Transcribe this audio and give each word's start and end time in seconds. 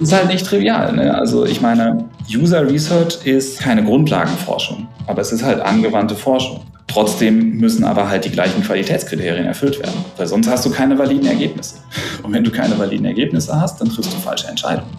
ist 0.00 0.12
halt 0.12 0.28
nicht 0.28 0.46
trivial. 0.46 0.92
Ne? 0.92 1.14
Also 1.14 1.44
ich 1.44 1.60
meine, 1.60 2.04
User 2.28 2.68
Research 2.68 3.24
ist 3.24 3.60
keine 3.60 3.84
Grundlagenforschung, 3.84 4.88
aber 5.06 5.22
es 5.22 5.32
ist 5.32 5.42
halt 5.42 5.60
angewandte 5.60 6.14
Forschung. 6.14 6.62
Trotzdem 6.88 7.56
müssen 7.58 7.84
aber 7.84 8.08
halt 8.08 8.24
die 8.24 8.30
gleichen 8.30 8.62
Qualitätskriterien 8.62 9.46
erfüllt 9.46 9.78
werden, 9.80 10.04
weil 10.16 10.26
sonst 10.26 10.48
hast 10.48 10.64
du 10.64 10.70
keine 10.70 10.96
validen 10.98 11.26
Ergebnisse. 11.26 11.76
Und 12.22 12.32
wenn 12.32 12.44
du 12.44 12.50
keine 12.50 12.78
validen 12.78 13.06
Ergebnisse 13.06 13.60
hast, 13.60 13.80
dann 13.80 13.88
triffst 13.88 14.12
du 14.12 14.18
falsche 14.18 14.48
Entscheidungen. 14.48 14.90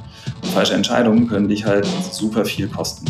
Und 0.44 0.50
falsche 0.52 0.74
Entscheidungen 0.74 1.28
können 1.28 1.48
dich 1.48 1.66
halt 1.66 1.88
super 2.12 2.44
viel 2.44 2.68
kosten. 2.68 3.06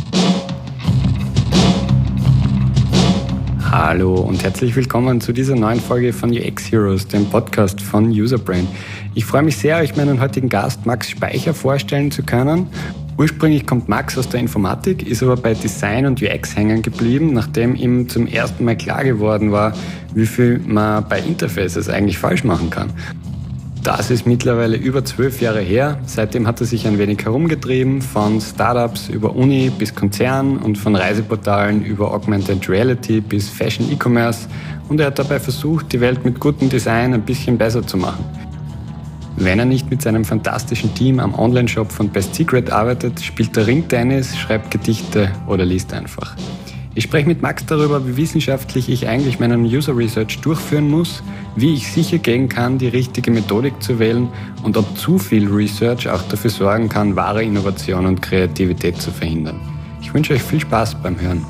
Hallo 3.71 4.15
und 4.15 4.43
herzlich 4.43 4.73
willkommen 4.77 5.20
zu 5.20 5.33
dieser 5.33 5.54
neuen 5.54 5.81
Folge 5.81 6.13
von 6.13 6.31
UX 6.31 6.71
Heroes, 6.71 7.05
dem 7.05 7.25
Podcast 7.25 7.82
von 7.82 8.09
Userbrain. 8.09 8.65
Ich 9.13 9.25
freue 9.25 9.43
mich 9.43 9.57
sehr, 9.57 9.77
euch 9.77 9.97
meinen 9.97 10.21
heutigen 10.21 10.47
Gast 10.47 10.86
Max 10.86 11.10
Speicher 11.10 11.54
vorstellen 11.54 12.10
zu 12.10 12.24
können. 12.24 12.68
Ursprünglich 13.18 13.68
kommt 13.68 13.89
Max 13.89 14.18
aus 14.18 14.29
der 14.29 14.39
Informatik, 14.39 15.05
ist 15.05 15.21
aber 15.21 15.36
bei 15.36 15.54
Design 15.54 16.05
und 16.05 16.21
UX 16.21 16.55
hängen 16.55 16.82
geblieben, 16.82 17.33
nachdem 17.33 17.75
ihm 17.75 18.07
zum 18.07 18.25
ersten 18.25 18.64
Mal 18.64 18.77
klar 18.77 19.04
geworden 19.04 19.51
war, 19.51 19.74
wie 20.15 20.25
viel 20.25 20.60
man 20.65 21.07
bei 21.10 21.19
Interfaces 21.19 21.89
eigentlich 21.89 22.18
falsch 22.18 22.46
machen 22.46 22.69
kann. 22.69 22.93
Das 23.87 24.11
ist 24.11 24.27
mittlerweile 24.27 24.75
über 24.75 25.05
zwölf 25.05 25.39
Jahre 25.39 25.61
her. 25.61 25.97
Seitdem 26.05 26.46
hat 26.46 26.59
er 26.59 26.68
sich 26.68 26.86
ein 26.86 27.00
wenig 27.00 27.23
herumgetrieben, 27.23 28.01
von 28.01 28.41
Startups 28.41 29.07
über 29.07 29.33
Uni 29.33 29.69
bis 29.69 29.96
Konzern 29.96 30.57
und 30.57 30.77
von 30.77 30.93
Reiseportalen 30.93 31.86
über 31.86 32.13
Augmented 32.13 32.67
Reality 32.67 33.22
bis 33.22 33.47
Fashion 33.47 33.89
E-Commerce 33.89 34.50
und 34.89 35.00
er 35.00 35.05
hat 35.05 35.19
dabei 35.19 35.39
versucht, 35.39 35.94
die 35.94 36.02
Welt 36.02 36.25
mit 36.25 36.38
gutem 36.38 36.67
Design 36.67 37.13
ein 37.13 37.22
bisschen 37.22 37.58
besser 37.58 37.88
zu 37.88 37.95
machen. 37.95 38.25
Wenn 39.38 39.58
er 39.58 39.63
nicht 39.63 39.89
mit 39.89 40.02
seinem 40.02 40.25
fantastischen 40.25 40.94
Team 40.94 41.22
am 41.22 41.33
Online-Shop 41.33 41.89
von 41.89 42.09
Best 42.09 42.35
Secret 42.35 42.69
arbeitet, 42.69 43.21
spielt 43.21 43.55
er 43.55 43.67
Ringtennis, 43.67 44.35
schreibt 44.35 44.69
Gedichte 44.69 45.31
oder 45.47 45.63
liest 45.63 45.93
einfach. 45.93 46.35
Ich 46.97 47.03
spreche 47.03 47.27
mit 47.27 47.43
Max 47.43 47.63
darüber, 47.63 48.07
wie 48.07 48.17
wissenschaftlich 48.17 48.89
ich 48.89 49.07
eigentlich 49.07 49.39
meinen 49.39 49.63
User 49.63 49.95
Research 49.95 50.39
durchführen 50.39 50.89
muss, 50.89 51.21
wie 51.55 51.75
ich 51.75 51.91
sicher 51.91 52.17
gehen 52.17 52.49
kann, 52.49 52.79
die 52.79 52.87
richtige 52.87 53.29
Methodik 53.29 53.83
zu 53.83 53.99
wählen 53.99 54.29
und 54.63 54.77
ob 54.77 54.97
zu 54.97 55.19
viel 55.19 55.47
Research 55.47 56.09
auch 56.09 56.23
dafür 56.23 56.49
sorgen 56.49 56.89
kann, 56.89 57.15
wahre 57.15 57.43
Innovation 57.43 58.07
und 58.07 58.23
Kreativität 58.23 58.99
zu 58.99 59.11
verhindern. 59.11 59.59
Ich 60.01 60.11
wünsche 60.11 60.33
euch 60.33 60.41
viel 60.41 60.59
Spaß 60.59 60.95
beim 61.03 61.21
Hören. 61.21 61.45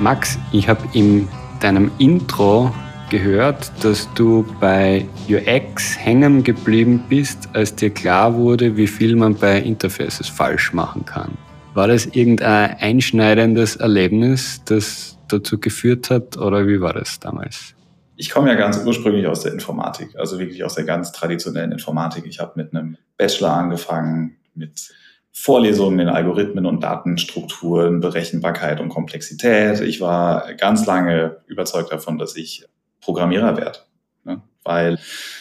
Max, 0.00 0.38
ich 0.52 0.68
habe 0.68 0.82
in 0.92 1.28
deinem 1.60 1.90
Intro 1.96 2.74
gehört, 3.10 3.70
dass 3.82 4.08
du 4.14 4.46
bei 4.60 5.04
UX 5.28 5.98
hängen 5.98 6.42
geblieben 6.42 7.04
bist, 7.08 7.48
als 7.52 7.74
dir 7.74 7.90
klar 7.90 8.34
wurde, 8.34 8.76
wie 8.76 8.86
viel 8.86 9.16
man 9.16 9.34
bei 9.34 9.58
Interfaces 9.58 10.28
falsch 10.28 10.72
machen 10.72 11.04
kann. 11.04 11.36
War 11.74 11.88
das 11.88 12.06
irgendein 12.06 12.76
einschneidendes 12.78 13.76
Erlebnis, 13.76 14.62
das 14.64 15.18
dazu 15.28 15.58
geführt 15.58 16.08
hat 16.08 16.36
oder 16.36 16.66
wie 16.66 16.80
war 16.80 16.94
das 16.94 17.20
damals? 17.20 17.74
Ich 18.16 18.30
komme 18.30 18.50
ja 18.50 18.54
ganz 18.54 18.82
ursprünglich 18.84 19.26
aus 19.26 19.42
der 19.42 19.52
Informatik, 19.52 20.16
also 20.16 20.38
wirklich 20.38 20.64
aus 20.64 20.74
der 20.74 20.84
ganz 20.84 21.12
traditionellen 21.12 21.72
Informatik. 21.72 22.26
Ich 22.26 22.38
habe 22.40 22.52
mit 22.56 22.74
einem 22.74 22.96
Bachelor 23.16 23.52
angefangen, 23.52 24.36
mit 24.54 24.92
Vorlesungen 25.32 26.00
in 26.00 26.08
Algorithmen 26.08 26.66
und 26.66 26.82
Datenstrukturen, 26.82 28.00
Berechenbarkeit 28.00 28.80
und 28.80 28.88
Komplexität. 28.88 29.80
Ich 29.80 30.00
war 30.00 30.54
ganz 30.54 30.86
lange 30.86 31.38
überzeugt 31.46 31.92
davon, 31.92 32.18
dass 32.18 32.36
ich 32.36 32.66
Programmierer 33.00 33.56
werde. 33.56 33.78
Ne? 34.24 34.42
Weil 34.64 34.98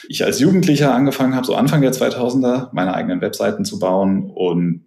ich 0.07 0.23
als 0.23 0.39
Jugendlicher 0.39 0.93
angefangen 0.93 1.35
habe, 1.35 1.45
so 1.45 1.55
Anfang 1.55 1.81
der 1.81 1.93
2000er, 1.93 2.69
meine 2.72 2.94
eigenen 2.94 3.22
Webseiten 3.22 3.66
zu 3.66 3.79
bauen 3.79 4.29
und 4.29 4.85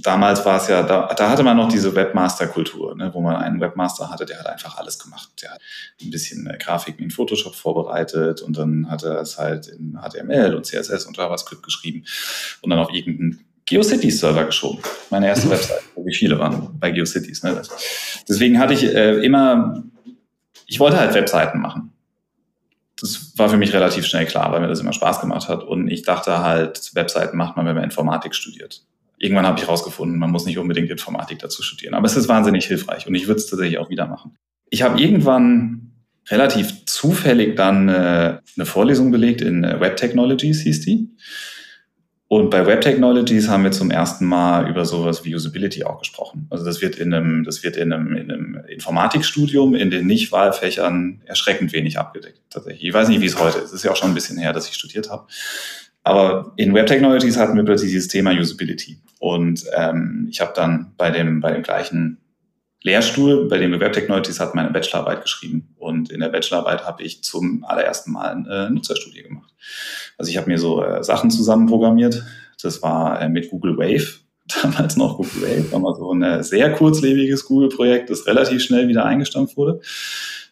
damals 0.00 0.44
war 0.44 0.60
es 0.60 0.68
ja, 0.68 0.82
da, 0.82 1.12
da 1.14 1.30
hatte 1.30 1.42
man 1.42 1.56
noch 1.56 1.68
diese 1.68 1.94
Webmaster-Kultur, 1.94 2.96
ne, 2.96 3.10
wo 3.12 3.20
man 3.20 3.36
einen 3.36 3.60
Webmaster 3.60 4.10
hatte, 4.10 4.24
der 4.24 4.38
hat 4.38 4.46
einfach 4.46 4.78
alles 4.78 4.98
gemacht. 4.98 5.30
Der 5.42 5.50
hat 5.52 5.60
ein 6.00 6.10
bisschen 6.10 6.46
äh, 6.46 6.56
Grafiken 6.58 7.04
in 7.04 7.10
Photoshop 7.10 7.54
vorbereitet 7.54 8.42
und 8.42 8.56
dann 8.56 8.90
hat 8.90 9.02
er 9.02 9.20
es 9.20 9.38
halt 9.38 9.68
in 9.68 9.98
HTML 10.00 10.54
und 10.54 10.66
CSS 10.66 11.06
und 11.06 11.16
JavaScript 11.16 11.62
geschrieben 11.62 12.04
und 12.62 12.70
dann 12.70 12.78
auf 12.78 12.92
irgendeinen 12.92 13.44
GeoCities-Server 13.66 14.44
geschoben. 14.44 14.80
Meine 15.10 15.26
erste 15.26 15.46
mhm. 15.46 15.52
Website, 15.52 15.82
wie 15.96 16.14
viele 16.14 16.38
waren 16.38 16.78
bei 16.78 16.90
GeoCities. 16.90 17.42
Ne? 17.42 17.60
Deswegen 18.28 18.58
hatte 18.58 18.74
ich 18.74 18.84
äh, 18.84 19.24
immer, 19.24 19.82
ich 20.66 20.80
wollte 20.80 20.98
halt 20.98 21.14
Webseiten 21.14 21.60
machen. 21.60 21.91
Das 23.02 23.36
war 23.36 23.48
für 23.48 23.56
mich 23.56 23.72
relativ 23.72 24.06
schnell 24.06 24.26
klar, 24.26 24.52
weil 24.52 24.60
mir 24.60 24.68
das 24.68 24.80
immer 24.80 24.92
Spaß 24.92 25.20
gemacht 25.20 25.48
hat. 25.48 25.64
Und 25.64 25.88
ich 25.88 26.02
dachte 26.02 26.38
halt, 26.38 26.94
Webseiten 26.94 27.36
macht 27.36 27.56
man, 27.56 27.66
wenn 27.66 27.74
man 27.74 27.82
Informatik 27.82 28.34
studiert. 28.34 28.84
Irgendwann 29.18 29.44
habe 29.46 29.58
ich 29.58 29.66
herausgefunden, 29.66 30.18
man 30.18 30.30
muss 30.30 30.46
nicht 30.46 30.58
unbedingt 30.58 30.88
Informatik 30.88 31.40
dazu 31.40 31.62
studieren. 31.62 31.94
Aber 31.94 32.06
es 32.06 32.16
ist 32.16 32.28
wahnsinnig 32.28 32.64
hilfreich 32.66 33.06
und 33.08 33.14
ich 33.16 33.26
würde 33.26 33.40
es 33.40 33.46
tatsächlich 33.46 33.78
auch 33.78 33.90
wieder 33.90 34.06
machen. 34.06 34.36
Ich 34.70 34.82
habe 34.82 35.00
irgendwann 35.00 35.92
relativ 36.28 36.86
zufällig 36.86 37.56
dann 37.56 37.88
äh, 37.88 38.38
eine 38.56 38.66
Vorlesung 38.66 39.10
belegt 39.10 39.40
in 39.40 39.64
äh, 39.64 39.80
Web 39.80 39.96
Technologies, 39.96 40.60
hieß 40.62 40.82
die. 40.82 41.10
Und 42.32 42.48
bei 42.48 42.64
Web 42.64 42.80
Technologies 42.80 43.50
haben 43.50 43.62
wir 43.62 43.72
zum 43.72 43.90
ersten 43.90 44.24
Mal 44.24 44.66
über 44.66 44.86
sowas 44.86 45.22
wie 45.22 45.34
Usability 45.34 45.84
auch 45.84 45.98
gesprochen. 45.98 46.46
Also 46.48 46.64
das 46.64 46.80
wird 46.80 46.96
in 46.96 47.12
einem, 47.12 47.44
das 47.44 47.62
wird 47.62 47.76
in 47.76 47.92
einem, 47.92 48.16
in 48.16 48.30
einem 48.30 48.58
Informatikstudium 48.68 49.74
in 49.74 49.90
den 49.90 50.06
Nicht-Wahlfächern 50.06 51.20
erschreckend 51.26 51.74
wenig 51.74 51.98
abgedeckt. 51.98 52.40
Tatsächlich. 52.48 52.86
Ich 52.86 52.94
weiß 52.94 53.08
nicht, 53.08 53.20
wie 53.20 53.26
es 53.26 53.38
heute 53.38 53.58
ist. 53.58 53.64
Es 53.64 53.72
ist 53.74 53.84
ja 53.84 53.90
auch 53.90 53.96
schon 53.96 54.12
ein 54.12 54.14
bisschen 54.14 54.38
her, 54.38 54.54
dass 54.54 54.66
ich 54.66 54.72
studiert 54.72 55.10
habe. 55.10 55.26
Aber 56.04 56.54
in 56.56 56.72
Web 56.72 56.86
Technologies 56.86 57.36
hatten 57.36 57.54
wir 57.54 57.64
plötzlich 57.64 57.90
dieses 57.90 58.08
Thema 58.08 58.30
Usability. 58.30 58.96
Und 59.18 59.64
ähm, 59.76 60.26
ich 60.30 60.40
habe 60.40 60.54
dann 60.56 60.94
bei 60.96 61.10
dem, 61.10 61.40
bei 61.42 61.52
dem 61.52 61.62
gleichen 61.62 62.16
Lehrstuhl, 62.82 63.48
bei 63.48 63.58
dem 63.58 63.70
wir 63.70 63.80
Web 63.80 63.92
Technologies 63.92 64.40
hatten, 64.40 64.56
meine 64.56 64.70
Bachelorarbeit 64.70 65.22
geschrieben. 65.22 65.74
Und 65.78 66.10
in 66.10 66.20
der 66.20 66.28
Bachelorarbeit 66.28 66.84
habe 66.84 67.02
ich 67.02 67.22
zum 67.22 67.64
allerersten 67.64 68.12
Mal 68.12 68.30
eine 68.30 68.70
Nutzerstudie 68.70 69.22
gemacht. 69.22 69.52
Also 70.18 70.30
ich 70.30 70.36
habe 70.36 70.50
mir 70.50 70.58
so 70.58 70.82
äh, 70.82 71.02
Sachen 71.04 71.30
zusammenprogrammiert. 71.30 72.22
Das 72.60 72.82
war 72.82 73.20
äh, 73.20 73.28
mit 73.28 73.50
Google 73.50 73.76
Wave, 73.76 74.20
damals 74.62 74.96
noch 74.96 75.16
Google 75.16 75.42
Wave, 75.42 75.72
war 75.72 75.80
mal 75.80 75.94
so 75.94 76.12
ein 76.12 76.42
sehr 76.42 76.72
kurzlebiges 76.72 77.44
Google-Projekt, 77.44 78.10
das 78.10 78.26
relativ 78.26 78.62
schnell 78.62 78.88
wieder 78.88 79.04
eingestampft 79.04 79.56
wurde, 79.56 79.80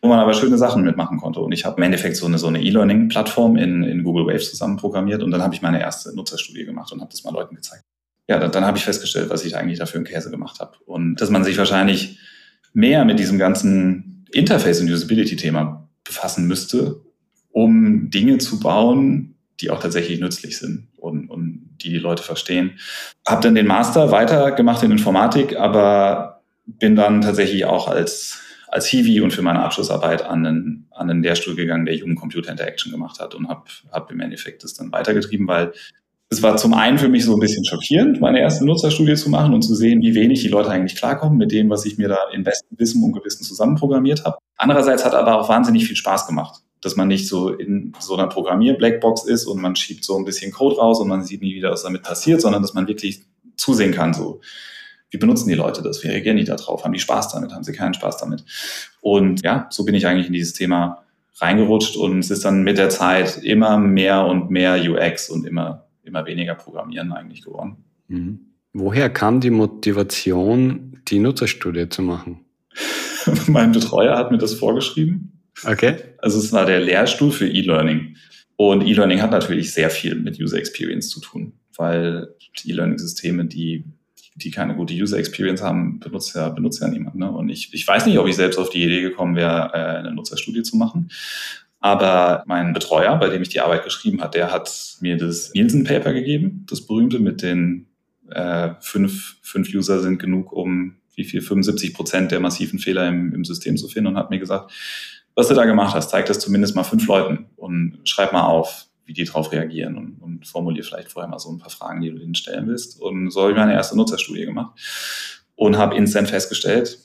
wo 0.01 0.09
man 0.09 0.21
aber 0.21 0.35
schöne 0.35 0.59
Sachen 0.59 0.85
mitmachen 0.85 1.19
konnte. 1.19 1.41
Und 1.41 1.53
ich 1.53 1.65
habe 1.65 1.77
im 1.79 1.83
Endeffekt 1.83 2.17
so 2.17 2.27
eine 2.27 2.39
so 2.39 2.47
eine 2.47 2.63
E-Learning-Plattform 2.63 3.57
in, 3.57 3.83
in 3.83 4.05
Google 4.05 4.27
Wave 4.27 4.39
zusammenprogrammiert 4.39 5.23
und 5.23 5.33
dann 5.33 5.43
habe 5.43 5.55
ich 5.55 5.63
meine 5.63 5.81
erste 5.81 6.15
Nutzerstudie 6.15 6.65
gemacht 6.65 6.93
und 6.93 7.01
habe 7.01 7.11
das 7.11 7.25
mal 7.25 7.33
Leuten 7.33 7.57
gezeigt 7.57 7.85
ja, 8.31 8.39
dann, 8.39 8.53
dann 8.53 8.65
habe 8.65 8.79
ich 8.79 8.85
festgestellt, 8.85 9.29
was 9.29 9.45
ich 9.45 9.57
eigentlich 9.57 9.81
dafür 9.81 9.99
einen 9.99 10.07
Käse 10.07 10.31
gemacht 10.31 10.61
habe. 10.61 10.79
Und 10.87 11.17
dass 11.21 11.31
man 11.31 11.43
sich 11.43 11.59
wahrscheinlich 11.59 12.21
mehr 12.73 13.05
mit 13.05 13.19
diesem 13.19 13.41
ganzen 13.41 14.25
Interface- 14.31 14.81
und 14.81 14.89
Usability-Thema 14.89 15.89
befassen 16.05 16.47
müsste, 16.47 17.01
um 17.51 18.09
Dinge 18.09 18.39
zu 18.39 18.61
bauen, 18.61 19.35
die 19.61 19.71
auch 19.71 19.81
tatsächlich 19.81 20.21
nützlich 20.21 20.59
sind 20.59 20.87
und, 20.97 21.29
und 21.29 21.71
die 21.83 21.91
die 21.91 21.99
Leute 21.99 22.23
verstehen. 22.23 22.79
Habe 23.27 23.43
dann 23.43 23.57
den 23.57 23.67
Master 23.67 24.13
weitergemacht 24.13 24.85
in 24.85 24.93
Informatik, 24.93 25.57
aber 25.57 26.43
bin 26.67 26.95
dann 26.95 27.23
tatsächlich 27.23 27.65
auch 27.65 27.89
als, 27.89 28.39
als 28.69 28.87
Hiwi 28.87 29.23
und 29.23 29.33
für 29.33 29.43
meine 29.43 29.65
Abschlussarbeit 29.65 30.25
an 30.25 30.47
einen, 30.47 30.87
an 30.93 31.11
einen 31.11 31.25
Lehrstuhl 31.25 31.57
gegangen, 31.57 31.85
der 31.85 31.97
Human 31.97 32.15
Computer 32.15 32.53
Interaction 32.53 32.93
gemacht 32.93 33.19
hat 33.19 33.35
und 33.35 33.49
habe 33.49 33.65
hab 33.91 34.13
im 34.13 34.21
Endeffekt 34.21 34.63
das 34.63 34.75
dann 34.75 34.93
weitergetrieben, 34.93 35.49
weil 35.49 35.73
es 36.33 36.43
war 36.45 36.57
zum 36.57 36.75
einen 36.75 36.97
für 36.97 37.09
mich 37.09 37.25
so 37.25 37.35
ein 37.35 37.41
bisschen 37.41 37.65
schockierend, 37.65 38.21
meine 38.21 38.39
erste 38.39 38.65
Nutzerstudie 38.65 39.17
zu 39.17 39.31
machen 39.31 39.53
und 39.53 39.63
zu 39.63 39.75
sehen, 39.75 40.01
wie 40.01 40.15
wenig 40.15 40.43
die 40.43 40.49
Leute 40.49 40.71
eigentlich 40.71 40.97
klarkommen 40.97 41.37
mit 41.37 41.51
dem, 41.51 41.69
was 41.71 41.85
ich 41.85 41.99
mir 41.99 42.07
da 42.07 42.19
in 42.33 42.45
bestem 42.45 42.79
Wissen 42.79 43.03
und 43.03 43.13
Gewissen 43.13 43.43
zusammenprogrammiert 43.43 44.25
habe. 44.25 44.39
Andererseits 44.57 45.05
hat 45.05 45.15
aber 45.15 45.41
auch 45.41 45.49
wahnsinnig 45.49 45.89
viel 45.89 45.97
Spaß 45.97 46.29
gemacht, 46.29 46.61
dass 46.81 46.95
man 46.95 47.09
nicht 47.09 47.27
so 47.27 47.49
in 47.49 47.93
so 47.99 48.15
einer 48.15 48.29
Programmier-Blackbox 48.29 49.25
ist 49.25 49.45
und 49.45 49.61
man 49.61 49.75
schiebt 49.75 50.05
so 50.05 50.17
ein 50.17 50.25
bisschen 50.25 50.53
Code 50.53 50.77
raus 50.77 51.01
und 51.01 51.09
man 51.09 51.25
sieht 51.25 51.43
nie 51.43 51.57
wieder, 51.57 51.73
was 51.73 51.83
damit 51.83 52.05
passiert, 52.05 52.41
sondern 52.41 52.63
dass 52.63 52.75
man 52.75 52.87
wirklich 52.87 53.25
zusehen 53.57 53.93
kann, 53.93 54.15
so 54.15 54.41
wie 55.11 55.19
benutzen 55.19 55.49
die 55.49 55.57
Leute 55.57 55.83
das, 55.83 56.05
wie 56.05 56.09
reagieren 56.09 56.37
die 56.37 56.45
da 56.45 56.55
drauf, 56.55 56.85
haben 56.85 56.93
die 56.93 57.01
Spaß 57.01 57.33
damit, 57.33 57.53
haben 57.53 57.65
sie 57.65 57.73
keinen 57.73 57.95
Spaß 57.95 58.19
damit. 58.19 58.45
Und 59.01 59.43
ja, 59.43 59.67
so 59.71 59.85
bin 59.85 59.97
ich 59.97 60.07
eigentlich 60.07 60.29
in 60.29 60.33
dieses 60.33 60.53
Thema 60.53 61.03
reingerutscht 61.39 61.97
und 61.97 62.21
es 62.21 62.31
ist 62.31 62.45
dann 62.45 62.63
mit 62.63 62.79
der 62.79 62.89
Zeit 62.89 63.39
immer 63.39 63.79
mehr 63.79 64.27
und 64.27 64.51
mehr 64.51 64.81
UX 64.81 65.29
und 65.29 65.45
immer 65.45 65.90
immer 66.11 66.27
weniger 66.27 66.55
Programmieren 66.55 67.13
eigentlich 67.13 67.43
geworden. 67.43 67.77
Mhm. 68.09 68.41
Woher 68.73 69.11
kam 69.11 69.41
die 69.41 69.51
Motivation, 69.51 71.01
die 71.09 71.19
Nutzerstudie 71.19 71.89
zu 71.89 72.03
machen? 72.03 72.45
mein 73.49 73.73
Betreuer 73.73 74.17
hat 74.17 74.31
mir 74.31 74.39
das 74.39 74.55
vorgeschrieben. 74.55 75.41
Okay. 75.65 75.97
Also 76.19 76.39
es 76.39 76.53
war 76.53 76.67
der 76.67 76.81
Lehrstuhl 76.81 77.33
für 77.33 77.49
E-Learning. 77.49 78.17
Und 78.57 78.83
E-Learning 78.83 79.23
hat 79.23 79.31
natürlich 79.31 79.73
sehr 79.73 79.91
viel 79.91 80.15
mit 80.15 80.39
User 80.41 80.59
Experience 80.59 81.09
zu 81.09 81.21
tun, 81.21 81.55
weil 81.77 82.29
die 82.59 82.71
E-Learning-Systeme, 82.71 83.47
die, 83.47 83.85
die 84.37 84.51
keine 84.51 84.77
gute 84.77 84.95
User 84.95 85.19
Experience 85.19 85.63
haben, 85.63 85.99
benutzt 85.99 86.35
ja, 86.35 86.49
benutzt 86.51 86.81
ja 86.81 86.89
niemand. 86.89 87.17
Ne? 87.17 87.31
Und 87.31 87.49
ich, 87.49 87.73
ich 87.73 87.87
weiß 87.87 88.07
nicht, 88.07 88.19
ob 88.19 88.29
ich 88.29 88.37
selbst 88.37 88.59
auf 88.59 88.71
die 88.71 88.85
Idee 88.85 89.01
gekommen 89.01 89.35
wäre, 89.35 89.71
äh, 89.73 89.99
eine 89.99 90.13
Nutzerstudie 90.13 90.63
zu 90.63 90.77
machen. 90.77 91.11
Aber 91.81 92.45
mein 92.47 92.75
Betreuer, 92.75 93.17
bei 93.17 93.31
dem 93.31 93.43
ich 93.43 93.49
die 93.49 93.61
Arbeit 93.61 93.85
geschrieben 93.85 94.21
hat, 94.21 94.35
der 94.35 94.53
hat 94.53 94.99
mir 95.01 95.17
das 95.17 95.53
Nielsen-Paper 95.55 96.13
gegeben, 96.13 96.67
das 96.69 96.87
berühmte 96.87 97.19
mit 97.19 97.43
den 97.43 97.87
äh, 98.31 98.75
fünf, 98.81 99.39
fünf 99.43 99.75
User 99.75 100.01
sind 100.01 100.19
genug, 100.19 100.53
um 100.53 100.97
wie 101.15 101.25
viel 101.25 101.41
75 101.41 101.95
Prozent 101.95 102.33
der 102.33 102.41
massiven 102.41 102.79
Fehler 102.79 103.09
im, 103.09 103.35
im 103.35 103.45
System 103.45 103.77
zu 103.77 103.89
finden 103.89 104.09
und 104.09 104.17
hat 104.17 104.31
mir 104.31 104.39
gesagt, 104.39 104.73
was 105.35 105.49
du 105.49 105.55
da 105.55 105.65
gemacht 105.65 105.95
hast, 105.95 106.11
zeig 106.11 106.27
das 106.27 106.39
zumindest 106.39 106.77
mal 106.77 106.85
fünf 106.85 107.07
Leuten 107.07 107.47
und 107.57 107.99
schreib 108.05 108.33
mal 108.33 108.45
auf, 108.45 108.87
wie 109.07 109.15
die 109.15 109.25
darauf 109.25 109.51
reagieren 109.51 109.97
und, 109.97 110.19
und 110.21 110.47
formulier 110.47 110.85
vielleicht 110.85 111.11
vorher 111.11 111.31
mal 111.31 111.39
so 111.39 111.51
ein 111.51 111.59
paar 111.59 111.71
Fragen, 111.71 112.01
die 112.01 112.11
du 112.11 112.19
denen 112.19 112.35
stellen 112.35 112.69
willst. 112.69 113.01
Und 113.01 113.31
so 113.31 113.43
habe 113.43 113.53
ich 113.53 113.57
meine 113.57 113.73
erste 113.73 113.97
Nutzerstudie 113.97 114.45
gemacht 114.45 114.79
und 115.57 115.79
habe 115.79 115.97
instant 115.97 116.29
festgestellt, 116.29 116.99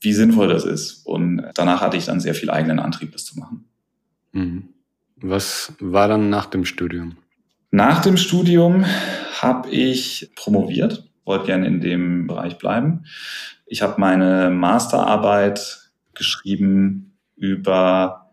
wie 0.00 0.12
sinnvoll 0.12 0.48
das 0.48 0.64
ist. 0.64 1.06
Und 1.06 1.42
danach 1.54 1.80
hatte 1.80 1.96
ich 1.96 2.04
dann 2.04 2.20
sehr 2.20 2.34
viel 2.34 2.50
eigenen 2.50 2.78
Antrieb, 2.78 3.12
das 3.12 3.24
zu 3.24 3.38
machen. 3.38 3.64
Mhm. 4.32 4.68
Was 5.16 5.74
war 5.78 6.08
dann 6.08 6.30
nach 6.30 6.46
dem 6.46 6.64
Studium? 6.64 7.16
Nach 7.70 8.02
dem 8.02 8.16
Studium 8.16 8.84
habe 9.40 9.70
ich 9.70 10.30
promoviert, 10.34 11.08
wollte 11.24 11.46
gerne 11.46 11.66
in 11.66 11.80
dem 11.80 12.26
Bereich 12.26 12.58
bleiben. 12.58 13.04
Ich 13.66 13.82
habe 13.82 14.00
meine 14.00 14.50
Masterarbeit 14.50 15.90
geschrieben 16.14 17.16
über 17.36 18.32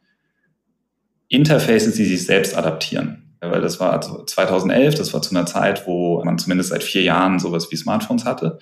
Interfaces, 1.27 1.95
die 1.95 2.05
sich 2.05 2.25
selbst 2.25 2.57
adaptieren. 2.57 3.35
Weil 3.39 3.61
das 3.61 3.79
war 3.79 4.01
2011, 4.01 4.95
das 4.95 5.13
war 5.13 5.21
zu 5.21 5.33
einer 5.33 5.45
Zeit, 5.45 5.87
wo 5.87 6.21
man 6.25 6.37
zumindest 6.37 6.71
seit 6.71 6.83
vier 6.83 7.03
Jahren 7.03 7.39
sowas 7.39 7.71
wie 7.71 7.77
Smartphones 7.77 8.25
hatte 8.25 8.59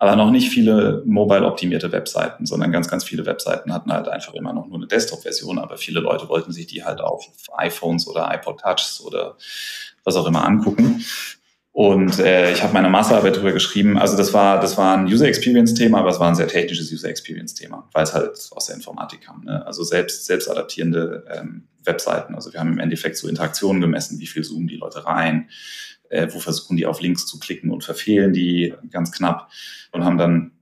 aber 0.00 0.16
noch 0.16 0.30
nicht 0.30 0.48
viele 0.48 1.02
mobile-optimierte 1.04 1.92
Webseiten, 1.92 2.46
sondern 2.46 2.72
ganz, 2.72 2.88
ganz 2.88 3.04
viele 3.04 3.26
Webseiten 3.26 3.70
hatten 3.70 3.92
halt 3.92 4.08
einfach 4.08 4.32
immer 4.32 4.54
noch 4.54 4.66
nur 4.66 4.78
eine 4.78 4.86
Desktop-Version, 4.86 5.58
aber 5.58 5.76
viele 5.76 6.00
Leute 6.00 6.26
wollten 6.30 6.52
sich 6.52 6.66
die 6.66 6.82
halt 6.82 7.02
auf 7.02 7.26
iPhones 7.58 8.08
oder 8.08 8.34
iPod 8.34 8.60
Touchs 8.60 9.02
oder 9.02 9.36
was 10.02 10.16
auch 10.16 10.26
immer 10.26 10.46
angucken. 10.46 11.04
Und 11.72 12.18
äh, 12.18 12.50
ich 12.50 12.62
habe 12.62 12.72
meine 12.72 12.88
Masterarbeit 12.88 13.36
darüber 13.36 13.52
geschrieben. 13.52 13.98
Also 13.98 14.16
das 14.16 14.32
war, 14.32 14.58
das 14.58 14.78
war 14.78 14.96
ein 14.96 15.04
User 15.04 15.28
Experience 15.28 15.74
Thema, 15.74 15.98
aber 15.98 16.08
es 16.08 16.18
war 16.18 16.28
ein 16.28 16.34
sehr 16.34 16.48
technisches 16.48 16.90
User 16.90 17.10
Experience 17.10 17.52
Thema, 17.52 17.86
weil 17.92 18.04
es 18.04 18.14
halt 18.14 18.30
aus 18.52 18.66
der 18.66 18.76
Informatik 18.76 19.20
kam. 19.20 19.44
Ne? 19.44 19.64
Also 19.66 19.84
selbst 19.84 20.24
selbst 20.24 20.50
adaptierende 20.50 21.26
ähm, 21.30 21.68
Webseiten. 21.84 22.34
Also 22.34 22.54
wir 22.54 22.60
haben 22.60 22.72
im 22.72 22.78
Endeffekt 22.78 23.18
so 23.18 23.28
Interaktionen 23.28 23.82
gemessen, 23.82 24.18
wie 24.18 24.26
viel 24.26 24.44
zoomen 24.44 24.66
die 24.66 24.76
Leute 24.76 25.04
rein, 25.04 25.50
äh, 26.10 26.28
wo 26.30 26.38
versuchen 26.38 26.76
die 26.76 26.86
auf 26.86 27.00
Links 27.00 27.26
zu 27.26 27.38
klicken 27.38 27.70
und 27.70 27.82
verfehlen 27.82 28.32
die 28.32 28.74
ganz 28.90 29.10
knapp 29.12 29.50
und 29.92 30.04
haben 30.04 30.18
dann 30.18 30.52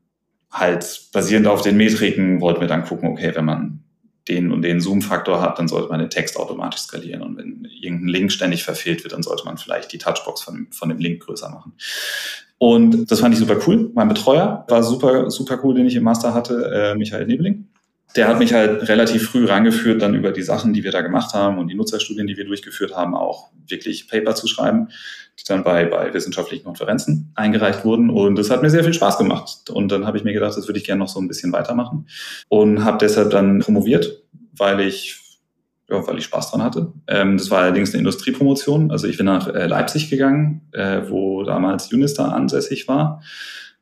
halt 0.50 1.08
basierend 1.12 1.46
auf 1.46 1.62
den 1.62 1.76
Metriken 1.76 2.40
wollten 2.40 2.60
wir 2.60 2.68
dann 2.68 2.84
gucken, 2.84 3.10
okay, 3.10 3.32
wenn 3.34 3.44
man 3.44 3.84
den 4.28 4.52
und 4.52 4.62
den 4.62 4.80
Zoom-Faktor 4.80 5.40
hat, 5.40 5.58
dann 5.58 5.68
sollte 5.68 5.88
man 5.88 6.00
den 6.00 6.10
Text 6.10 6.36
automatisch 6.36 6.80
skalieren. 6.80 7.22
Und 7.22 7.38
wenn 7.38 7.66
irgendein 7.80 8.08
Link 8.08 8.32
ständig 8.32 8.62
verfehlt 8.62 9.02
wird, 9.02 9.14
dann 9.14 9.22
sollte 9.22 9.44
man 9.44 9.56
vielleicht 9.56 9.92
die 9.92 9.98
Touchbox 9.98 10.42
von, 10.42 10.68
von 10.70 10.90
dem 10.90 10.98
Link 10.98 11.22
größer 11.22 11.48
machen. 11.48 11.72
Und 12.58 13.10
das 13.10 13.20
fand 13.20 13.34
ich 13.34 13.40
super 13.40 13.58
cool. 13.66 13.90
Mein 13.94 14.08
Betreuer 14.08 14.66
war 14.68 14.82
super, 14.82 15.30
super 15.30 15.58
cool, 15.62 15.74
den 15.74 15.86
ich 15.86 15.94
im 15.94 16.02
Master 16.02 16.34
hatte, 16.34 16.70
äh, 16.74 16.94
Michael 16.94 17.26
Nebeling 17.26 17.68
der 18.16 18.28
hat 18.28 18.38
mich 18.38 18.54
halt 18.54 18.88
relativ 18.88 19.28
früh 19.28 19.44
rangeführt, 19.44 20.00
dann 20.00 20.14
über 20.14 20.32
die 20.32 20.42
Sachen, 20.42 20.72
die 20.72 20.82
wir 20.82 20.92
da 20.92 21.02
gemacht 21.02 21.34
haben 21.34 21.58
und 21.58 21.68
die 21.68 21.74
Nutzerstudien, 21.74 22.26
die 22.26 22.36
wir 22.36 22.46
durchgeführt 22.46 22.96
haben, 22.96 23.14
auch 23.14 23.50
wirklich 23.66 24.08
Paper 24.08 24.34
zu 24.34 24.46
schreiben, 24.46 24.88
die 25.38 25.44
dann 25.46 25.62
bei, 25.62 25.84
bei 25.84 26.12
wissenschaftlichen 26.14 26.64
Konferenzen 26.64 27.32
eingereicht 27.34 27.84
wurden. 27.84 28.08
Und 28.08 28.36
das 28.36 28.50
hat 28.50 28.62
mir 28.62 28.70
sehr 28.70 28.82
viel 28.82 28.94
Spaß 28.94 29.18
gemacht. 29.18 29.70
Und 29.70 29.92
dann 29.92 30.06
habe 30.06 30.16
ich 30.16 30.24
mir 30.24 30.32
gedacht, 30.32 30.56
das 30.56 30.66
würde 30.66 30.78
ich 30.78 30.86
gerne 30.86 31.00
noch 31.00 31.08
so 31.08 31.20
ein 31.20 31.28
bisschen 31.28 31.52
weitermachen. 31.52 32.06
Und 32.48 32.84
habe 32.84 32.98
deshalb 32.98 33.30
dann 33.30 33.58
promoviert, 33.58 34.22
weil 34.56 34.80
ich 34.80 35.20
ja, 35.90 36.06
weil 36.06 36.18
ich 36.18 36.24
Spaß 36.24 36.50
dran 36.50 36.62
hatte. 36.62 36.92
Ähm, 37.06 37.38
das 37.38 37.50
war 37.50 37.62
allerdings 37.62 37.90
eine 37.90 38.00
Industriepromotion. 38.00 38.90
Also 38.90 39.06
ich 39.06 39.16
bin 39.16 39.24
nach 39.24 39.48
äh, 39.48 39.66
Leipzig 39.66 40.10
gegangen, 40.10 40.68
äh, 40.72 41.02
wo 41.08 41.44
damals 41.44 41.90
Unista 41.90 42.28
ansässig 42.28 42.88
war 42.88 43.22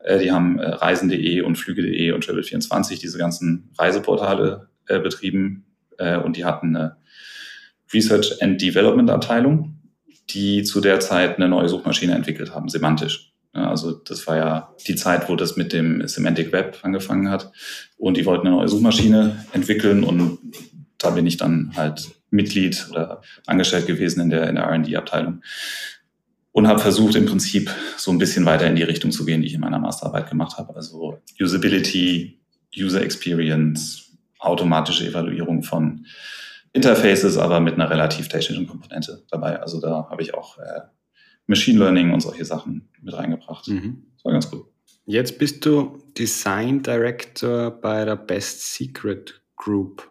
die 0.07 0.31
haben 0.33 0.59
äh, 0.59 0.69
Reisen.de 0.69 1.41
und 1.43 1.57
Flüge.de 1.57 2.13
und 2.13 2.25
Travel24, 2.25 3.01
diese 3.01 3.19
ganzen 3.19 3.71
Reiseportale 3.79 4.69
äh, 4.87 5.01
betrieben. 5.01 5.65
Äh, 5.99 6.19
und 6.19 6.37
die 6.37 6.45
hatten 6.45 6.77
eine 6.77 6.97
Research 7.93 8.43
and 8.43 8.61
Development 8.61 9.11
Abteilung, 9.11 9.79
die 10.31 10.63
zu 10.63 10.81
der 10.81 11.01
Zeit 11.01 11.37
eine 11.37 11.49
neue 11.49 11.69
Suchmaschine 11.69 12.15
entwickelt 12.15 12.55
haben, 12.55 12.69
semantisch. 12.69 13.33
Also 13.53 13.93
das 13.93 14.27
war 14.27 14.37
ja 14.37 14.75
die 14.87 14.97
Zeit, 14.97 15.29
wo 15.29 15.37
das 15.37 15.57
mit 15.57 15.73
dem 15.73 16.07
Semantic 16.07 16.53
Web 16.53 16.79
angefangen 16.83 17.31
hat. 17.31 17.53
Und 17.97 18.17
die 18.17 18.27
wollten 18.27 18.47
eine 18.47 18.57
neue 18.57 18.69
Suchmaschine 18.69 19.47
entwickeln 19.53 20.05
und 20.05 20.39
da 20.99 21.11
bin 21.11 21.27
ich 21.27 21.37
dann 21.39 21.73
halt 21.75 22.11
Mitglied 22.31 22.87
oder 22.91 23.23
angestellt 23.47 23.87
gewesen 23.87 24.21
in 24.21 24.31
der, 24.31 24.49
in 24.49 24.57
der 24.57 24.65
R&D-Abteilung 24.65 25.43
und 26.57 26.67
habe 26.69 26.81
versucht, 26.81 27.17
im 27.17 27.27
Prinzip 27.27 27.71
so 27.99 28.11
ein 28.11 28.17
bisschen 28.17 28.47
weiter 28.47 28.67
in 28.67 28.77
die 28.77 28.83
Richtung 28.83 29.11
zu 29.11 29.27
gehen, 29.27 29.43
die 29.43 29.47
ich 29.47 29.53
in 29.53 29.61
meiner 29.61 29.79
Masterarbeit 29.79 30.31
gemacht 30.31 30.57
habe. 30.57 30.75
Also 30.75 31.19
Usability, 31.39 32.41
User 32.75 33.03
Experience, 33.03 34.17
automatische 34.39 35.07
Evaluierung 35.07 35.63
von 35.63 36.07
Interfaces, 36.73 37.37
aber 37.37 37.61
mit 37.61 37.75
einer 37.75 37.91
relativ 37.91 38.29
technischen 38.29 38.67
Komponente 38.67 39.23
dabei. 39.31 39.61
Also 39.61 39.83
da 39.83 40.09
habe 40.09 40.23
ich 40.23 40.33
auch 40.33 40.57
äh, 40.57 40.81
Machine 41.47 41.79
Learning 41.79 42.15
und 42.15 42.21
solche 42.21 42.47
Sachen 42.47 42.89
mit 43.03 43.13
reingebracht. 43.13 43.69
Mhm. 43.69 44.07
Das 44.15 44.25
war 44.25 44.33
ganz 44.33 44.51
cool. 44.51 44.65
Jetzt 45.05 45.39
bist 45.39 45.67
du 45.67 46.03
Design 46.17 46.83
Director 46.83 47.71
bei 47.71 48.07
der 48.07 48.17
Best 48.17 48.73
Secret 48.73 49.43
Group. 49.57 50.11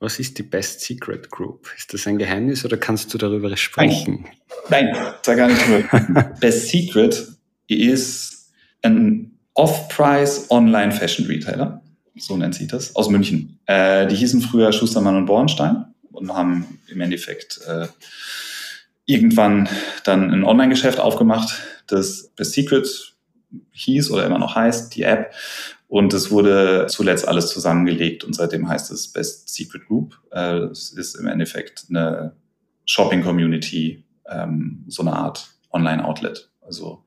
Was 0.00 0.20
ist 0.20 0.38
die 0.38 0.44
Best 0.44 0.80
Secret 0.80 1.30
Group? 1.30 1.68
Ist 1.76 1.92
das 1.92 2.06
ein 2.06 2.18
Geheimnis 2.18 2.64
oder 2.64 2.76
kannst 2.76 3.12
du 3.12 3.18
darüber 3.18 3.56
sprechen? 3.56 4.26
Nein, 4.68 4.90
Nein 4.92 5.14
da 5.22 5.34
gar 5.34 5.48
nicht 5.48 5.60
drüber. 5.66 6.34
Best 6.40 6.68
Secret 6.68 7.28
ist 7.66 8.52
ein 8.82 9.38
Off-Price 9.54 10.50
Online 10.50 10.92
Fashion 10.92 11.26
Retailer, 11.26 11.82
so 12.16 12.36
nennt 12.36 12.54
sich 12.54 12.68
das, 12.68 12.94
aus 12.94 13.08
München. 13.08 13.58
Äh, 13.66 14.06
die 14.06 14.14
hießen 14.14 14.40
früher 14.40 14.72
Schustermann 14.72 15.16
und 15.16 15.26
Bornstein 15.26 15.86
und 16.12 16.32
haben 16.32 16.78
im 16.86 17.00
Endeffekt 17.00 17.60
äh, 17.66 17.88
irgendwann 19.04 19.68
dann 20.04 20.30
ein 20.30 20.44
Online-Geschäft 20.44 21.00
aufgemacht, 21.00 21.60
das 21.88 22.30
Best 22.36 22.52
Secret 22.52 23.14
hieß 23.72 24.10
oder 24.10 24.26
immer 24.26 24.38
noch 24.38 24.54
heißt, 24.54 24.94
die 24.94 25.02
App. 25.02 25.32
Und 25.88 26.12
es 26.12 26.30
wurde 26.30 26.86
zuletzt 26.88 27.26
alles 27.26 27.48
zusammengelegt 27.48 28.22
und 28.22 28.34
seitdem 28.34 28.68
heißt 28.68 28.90
es 28.90 29.08
Best 29.08 29.48
Secret 29.48 29.86
Group. 29.86 30.20
Äh, 30.30 30.58
es 30.66 30.90
ist 30.90 31.14
im 31.14 31.26
Endeffekt 31.26 31.86
eine 31.88 32.36
Shopping-Community, 32.84 34.04
ähm, 34.28 34.84
so 34.86 35.02
eine 35.02 35.14
Art 35.14 35.48
Online-Outlet. 35.72 36.50
Also 36.60 37.04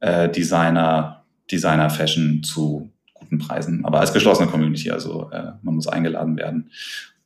äh, 0.00 0.28
Designer, 0.28 1.24
Designer-Fashion 1.50 2.42
zu 2.42 2.90
guten 3.14 3.38
Preisen, 3.38 3.84
aber 3.86 4.00
als 4.00 4.12
geschlossene 4.12 4.50
Community. 4.50 4.90
Also 4.90 5.30
äh, 5.30 5.52
man 5.62 5.74
muss 5.74 5.88
eingeladen 5.88 6.36
werden. 6.36 6.70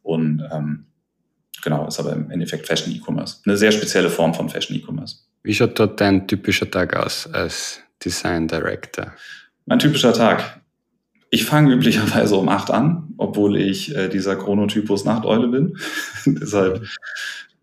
Und 0.02 0.48
ähm, 0.52 0.86
genau, 1.62 1.88
ist 1.88 1.98
aber 1.98 2.12
im 2.12 2.30
Endeffekt 2.30 2.68
Fashion 2.68 2.94
E-Commerce. 2.94 3.38
Eine 3.44 3.56
sehr 3.56 3.72
spezielle 3.72 4.10
Form 4.10 4.32
von 4.32 4.48
Fashion 4.48 4.76
E-Commerce. 4.76 5.16
Wie 5.42 5.54
schaut 5.54 5.76
dort 5.78 6.00
dein 6.00 6.28
typischer 6.28 6.70
Tag 6.70 6.94
aus 6.94 7.28
als 7.32 7.80
Design 8.04 8.46
Director? 8.46 9.12
Mein 9.66 9.78
typischer 9.78 10.12
Tag. 10.12 10.60
Ich 11.30 11.44
fange 11.44 11.72
üblicherweise 11.72 12.36
um 12.36 12.48
acht 12.48 12.70
an, 12.70 13.14
obwohl 13.16 13.56
ich 13.56 13.94
äh, 13.96 14.08
dieser 14.08 14.36
Chronotypus 14.36 15.04
Nachteule 15.04 15.48
bin. 15.48 15.78
Deshalb 16.26 16.82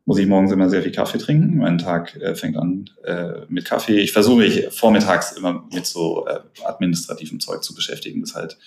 muss 0.06 0.18
ich 0.18 0.26
morgens 0.26 0.52
immer 0.52 0.70
sehr 0.70 0.82
viel 0.82 0.92
Kaffee 0.92 1.20
trinken. 1.20 1.58
Mein 1.58 1.78
Tag 1.78 2.16
äh, 2.16 2.34
fängt 2.34 2.58
an 2.58 2.90
äh, 3.04 3.42
mit 3.48 3.66
Kaffee. 3.66 4.00
Ich 4.00 4.12
versuche 4.12 4.40
mich 4.40 4.68
vormittags 4.72 5.34
immer 5.34 5.68
mit 5.72 5.86
so 5.86 6.26
äh, 6.26 6.40
administrativem 6.66 7.40
Zeug 7.40 7.64
zu 7.64 7.76
beschäftigen, 7.76 8.22
das 8.22 8.34
halt 8.34 8.58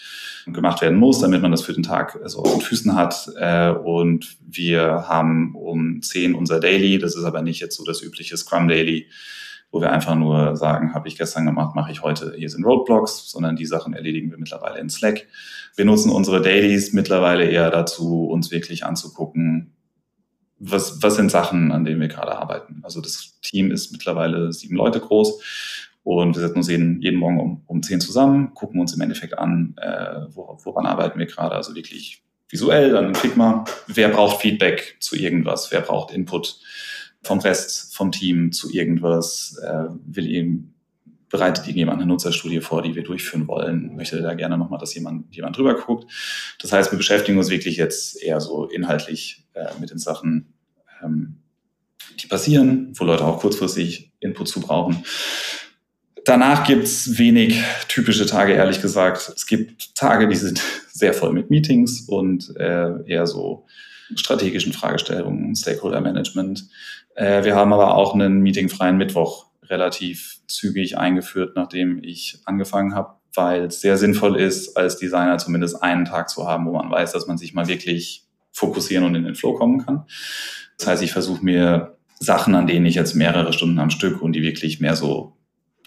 gemacht 0.47 0.83
werden 0.83 0.99
muss, 0.99 1.19
damit 1.19 1.43
man 1.43 1.51
das 1.51 1.63
für 1.63 1.73
den 1.73 1.83
Tag 1.83 2.21
äh, 2.23 2.29
so 2.29 2.41
auf 2.41 2.53
den 2.53 2.61
Füßen 2.61 2.95
hat. 2.95 3.29
Äh, 3.37 3.71
und 3.71 4.37
wir 4.47 5.09
haben 5.09 5.57
um 5.57 6.01
zehn 6.03 6.37
unser 6.37 6.61
Daily. 6.61 6.99
Das 6.99 7.17
ist 7.17 7.25
aber 7.25 7.43
nicht 7.43 7.61
jetzt 7.61 7.77
so 7.77 7.85
das 7.85 8.03
übliche 8.03 8.37
Scrum 8.37 8.69
Daily 8.69 9.09
wo 9.73 9.81
wir 9.81 9.91
einfach 9.91 10.15
nur 10.15 10.55
sagen, 10.55 10.95
habe 10.95 11.09
ich 11.09 11.17
gestern 11.17 11.47
gemacht, 11.47 11.75
mache 11.75 11.91
ich 11.91 12.03
heute, 12.03 12.35
hier 12.37 12.51
sind 12.51 12.65
Roadblocks, 12.65 13.31
sondern 13.31 13.57
die 13.57 13.67
Sachen 13.67 13.95
erledigen 13.95 14.31
wir 14.31 14.39
mittlerweile 14.39 14.79
in 14.79 14.91
Slack. 14.91 15.27
Wir 15.75 15.87
nutzen 15.87 16.11
unsere 16.11 16.43
Dailies 16.43 16.93
mittlerweile 16.93 17.47
eher 17.47 17.71
dazu, 17.71 18.27
uns 18.27 18.51
wirklich 18.51 18.85
anzugucken, 18.85 19.73
was, 20.59 21.03
was 21.03 21.17
sind 21.17 21.31
Sachen, 21.31 21.73
an 21.73 21.85
denen 21.85 22.01
wir 22.01 22.09
gerade 22.09 22.37
arbeiten. 22.37 22.81
Also 22.83 23.01
das 23.01 23.41
Team 23.41 23.71
ist 23.71 23.91
mittlerweile 23.93 24.53
sieben 24.53 24.77
Leute 24.77 25.01
groß 25.01 25.43
und 26.05 26.37
wir 26.37 26.43
setzen 26.43 26.59
uns 26.59 26.69
jeden, 26.69 27.01
jeden 27.01 27.19
Morgen 27.19 27.41
um, 27.41 27.63
um 27.67 27.83
zehn 27.83 28.01
zusammen, 28.01 28.53
gucken 28.53 28.79
uns 28.79 28.95
im 28.95 29.01
Endeffekt 29.01 29.39
an, 29.39 29.75
äh, 29.79 30.27
woran 30.35 30.85
arbeiten 30.85 31.19
wir 31.19 31.27
gerade, 31.27 31.55
also 31.55 31.75
wirklich 31.75 32.23
visuell, 32.51 32.91
dann 32.91 33.07
in 33.07 33.15
Figma. 33.15 33.65
Wer 33.87 34.11
braucht 34.11 34.43
Feedback 34.43 34.99
zu 35.01 35.17
irgendwas? 35.17 35.73
Wer 35.73 35.81
braucht 35.81 36.13
Input? 36.13 36.61
Vom 37.23 37.39
Rest 37.39 37.95
vom 37.95 38.13
Team 38.13 38.53
zu 38.53 38.73
irgendwas, 38.73 39.59
äh, 39.63 39.85
will 40.07 40.27
ihm 40.27 40.73
bereitet 41.33 41.67
Ihnen 41.67 41.79
jemand 41.79 41.99
eine 41.99 42.07
Nutzerstudie 42.07 42.61
vor, 42.61 42.83
die 42.83 42.95
wir 42.95 43.03
durchführen 43.03 43.49
wollen, 43.49 43.97
möchte 43.97 44.21
da 44.21 44.35
gerne 44.35 44.59
nochmal, 44.59 44.79
dass 44.79 44.95
jemand, 44.95 45.35
jemand 45.35 45.57
drüber 45.57 45.75
guckt. 45.75 46.13
Das 46.61 46.73
heißt, 46.73 46.93
wir 46.93 46.99
beschäftigen 46.99 47.39
uns 47.39 47.49
wirklich 47.49 47.79
jetzt 47.79 48.23
eher 48.23 48.39
so 48.39 48.67
inhaltlich 48.67 49.45
äh, 49.55 49.71
mit 49.81 49.91
den 49.91 49.99
Sachen, 49.99 50.53
ähm, 51.03 51.39
die 52.21 52.27
passieren, 52.27 52.93
wo 52.97 53.05
Leute 53.05 53.25
auch 53.25 53.41
kurzfristig 53.41 54.13
Input 54.21 54.47
zu 54.49 54.61
brauchen. 54.61 55.05
Danach 56.25 56.67
gibt's 56.67 57.19
wenig 57.19 57.61
typische 57.89 58.27
Tage, 58.27 58.53
ehrlich 58.53 58.83
gesagt. 58.83 59.33
Es 59.35 59.47
gibt 59.47 59.97
Tage, 59.97 60.29
die 60.29 60.37
sind 60.37 60.61
sehr 60.93 61.15
voll 61.15 61.33
mit 61.33 61.51
Meetings 61.51 62.03
und 62.03 62.55
äh, 62.57 63.03
eher 63.07 63.27
so 63.27 63.65
strategischen 64.17 64.73
Fragestellungen, 64.73 65.55
Stakeholder 65.55 66.01
Management. 66.01 66.69
Äh, 67.15 67.45
wir 67.45 67.55
haben 67.55 67.73
aber 67.73 67.95
auch 67.97 68.15
einen 68.15 68.41
meetingfreien 68.41 68.97
Mittwoch 68.97 69.47
relativ 69.65 70.41
zügig 70.47 70.99
eingeführt, 70.99 71.57
nachdem 71.57 72.03
ich 72.03 72.41
angefangen 72.45 72.95
habe, 72.95 73.15
weil 73.35 73.65
es 73.65 73.81
sehr 73.81 73.97
sinnvoll 73.97 74.39
ist, 74.39 74.77
als 74.77 74.99
Designer 74.99 75.39
zumindest 75.39 75.83
einen 75.83 76.05
Tag 76.05 76.29
zu 76.29 76.47
haben, 76.47 76.67
wo 76.67 76.73
man 76.73 76.91
weiß, 76.91 77.13
dass 77.13 77.27
man 77.27 77.39
sich 77.39 77.55
mal 77.55 77.69
wirklich 77.69 78.27
fokussieren 78.53 79.05
und 79.05 79.15
in 79.15 79.25
den 79.25 79.35
Flow 79.35 79.55
kommen 79.55 79.85
kann. 79.85 80.05
Das 80.79 80.87
heißt, 80.87 81.03
ich 81.03 81.13
versuche 81.13 81.45
mir 81.45 81.97
Sachen, 82.19 82.55
an 82.55 82.67
denen 82.67 82.87
ich 82.87 82.95
jetzt 82.95 83.15
mehrere 83.15 83.53
Stunden 83.53 83.79
am 83.79 83.91
Stück 83.91 84.21
und 84.21 84.35
die 84.35 84.43
wirklich 84.43 84.81
mehr 84.81 84.95
so 84.95 85.37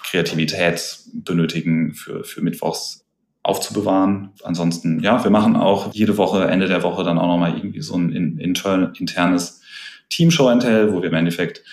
Kreativität 0.03 0.99
benötigen 1.13 1.93
für, 1.93 2.23
für 2.23 2.41
Mittwochs 2.41 3.04
aufzubewahren. 3.45 4.31
Ansonsten, 4.43 5.01
ja, 5.01 5.23
wir 5.23 5.29
machen 5.29 5.55
auch 5.55 5.93
jede 5.93 6.17
Woche, 6.17 6.45
Ende 6.45 6.67
der 6.67 6.81
Woche 6.81 7.03
dann 7.03 7.19
auch 7.19 7.27
nochmal 7.27 7.55
irgendwie 7.55 7.81
so 7.81 7.95
ein 7.95 8.11
intern, 8.39 8.93
internes 8.97 9.61
Team-Show 10.09 10.47
and 10.47 10.63
Tell, 10.63 10.91
wo 10.91 11.01
wir 11.01 11.09
im 11.09 11.15
Endeffekt 11.15 11.63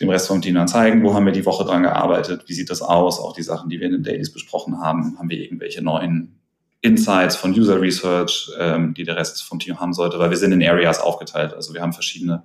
dem 0.00 0.10
Rest 0.10 0.28
vom 0.28 0.40
Team 0.40 0.54
dann 0.54 0.68
zeigen, 0.68 1.02
wo 1.02 1.14
haben 1.14 1.26
wir 1.26 1.32
die 1.32 1.44
Woche 1.44 1.64
dran 1.64 1.82
gearbeitet, 1.82 2.44
wie 2.46 2.52
sieht 2.52 2.70
das 2.70 2.82
aus, 2.82 3.18
auch 3.18 3.32
die 3.32 3.42
Sachen, 3.42 3.68
die 3.68 3.80
wir 3.80 3.86
in 3.86 3.94
den 3.94 4.04
Dailies 4.04 4.32
besprochen 4.32 4.80
haben, 4.80 5.18
haben 5.18 5.28
wir 5.28 5.38
irgendwelche 5.38 5.82
neuen 5.82 6.38
Insights 6.82 7.34
von 7.34 7.50
User 7.50 7.80
Research, 7.80 8.52
ähm, 8.56 8.94
die 8.94 9.02
der 9.02 9.16
Rest 9.16 9.42
vom 9.42 9.58
Team 9.58 9.80
haben 9.80 9.92
sollte, 9.92 10.20
weil 10.20 10.30
wir 10.30 10.36
sind 10.36 10.52
in 10.52 10.62
Areas 10.62 11.00
aufgeteilt. 11.00 11.52
Also 11.52 11.74
wir 11.74 11.82
haben 11.82 11.92
verschiedene 11.92 12.44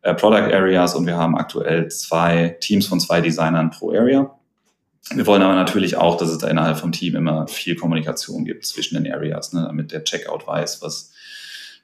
äh, 0.00 0.14
Product 0.14 0.50
Areas 0.50 0.94
und 0.94 1.04
wir 1.04 1.18
haben 1.18 1.36
aktuell 1.36 1.88
zwei 1.88 2.56
Teams 2.60 2.86
von 2.86 3.00
zwei 3.00 3.20
Designern 3.20 3.68
pro 3.68 3.92
Area. 3.92 4.37
Wir 5.14 5.26
wollen 5.26 5.42
aber 5.42 5.54
natürlich 5.54 5.96
auch, 5.96 6.16
dass 6.16 6.28
es 6.28 6.38
da 6.38 6.48
innerhalb 6.48 6.78
vom 6.78 6.92
Team 6.92 7.16
immer 7.16 7.48
viel 7.48 7.76
Kommunikation 7.76 8.44
gibt 8.44 8.66
zwischen 8.66 9.02
den 9.02 9.12
Areas, 9.12 9.52
ne, 9.52 9.64
damit 9.66 9.92
der 9.92 10.04
Checkout 10.04 10.46
weiß, 10.46 10.82
was 10.82 11.12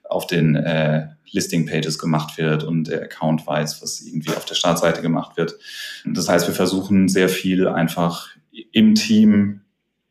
auf 0.05 0.27
den 0.27 0.57
äh, 0.57 1.09
Listing 1.31 1.67
Pages 1.67 1.99
gemacht 1.99 2.39
wird 2.39 2.65
und 2.65 2.89
der 2.89 3.03
Account 3.03 3.47
weiß, 3.47 3.83
was 3.83 4.03
irgendwie 4.03 4.31
auf 4.31 4.45
der 4.45 4.55
Startseite 4.55 5.03
gemacht 5.03 5.37
wird. 5.37 5.57
Das 6.05 6.29
heißt, 6.29 6.47
wir 6.47 6.55
versuchen 6.55 7.09
sehr 7.09 7.29
viel 7.29 7.67
einfach 7.67 8.29
im 8.73 8.95
Team 8.95 9.63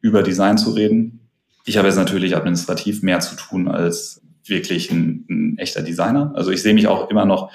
über 0.02 0.24
Design 0.24 0.58
zu 0.58 0.72
reden. 0.72 1.30
Ich 1.66 1.78
habe 1.78 1.88
jetzt 1.88 1.96
natürlich 1.98 2.36
administrativ 2.36 3.04
mehr 3.04 3.22
zu 3.22 3.36
tun 3.36 3.70
als 3.70 4.22
wirklich 4.46 4.92
ein, 4.92 5.26
ein 5.30 5.58
echter 5.58 5.82
Designer. 5.82 6.34
Also 6.36 6.52
ich 6.52 6.62
sehe 6.62 6.74
mich 6.74 6.88
auch 6.88 7.10
immer 7.10 7.26
noch 7.26 7.52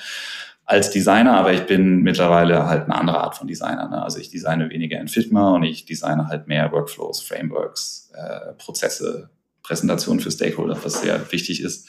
als 0.69 0.91
Designer, 0.91 1.35
aber 1.39 1.55
ich 1.55 1.65
bin 1.65 2.03
mittlerweile 2.03 2.67
halt 2.67 2.85
eine 2.85 2.95
andere 2.95 3.21
Art 3.21 3.35
von 3.35 3.49
Designer. 3.49 3.89
Ne? 3.89 4.03
Also 4.03 4.19
ich 4.19 4.29
designe 4.29 4.69
weniger 4.69 5.01
in 5.01 5.09
Figma 5.09 5.55
und 5.55 5.63
ich 5.63 5.87
designe 5.87 6.29
halt 6.29 6.47
mehr 6.47 6.71
Workflows, 6.71 7.23
Frameworks, 7.23 8.13
äh, 8.13 8.53
Prozesse, 8.59 9.31
Präsentationen 9.63 10.21
für 10.21 10.31
Stakeholder, 10.31 10.79
was 10.85 11.01
sehr 11.01 11.33
wichtig 11.33 11.63
ist. 11.63 11.89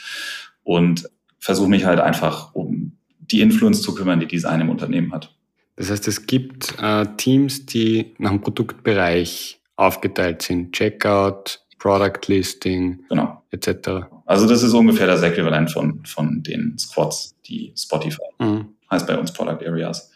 Und 0.64 1.10
versuche 1.40 1.70
mich 1.70 1.84
halt 1.84 2.00
einfach 2.00 2.56
um 2.56 2.94
die 3.20 3.42
Influence 3.42 3.82
zu 3.82 3.94
kümmern, 3.94 4.22
die 4.22 4.28
Design 4.28 4.62
im 4.62 4.70
Unternehmen 4.70 5.12
hat. 5.12 5.36
Das 5.76 5.92
heißt, 5.92 6.08
es 6.08 6.26
gibt 6.26 6.74
äh, 6.82 7.06
Teams, 7.18 7.66
die 7.66 8.16
nach 8.18 8.32
dem 8.32 8.40
Produktbereich 8.40 9.60
aufgeteilt 9.76 10.42
sind. 10.42 10.72
Checkout, 10.72 11.60
Product 11.80 12.28
Listing, 12.28 13.04
genau. 13.10 13.39
Etc. 13.52 14.08
Also 14.26 14.48
das 14.48 14.64
ist 14.64 14.74
ungefähr 14.74 15.08
das 15.08 15.22
Äquivalent 15.24 15.72
von, 15.72 16.06
von 16.06 16.44
den 16.44 16.78
Squads, 16.78 17.36
die 17.46 17.74
Spotify 17.76 18.22
mhm. 18.40 18.70
heißt 18.92 19.08
bei 19.08 19.18
uns 19.18 19.34
Product 19.34 19.66
Areas. 19.66 20.12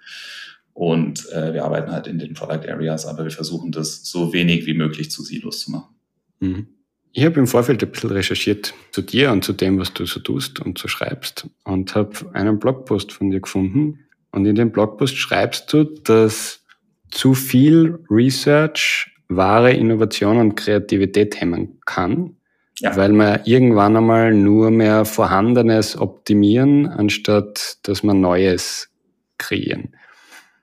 Und 0.73 1.29
äh, 1.31 1.53
wir 1.53 1.63
arbeiten 1.65 1.91
halt 1.91 2.07
in 2.07 2.17
den 2.17 2.33
Product 2.33 2.67
Areas, 2.67 3.05
aber 3.05 3.23
wir 3.23 3.31
versuchen 3.31 3.71
das 3.71 4.03
so 4.05 4.33
wenig 4.33 4.65
wie 4.65 4.73
möglich 4.73 5.11
zu 5.11 5.21
Silos 5.23 5.59
zu 5.61 5.71
machen. 5.71 5.95
Mhm. 6.39 6.67
Ich 7.15 7.23
habe 7.25 7.39
im 7.39 7.45
Vorfeld 7.45 7.83
ein 7.83 7.91
bisschen 7.91 8.09
recherchiert 8.09 8.73
zu 8.91 9.03
dir 9.03 9.31
und 9.31 9.43
zu 9.43 9.53
dem, 9.53 9.77
was 9.77 9.93
du 9.93 10.07
so 10.07 10.19
tust 10.19 10.59
und 10.59 10.79
so 10.79 10.87
schreibst 10.87 11.47
und 11.63 11.93
habe 11.93 12.11
einen 12.33 12.57
Blogpost 12.57 13.11
von 13.11 13.29
dir 13.29 13.39
gefunden. 13.39 13.99
Und 14.31 14.47
in 14.47 14.55
dem 14.55 14.71
Blogpost 14.71 15.15
schreibst 15.15 15.71
du, 15.71 15.83
dass 15.83 16.63
zu 17.11 17.35
viel 17.35 17.99
Research 18.09 19.11
wahre 19.27 19.71
Innovation 19.73 20.37
und 20.37 20.55
Kreativität 20.55 21.39
hemmen 21.39 21.79
kann, 21.85 22.35
ja. 22.79 22.95
weil 22.95 23.11
man 23.13 23.41
irgendwann 23.45 23.97
einmal 23.97 24.33
nur 24.33 24.71
mehr 24.71 25.05
Vorhandenes 25.05 25.97
optimieren, 25.97 26.87
anstatt 26.87 27.77
dass 27.83 28.03
man 28.03 28.21
Neues 28.21 28.89
kreieren. 29.37 29.95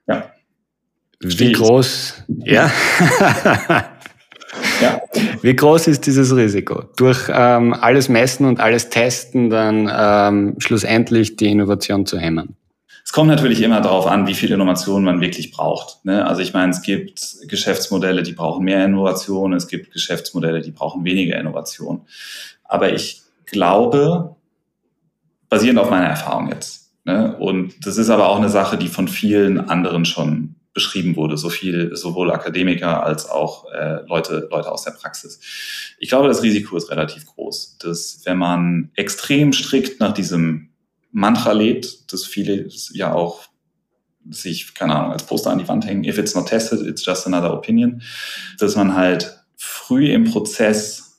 Ja. 0.07 0.31
Wie 1.19 1.51
groß, 1.51 2.23
ja. 2.45 2.71
ja. 4.81 5.01
Wie 5.41 5.55
groß 5.55 5.87
ist 5.87 6.07
dieses 6.07 6.35
Risiko? 6.35 6.83
Durch 6.97 7.29
ähm, 7.31 7.73
alles 7.73 8.09
messen 8.09 8.45
und 8.47 8.59
alles 8.59 8.89
testen, 8.89 9.49
dann 9.49 9.89
ähm, 9.93 10.55
schlussendlich 10.57 11.35
die 11.35 11.51
Innovation 11.51 12.05
zu 12.05 12.17
hemmen? 12.17 12.57
Es 13.03 13.11
kommt 13.11 13.29
natürlich 13.29 13.61
immer 13.61 13.81
darauf 13.81 14.07
an, 14.07 14.27
wie 14.27 14.33
viel 14.33 14.51
Innovation 14.51 15.03
man 15.03 15.21
wirklich 15.21 15.51
braucht. 15.51 16.05
Ne? 16.05 16.25
Also 16.25 16.41
ich 16.41 16.53
meine, 16.53 16.71
es 16.71 16.81
gibt 16.81 17.37
Geschäftsmodelle, 17.47 18.23
die 18.23 18.33
brauchen 18.33 18.63
mehr 18.63 18.85
Innovation, 18.85 19.53
es 19.53 19.67
gibt 19.67 19.91
Geschäftsmodelle, 19.91 20.61
die 20.61 20.71
brauchen 20.71 21.03
weniger 21.03 21.39
Innovation. 21.39 22.01
Aber 22.63 22.93
ich 22.93 23.21
glaube, 23.45 24.35
basierend 25.49 25.79
auf 25.79 25.89
meiner 25.89 26.07
Erfahrung 26.07 26.49
jetzt, 26.49 26.93
ne? 27.03 27.35
und 27.37 27.85
das 27.85 27.97
ist 27.97 28.09
aber 28.09 28.29
auch 28.29 28.37
eine 28.37 28.49
Sache, 28.49 28.77
die 28.77 28.87
von 28.87 29.07
vielen 29.07 29.59
anderen 29.59 30.05
schon 30.05 30.55
beschrieben 30.73 31.15
wurde, 31.17 31.37
so 31.37 31.49
viel, 31.49 31.95
sowohl 31.95 32.31
Akademiker 32.31 33.03
als 33.03 33.29
auch 33.29 33.69
äh, 33.71 34.05
Leute, 34.07 34.47
Leute 34.49 34.71
aus 34.71 34.83
der 34.83 34.91
Praxis. 34.91 35.39
Ich 35.99 36.09
glaube, 36.09 36.29
das 36.29 36.43
Risiko 36.43 36.77
ist 36.77 36.89
relativ 36.89 37.25
groß, 37.25 37.77
dass 37.79 38.21
wenn 38.23 38.37
man 38.37 38.91
extrem 38.95 39.51
strikt 39.51 39.99
nach 39.99 40.13
diesem 40.13 40.70
Mantra 41.11 41.51
lebt, 41.51 42.11
das 42.13 42.25
viele 42.25 42.69
ja 42.93 43.13
auch 43.13 43.45
sich, 44.29 44.73
keine 44.75 44.95
Ahnung, 44.95 45.11
als 45.11 45.25
Poster 45.25 45.49
an 45.49 45.59
die 45.59 45.67
Wand 45.67 45.85
hängen, 45.85 46.03
if 46.03 46.17
it's 46.17 46.35
not 46.35 46.47
tested, 46.47 46.85
it's 46.85 47.05
just 47.05 47.25
another 47.25 47.53
opinion, 47.53 48.01
dass 48.59 48.75
man 48.75 48.95
halt 48.95 49.39
früh 49.57 50.11
im 50.11 50.25
Prozess 50.25 51.11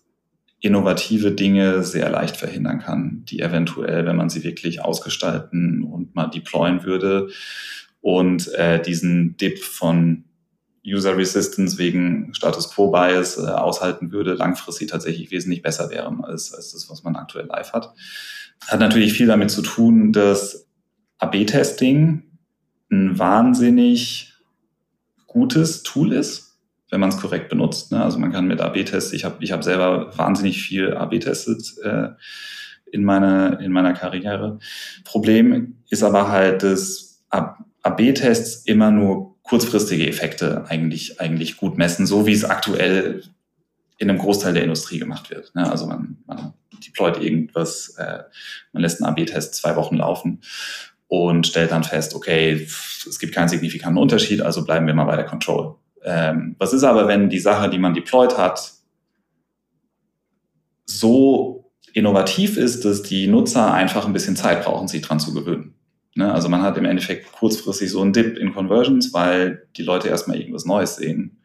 innovative 0.60 1.32
Dinge 1.32 1.82
sehr 1.82 2.08
leicht 2.08 2.36
verhindern 2.36 2.78
kann, 2.78 3.24
die 3.24 3.40
eventuell, 3.40 4.06
wenn 4.06 4.16
man 4.16 4.30
sie 4.30 4.44
wirklich 4.44 4.80
ausgestalten 4.80 5.82
und 5.82 6.14
mal 6.14 6.28
deployen 6.28 6.84
würde. 6.84 7.28
Und 8.00 8.52
äh, 8.54 8.80
diesen 8.80 9.36
Dip 9.36 9.58
von 9.58 10.24
User 10.86 11.16
Resistance 11.16 11.78
wegen 11.78 12.32
Status 12.34 12.70
Quo 12.70 12.90
Bias 12.90 13.38
äh, 13.38 13.42
aushalten 13.42 14.12
würde, 14.12 14.34
langfristig 14.34 14.88
tatsächlich 14.88 15.30
wesentlich 15.30 15.62
besser 15.62 15.90
wären 15.90 16.24
als, 16.24 16.52
als 16.52 16.72
das, 16.72 16.88
was 16.88 17.02
man 17.02 17.16
aktuell 17.16 17.46
live 17.46 17.72
hat. 17.72 17.94
Hat 18.68 18.80
natürlich 18.80 19.12
viel 19.12 19.26
damit 19.26 19.50
zu 19.50 19.62
tun, 19.62 20.12
dass 20.12 20.68
AB-Testing 21.18 22.22
ein 22.90 23.18
wahnsinnig 23.18 24.32
gutes 25.26 25.82
Tool 25.82 26.12
ist, 26.12 26.58
wenn 26.90 27.00
man 27.00 27.08
es 27.08 27.16
korrekt 27.16 27.48
benutzt. 27.48 27.90
Ne? 27.90 28.02
Also 28.02 28.18
man 28.18 28.32
kann 28.32 28.46
mit 28.46 28.60
AB-Tests, 28.60 29.12
ich 29.12 29.24
habe 29.24 29.42
ich 29.42 29.52
hab 29.52 29.64
selber 29.64 30.16
wahnsinnig 30.16 30.62
viel 30.62 30.94
AB-testet 30.94 31.78
äh, 31.82 32.08
in, 32.92 33.04
meiner, 33.04 33.60
in 33.60 33.72
meiner 33.72 33.94
Karriere. 33.94 34.58
Problem 35.04 35.76
ist 35.88 36.02
aber 36.02 36.30
halt, 36.30 36.62
dass 36.62 37.24
AB-Tests 37.82 38.66
immer 38.66 38.90
nur 38.90 39.42
kurzfristige 39.42 40.06
Effekte 40.06 40.66
eigentlich, 40.68 41.20
eigentlich 41.20 41.56
gut 41.56 41.78
messen, 41.78 42.06
so 42.06 42.26
wie 42.26 42.32
es 42.32 42.44
aktuell 42.44 43.22
in 44.02 44.10
einem 44.10 44.18
Großteil 44.18 44.52
der 44.52 44.64
Industrie 44.64 44.98
gemacht 44.98 45.30
wird. 45.30 45.54
Ne? 45.54 45.70
Also 45.70 45.86
man, 45.86 46.18
man 46.26 46.54
deployt 46.84 47.22
irgendwas, 47.22 47.94
äh, 47.98 48.24
man 48.72 48.82
lässt 48.82 49.00
einen 49.00 49.08
AB-Test 49.10 49.54
zwei 49.54 49.76
Wochen 49.76 49.96
laufen 49.96 50.40
und 51.06 51.46
stellt 51.46 51.70
dann 51.70 51.84
fest, 51.84 52.16
okay, 52.16 52.54
es 52.54 53.18
gibt 53.20 53.32
keinen 53.32 53.48
signifikanten 53.48 54.02
Unterschied, 54.02 54.42
also 54.42 54.64
bleiben 54.64 54.88
wir 54.88 54.94
mal 54.94 55.04
bei 55.04 55.14
der 55.14 55.24
Control. 55.24 55.76
Ähm, 56.04 56.56
was 56.58 56.72
ist 56.72 56.82
aber, 56.82 57.06
wenn 57.06 57.30
die 57.30 57.38
Sache, 57.38 57.70
die 57.70 57.78
man 57.78 57.94
deployed 57.94 58.36
hat, 58.36 58.72
so 60.84 61.70
innovativ 61.92 62.56
ist, 62.56 62.84
dass 62.84 63.02
die 63.02 63.28
Nutzer 63.28 63.72
einfach 63.72 64.04
ein 64.04 64.12
bisschen 64.12 64.34
Zeit 64.34 64.64
brauchen, 64.64 64.88
sich 64.88 65.02
dran 65.02 65.20
zu 65.20 65.32
gewöhnen? 65.32 65.74
Ne? 66.16 66.32
Also 66.32 66.48
man 66.48 66.62
hat 66.62 66.76
im 66.76 66.86
Endeffekt 66.86 67.30
kurzfristig 67.30 67.88
so 67.88 68.02
einen 68.02 68.12
Dip 68.12 68.36
in 68.36 68.52
Conversions, 68.52 69.14
weil 69.14 69.68
die 69.76 69.84
Leute 69.84 70.08
erstmal 70.08 70.38
irgendwas 70.38 70.64
Neues 70.64 70.96
sehen. 70.96 71.38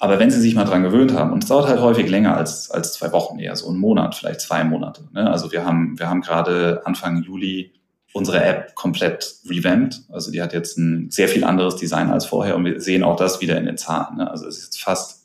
Aber 0.00 0.18
wenn 0.18 0.30
sie 0.30 0.40
sich 0.40 0.54
mal 0.54 0.64
dran 0.64 0.82
gewöhnt 0.82 1.12
haben, 1.12 1.30
und 1.30 1.44
es 1.44 1.48
dauert 1.48 1.68
halt 1.68 1.80
häufig 1.80 2.08
länger 2.08 2.36
als, 2.36 2.70
als 2.70 2.94
zwei 2.94 3.12
Wochen, 3.12 3.38
eher 3.38 3.54
so 3.54 3.68
einen 3.68 3.78
Monat, 3.78 4.14
vielleicht 4.14 4.40
zwei 4.40 4.64
Monate. 4.64 5.02
Ne? 5.12 5.30
Also 5.30 5.52
wir 5.52 5.64
haben, 5.64 5.98
wir 5.98 6.08
haben 6.08 6.22
gerade 6.22 6.80
Anfang 6.86 7.22
Juli 7.22 7.72
unsere 8.14 8.42
App 8.42 8.74
komplett 8.74 9.36
revamped. 9.48 10.00
Also 10.10 10.32
die 10.32 10.40
hat 10.42 10.54
jetzt 10.54 10.78
ein 10.78 11.10
sehr 11.10 11.28
viel 11.28 11.44
anderes 11.44 11.76
Design 11.76 12.10
als 12.10 12.24
vorher 12.24 12.56
und 12.56 12.64
wir 12.64 12.80
sehen 12.80 13.04
auch 13.04 13.16
das 13.16 13.42
wieder 13.42 13.58
in 13.58 13.66
den 13.66 13.76
Zahlen. 13.76 14.16
Ne? 14.16 14.30
Also 14.30 14.48
es 14.48 14.56
ist 14.56 14.64
jetzt 14.64 14.82
fast 14.82 15.20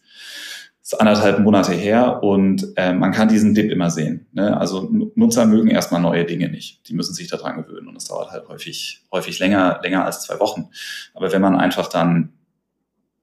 ist 0.85 1.01
anderthalb 1.01 1.39
Monate 1.39 1.73
her 1.73 2.21
und 2.21 2.73
äh, 2.75 2.93
man 2.93 3.11
kann 3.11 3.27
diesen 3.27 3.55
Dip 3.55 3.71
immer 3.71 3.89
sehen. 3.89 4.27
Ne? 4.33 4.55
Also 4.55 4.87
Nutzer 5.15 5.47
mögen 5.47 5.69
erstmal 5.69 5.99
neue 5.99 6.25
Dinge 6.25 6.47
nicht. 6.47 6.87
Die 6.87 6.93
müssen 6.93 7.15
sich 7.15 7.27
daran 7.27 7.55
gewöhnen 7.55 7.87
und 7.87 7.95
es 7.95 8.05
dauert 8.05 8.29
halt 8.29 8.47
häufig, 8.49 9.01
häufig 9.11 9.39
länger, 9.39 9.79
länger 9.81 10.05
als 10.05 10.21
zwei 10.21 10.39
Wochen. 10.39 10.69
Aber 11.15 11.31
wenn 11.31 11.41
man 11.41 11.55
einfach 11.55 11.87
dann 11.87 12.33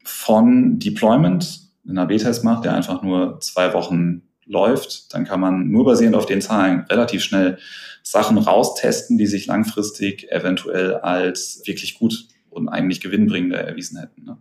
von 0.05 0.79
Deployment 0.79 1.61
einen 1.87 1.99
AB-Test 1.99 2.45
macht, 2.45 2.65
der 2.65 2.75
einfach 2.75 3.03
nur 3.03 3.41
zwei 3.41 3.73
Wochen 3.75 4.23
läuft, 4.45 5.15
dann 5.15 5.25
kann 5.25 5.41
man 5.41 5.69
nur 5.69 5.85
basierend 5.85 6.17
auf 6.17 6.27
den 6.27 6.41
Zahlen 6.41 6.81
relativ 6.91 7.23
schnell 7.23 7.59
Sachen 8.03 8.39
raustesten, 8.39 9.19
die 9.19 9.27
sich 9.27 9.47
langfristig 9.47 10.31
eventuell 10.31 10.97
als 10.97 11.63
wirklich 11.65 11.99
gut 11.99 12.27
und 12.51 12.69
eigentlich 12.69 13.01
gewinnbringender 13.01 13.59
erwiesen 13.59 13.99
hätten. 13.99 14.25
Ne? 14.25 14.39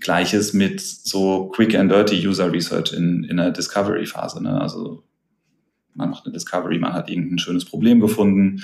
Gleiches 0.00 0.52
mit 0.52 0.80
so 0.80 1.46
Quick 1.48 1.74
and 1.74 1.90
Dirty 1.90 2.26
User 2.26 2.52
Research 2.52 2.92
in, 2.92 3.24
in 3.24 3.38
der 3.38 3.50
Discovery-Phase. 3.50 4.42
Ne? 4.42 4.60
Also 4.60 5.02
man 5.94 6.10
macht 6.10 6.24
eine 6.24 6.32
Discovery, 6.32 6.78
man 6.78 6.92
hat 6.92 7.08
irgendein 7.08 7.38
schönes 7.38 7.64
Problem 7.64 8.00
gefunden, 8.00 8.62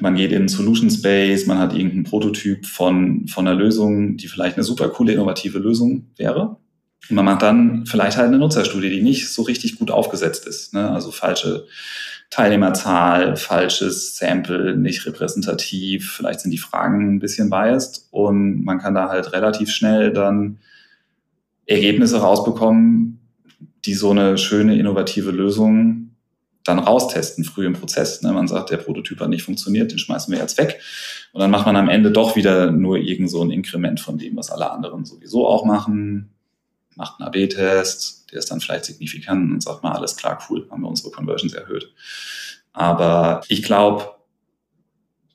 man 0.00 0.14
geht 0.14 0.32
in 0.32 0.48
Solution 0.48 0.90
Space, 0.90 1.46
man 1.46 1.58
hat 1.58 1.72
irgendeinen 1.72 2.04
Prototyp 2.04 2.66
von, 2.66 3.26
von 3.28 3.46
einer 3.46 3.56
Lösung, 3.56 4.16
die 4.16 4.28
vielleicht 4.28 4.56
eine 4.56 4.64
super 4.64 4.88
coole, 4.88 5.12
innovative 5.12 5.58
Lösung 5.58 6.06
wäre. 6.16 6.56
Und 7.08 7.16
man 7.16 7.24
macht 7.24 7.42
dann 7.42 7.86
vielleicht 7.86 8.16
halt 8.16 8.28
eine 8.28 8.38
Nutzerstudie, 8.38 8.90
die 8.90 9.02
nicht 9.02 9.28
so 9.28 9.42
richtig 9.42 9.78
gut 9.78 9.90
aufgesetzt 9.90 10.46
ist. 10.46 10.74
Ne? 10.74 10.90
Also 10.90 11.10
falsche 11.10 11.66
Teilnehmerzahl, 12.30 13.36
falsches 13.36 14.16
Sample, 14.16 14.76
nicht 14.76 15.06
repräsentativ, 15.06 16.12
vielleicht 16.16 16.40
sind 16.40 16.50
die 16.50 16.58
Fragen 16.58 17.14
ein 17.14 17.18
bisschen 17.20 17.50
biased 17.50 18.08
und 18.10 18.64
man 18.64 18.78
kann 18.78 18.94
da 18.94 19.08
halt 19.08 19.32
relativ 19.32 19.70
schnell 19.70 20.12
dann 20.12 20.58
Ergebnisse 21.66 22.18
rausbekommen, 22.18 23.20
die 23.84 23.94
so 23.94 24.10
eine 24.10 24.38
schöne, 24.38 24.76
innovative 24.76 25.30
Lösung 25.30 26.05
dann 26.68 26.78
raustesten, 26.78 27.44
früh 27.44 27.66
im 27.66 27.74
Prozess. 27.74 28.22
Ne? 28.22 28.32
Man 28.32 28.48
sagt, 28.48 28.70
der 28.70 28.78
Prototyp 28.78 29.20
hat 29.20 29.28
nicht 29.28 29.42
funktioniert, 29.42 29.92
den 29.92 29.98
schmeißen 29.98 30.32
wir 30.32 30.40
jetzt 30.40 30.58
weg. 30.58 30.80
Und 31.32 31.40
dann 31.40 31.50
macht 31.50 31.66
man 31.66 31.76
am 31.76 31.88
Ende 31.88 32.10
doch 32.10 32.36
wieder 32.36 32.70
nur 32.70 32.96
irgend 32.98 33.30
so 33.30 33.42
ein 33.42 33.50
Inkrement 33.50 34.00
von 34.00 34.18
dem, 34.18 34.36
was 34.36 34.50
alle 34.50 34.70
anderen 34.70 35.04
sowieso 35.04 35.46
auch 35.46 35.64
machen, 35.64 36.30
macht 36.96 37.20
einen 37.20 37.28
AB-Test, 37.28 38.32
der 38.32 38.38
ist 38.38 38.50
dann 38.50 38.60
vielleicht 38.60 38.86
signifikant 38.86 39.52
und 39.52 39.62
sagt 39.62 39.82
mal, 39.82 39.92
alles 39.92 40.16
klar, 40.16 40.38
cool, 40.48 40.66
haben 40.70 40.82
wir 40.82 40.88
unsere 40.88 41.10
Conversions 41.10 41.52
erhöht. 41.52 41.92
Aber 42.72 43.42
ich 43.48 43.62
glaube, 43.62 44.14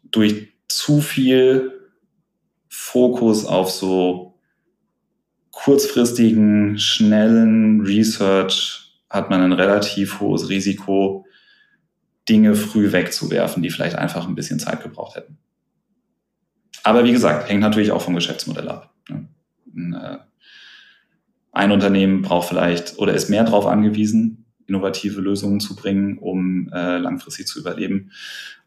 durch 0.09 0.49
zu 0.67 1.01
viel 1.01 1.71
Fokus 2.67 3.45
auf 3.45 3.69
so 3.69 4.39
kurzfristigen, 5.51 6.79
schnellen 6.79 7.81
Research 7.81 8.80
hat 9.11 9.29
man 9.29 9.41
ein 9.41 9.51
relativ 9.51 10.19
hohes 10.21 10.49
Risiko, 10.49 11.25
Dinge 12.29 12.55
früh 12.55 12.91
wegzuwerfen, 12.91 13.61
die 13.61 13.69
vielleicht 13.69 13.97
einfach 13.97 14.27
ein 14.27 14.35
bisschen 14.35 14.59
Zeit 14.59 14.81
gebraucht 14.81 15.17
hätten. 15.17 15.37
Aber 16.83 17.03
wie 17.03 17.11
gesagt, 17.11 17.49
hängt 17.49 17.61
natürlich 17.61 17.91
auch 17.91 18.01
vom 18.01 18.15
Geschäftsmodell 18.15 18.69
ab. 18.69 18.93
Ne? 19.09 20.25
Ein 21.51 21.71
Unternehmen 21.71 22.21
braucht 22.21 22.47
vielleicht 22.47 22.97
oder 22.97 23.13
ist 23.13 23.29
mehr 23.29 23.43
darauf 23.43 23.65
angewiesen, 23.65 24.45
innovative 24.65 25.19
Lösungen 25.19 25.59
zu 25.59 25.75
bringen, 25.75 26.17
um 26.17 26.69
äh, 26.73 26.97
langfristig 26.97 27.47
zu 27.47 27.59
überleben. 27.59 28.11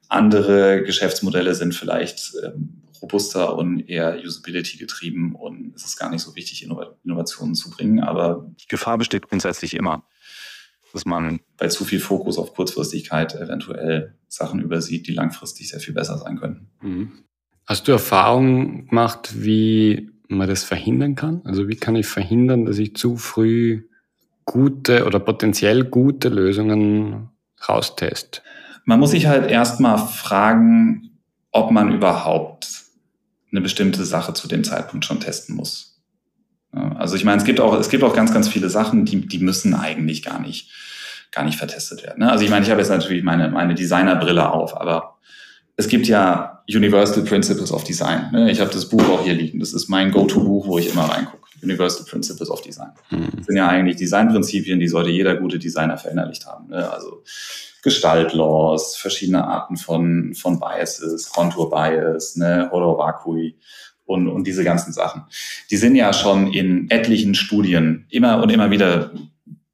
Andere 0.09 0.83
Geschäftsmodelle 0.83 1.55
sind 1.55 1.75
vielleicht 1.75 2.35
ähm, 2.45 2.83
robuster 3.01 3.57
und 3.57 3.89
eher 3.89 4.19
Usability 4.23 4.77
getrieben 4.77 5.35
und 5.35 5.75
es 5.75 5.85
ist 5.85 5.97
gar 5.97 6.11
nicht 6.11 6.23
so 6.23 6.37
wichtig, 6.37 6.63
Innov 6.63 6.95
Innovationen 7.05 7.55
zu 7.55 7.71
bringen. 7.71 8.01
Aber 8.01 8.51
Gefahr 8.69 8.99
besteht 8.99 9.29
grundsätzlich 9.29 9.75
immer, 9.75 10.05
dass 10.95 11.05
man 11.05 11.41
bei 11.59 11.67
zu 11.67 11.85
viel 11.85 11.99
Fokus 11.99 12.39
auf 12.39 12.55
Kurzfristigkeit 12.55 13.35
eventuell 13.35 14.15
Sachen 14.29 14.61
übersieht, 14.61 15.09
die 15.09 15.13
langfristig 15.13 15.69
sehr 15.69 15.81
viel 15.81 15.93
besser 15.93 16.17
sein 16.19 16.39
können. 16.39 16.69
Mhm. 16.81 17.13
Hast 17.67 17.89
du 17.89 17.93
Erfahrung 17.93 18.87
gemacht, 18.87 19.35
wie 19.37 20.11
man 20.29 20.49
das 20.49 20.63
verhindern 20.63 21.17
kann? 21.17 21.43
Also 21.45 21.69
wie 21.69 21.77
kann 21.77 21.97
ich 21.97 22.07
verhindern, 22.07 22.65
dass 22.65 22.79
ich 22.79 22.95
zu 22.95 23.17
früh 23.17 23.89
gute 24.45 25.05
oder 25.05 25.19
potenziell 25.19 25.85
gute 25.85 26.29
Lösungen 26.29 27.31
rausteste? 27.69 28.43
Man 28.85 29.01
muss 29.01 29.11
sich 29.11 29.27
halt 29.27 29.51
erstmal 29.51 29.99
fragen, 29.99 31.19
ob 31.51 31.73
man 31.73 31.93
überhaupt 31.93 32.69
eine 33.51 33.63
bestimmte 33.63 34.05
Sache 34.05 34.33
zu 34.35 34.47
dem 34.47 34.63
Zeitpunkt 34.63 35.05
schon 35.07 35.21
testen 35.21 35.57
muss. 35.57 35.94
Also 36.97 37.17
ich 37.17 37.25
meine, 37.25 37.39
es 37.39 37.45
gibt 37.45 37.61
auch, 37.61 37.79
es 37.79 37.89
gibt 37.89 38.03
auch 38.03 38.15
ganz, 38.15 38.33
ganz 38.33 38.49
viele 38.49 38.69
Sachen, 38.69 39.05
die, 39.05 39.27
die 39.27 39.39
müssen 39.39 39.75
eigentlich 39.75 40.23
gar 40.23 40.41
nicht, 40.41 40.71
gar 41.31 41.45
nicht 41.45 41.59
vertestet 41.59 42.03
werden. 42.03 42.21
Ne? 42.21 42.31
Also 42.31 42.45
ich 42.45 42.51
meine, 42.51 42.65
ich 42.65 42.71
habe 42.71 42.81
jetzt 42.81 42.91
natürlich 42.91 43.23
meine, 43.23 43.49
meine 43.49 43.75
Designerbrille 43.75 44.51
auf, 44.51 44.81
aber 44.81 45.17
es 45.77 45.89
gibt 45.89 46.07
ja 46.07 46.63
Universal 46.69 47.25
Principles 47.25 47.73
of 47.73 47.85
Design. 47.85 48.31
Ne? 48.33 48.51
Ich 48.51 48.61
habe 48.61 48.71
das 48.71 48.89
Buch 48.89 49.09
auch 49.09 49.25
hier 49.25 49.35
liegen. 49.35 49.61
Das 49.61 49.73
ist 49.73 49.89
mein 49.89 50.11
Go-To-Buch, 50.11 50.67
wo 50.67 50.79
ich 50.79 50.91
immer 50.91 51.05
reingucke. 51.05 51.45
Universal 51.63 52.05
Principles 52.07 52.51
of 52.51 52.63
Design. 52.63 52.93
Mhm. 53.11 53.29
Das 53.37 53.47
sind 53.47 53.57
ja 53.57 53.69
eigentlich 53.69 53.97
Designprinzipien, 53.97 54.81
die 54.81 54.89
sollte 54.89 55.11
jeder 55.11 55.37
gute 55.37 55.59
Designer 55.59 55.97
verinnerlicht 55.97 56.47
haben. 56.47 56.69
Ne? 56.69 56.91
Also 56.91 57.23
Gestaltlaws, 57.83 58.97
verschiedene 58.97 59.45
Arten 59.45 59.77
von, 59.77 60.35
von 60.35 60.59
Biases, 60.59 61.31
Contour 61.31 61.71
Bias, 61.71 62.37
ne? 62.37 62.71
Hollow 62.73 62.97
Vacui 62.97 63.57
und, 64.05 64.29
und 64.29 64.47
diese 64.47 64.65
ganzen 64.65 64.93
Sachen. 64.93 65.23
Die 65.71 65.77
sind 65.77 65.97
ja 65.97 66.13
schon 66.13 66.53
in 66.53 66.91
etlichen 66.91 67.35
Studien 67.35 68.07
immer 68.11 68.43
und 68.43 68.51
immer 68.51 68.71
wieder 68.71 69.13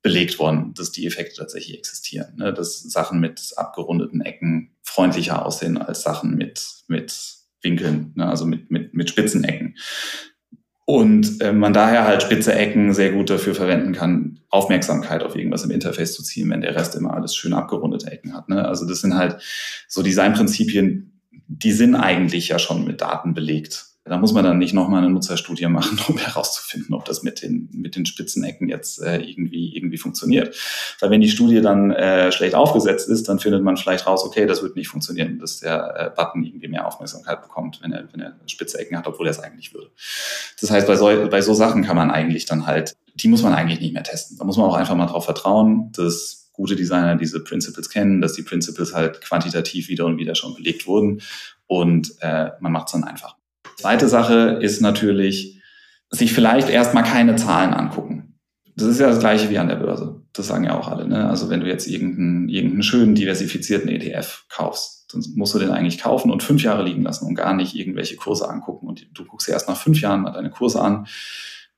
belegt 0.03 0.39
worden, 0.39 0.73
dass 0.75 0.93
die 0.93 1.07
Effekte 1.07 1.37
tatsächlich 1.37 1.77
existieren. 1.79 2.37
Ne? 2.37 2.53
Dass 2.53 2.81
Sachen 2.81 3.21
mit 3.21 3.53
abgerundeten 3.57 4.21
Ecken 4.21 4.71
freundlicher 4.83 5.45
aussehen 5.45 5.77
als 5.77 6.03
Sachen 6.03 6.37
mit, 6.37 6.65
mit 6.89 7.15
Winkeln, 7.63 8.13
ne? 8.15 8.27
also 8.27 8.47
mit, 8.47 8.71
mit, 8.71 8.95
mit 8.95 9.11
spitzen 9.11 9.45
Ecken. 9.45 9.77
Und 10.87 11.41
äh, 11.41 11.53
man 11.53 11.73
daher 11.73 12.05
halt 12.05 12.23
spitze 12.23 12.53
Ecken 12.53 12.95
sehr 12.95 13.13
gut 13.13 13.31
dafür 13.31 13.55
verwenden 13.55 13.93
kann, 13.93 14.41
Aufmerksamkeit 14.49 15.23
auf 15.23 15.37
irgendwas 15.37 15.63
im 15.63 15.71
Interface 15.71 16.15
zu 16.15 16.25
ziehen, 16.25 16.51
wenn 16.51 16.63
der 16.63 16.75
Rest 16.75 16.97
immer 16.97 17.15
alles 17.15 17.37
schön 17.37 17.53
abgerundete 17.53 18.11
Ecken 18.11 18.35
hat. 18.35 18.49
Ne? 18.49 18.67
Also 18.67 18.89
das 18.89 19.01
sind 19.01 19.15
halt 19.15 19.41
so 19.87 20.03
Designprinzipien, 20.03 21.21
die 21.47 21.73
sind 21.73 21.95
eigentlich 21.95 22.49
ja 22.49 22.59
schon 22.59 22.85
mit 22.85 23.01
Daten 23.03 23.35
belegt. 23.35 23.90
Da 24.11 24.19
muss 24.19 24.33
man 24.33 24.43
dann 24.43 24.59
nicht 24.59 24.75
nochmal 24.75 25.05
eine 25.05 25.13
Nutzerstudie 25.13 25.69
machen, 25.69 25.97
um 26.09 26.19
herauszufinden, 26.19 26.97
ob 26.97 27.05
das 27.05 27.23
mit 27.23 27.43
den, 27.43 27.69
mit 27.73 27.95
den 27.95 28.07
Spitzenecken 28.07 28.69
jetzt 28.69 29.01
äh, 29.01 29.21
irgendwie, 29.21 29.73
irgendwie 29.77 29.99
funktioniert. 29.99 30.57
Weil 30.99 31.11
wenn 31.11 31.21
die 31.21 31.29
Studie 31.29 31.61
dann 31.61 31.93
äh, 31.93 32.33
schlecht 32.33 32.57
aufgesetzt 32.57 33.09
ist, 33.09 33.29
dann 33.29 33.39
findet 33.39 33.63
man 33.63 33.77
vielleicht 33.77 34.09
raus, 34.09 34.25
okay, 34.25 34.47
das 34.47 34.65
wird 34.65 34.75
nicht 34.75 34.89
funktionieren, 34.89 35.39
dass 35.39 35.61
der 35.61 35.95
äh, 35.97 36.11
Button 36.11 36.43
irgendwie 36.43 36.67
mehr 36.67 36.89
Aufmerksamkeit 36.89 37.41
bekommt, 37.41 37.79
wenn 37.83 37.93
er, 37.93 38.09
wenn 38.11 38.21
er 38.21 38.35
spitze 38.47 38.81
Ecken 38.81 38.99
hat, 38.99 39.07
obwohl 39.07 39.29
er 39.29 39.31
es 39.31 39.39
eigentlich 39.39 39.73
würde. 39.73 39.93
Das 40.61 40.73
heißt, 40.73 40.89
bei 40.89 40.97
so, 40.97 41.07
bei 41.31 41.41
so 41.41 41.55
Sachen 41.55 41.85
kann 41.85 41.95
man 41.95 42.11
eigentlich 42.11 42.47
dann 42.47 42.67
halt, 42.67 42.97
die 43.15 43.29
muss 43.29 43.45
man 43.45 43.55
eigentlich 43.55 43.79
nicht 43.79 43.95
mehr 43.95 44.03
testen. 44.03 44.37
Da 44.39 44.45
muss 44.45 44.57
man 44.57 44.67
auch 44.67 44.75
einfach 44.75 44.97
mal 44.97 45.07
darauf 45.07 45.27
vertrauen, 45.27 45.93
dass 45.93 46.51
gute 46.53 46.75
Designer 46.75 47.15
diese 47.15 47.45
Principles 47.45 47.89
kennen, 47.89 48.21
dass 48.21 48.33
die 48.33 48.43
Principles 48.43 48.93
halt 48.93 49.21
quantitativ 49.21 49.89
wieder 49.89 50.07
und 50.07 50.19
wieder 50.19 50.35
schon 50.35 50.57
belegt 50.57 50.89
wurden 50.89 51.23
und 51.69 52.11
äh, 52.23 52.51
man 52.59 52.73
macht 52.73 52.89
es 52.89 52.93
dann 52.95 53.05
einfach. 53.05 53.37
Zweite 53.81 54.09
Sache 54.09 54.59
ist 54.61 54.81
natürlich, 54.81 55.63
sich 56.11 56.33
vielleicht 56.33 56.69
erstmal 56.69 57.05
keine 57.05 57.37
Zahlen 57.37 57.73
angucken. 57.73 58.39
Das 58.77 58.89
ist 58.89 59.01
ja 59.01 59.09
das 59.09 59.21
gleiche 59.21 59.49
wie 59.51 59.59
an 59.59 59.69
der 59.69 59.77
Börse. 59.77 60.23
Das 60.33 60.49
sagen 60.49 60.65
ja 60.65 60.79
auch 60.79 60.89
alle. 60.89 61.09
Ne? 61.09 61.29
Also 61.29 61.51
wenn 61.51 61.61
du 61.61 61.67
jetzt 61.67 61.87
irgendeinen, 61.87 62.49
irgendeinen 62.49 62.83
schönen 62.83 63.15
diversifizierten 63.15 63.89
ETF 63.89 64.45
kaufst, 64.49 65.13
dann 65.13 65.23
musst 65.35 65.55
du 65.55 65.59
den 65.59 65.71
eigentlich 65.71 65.99
kaufen 65.99 66.31
und 66.31 66.43
fünf 66.43 66.63
Jahre 66.63 66.85
liegen 66.85 67.03
lassen 67.03 67.27
und 67.27 67.35
gar 67.35 67.55
nicht 67.55 67.75
irgendwelche 67.75 68.17
Kurse 68.17 68.49
angucken. 68.49 68.87
Und 68.87 69.07
du 69.13 69.25
guckst 69.25 69.49
dir 69.49 69.53
erst 69.53 69.69
nach 69.69 69.77
fünf 69.77 70.01
Jahren 70.01 70.23
mal 70.23 70.33
deine 70.33 70.51
Kurse 70.51 70.81
an 70.81 71.07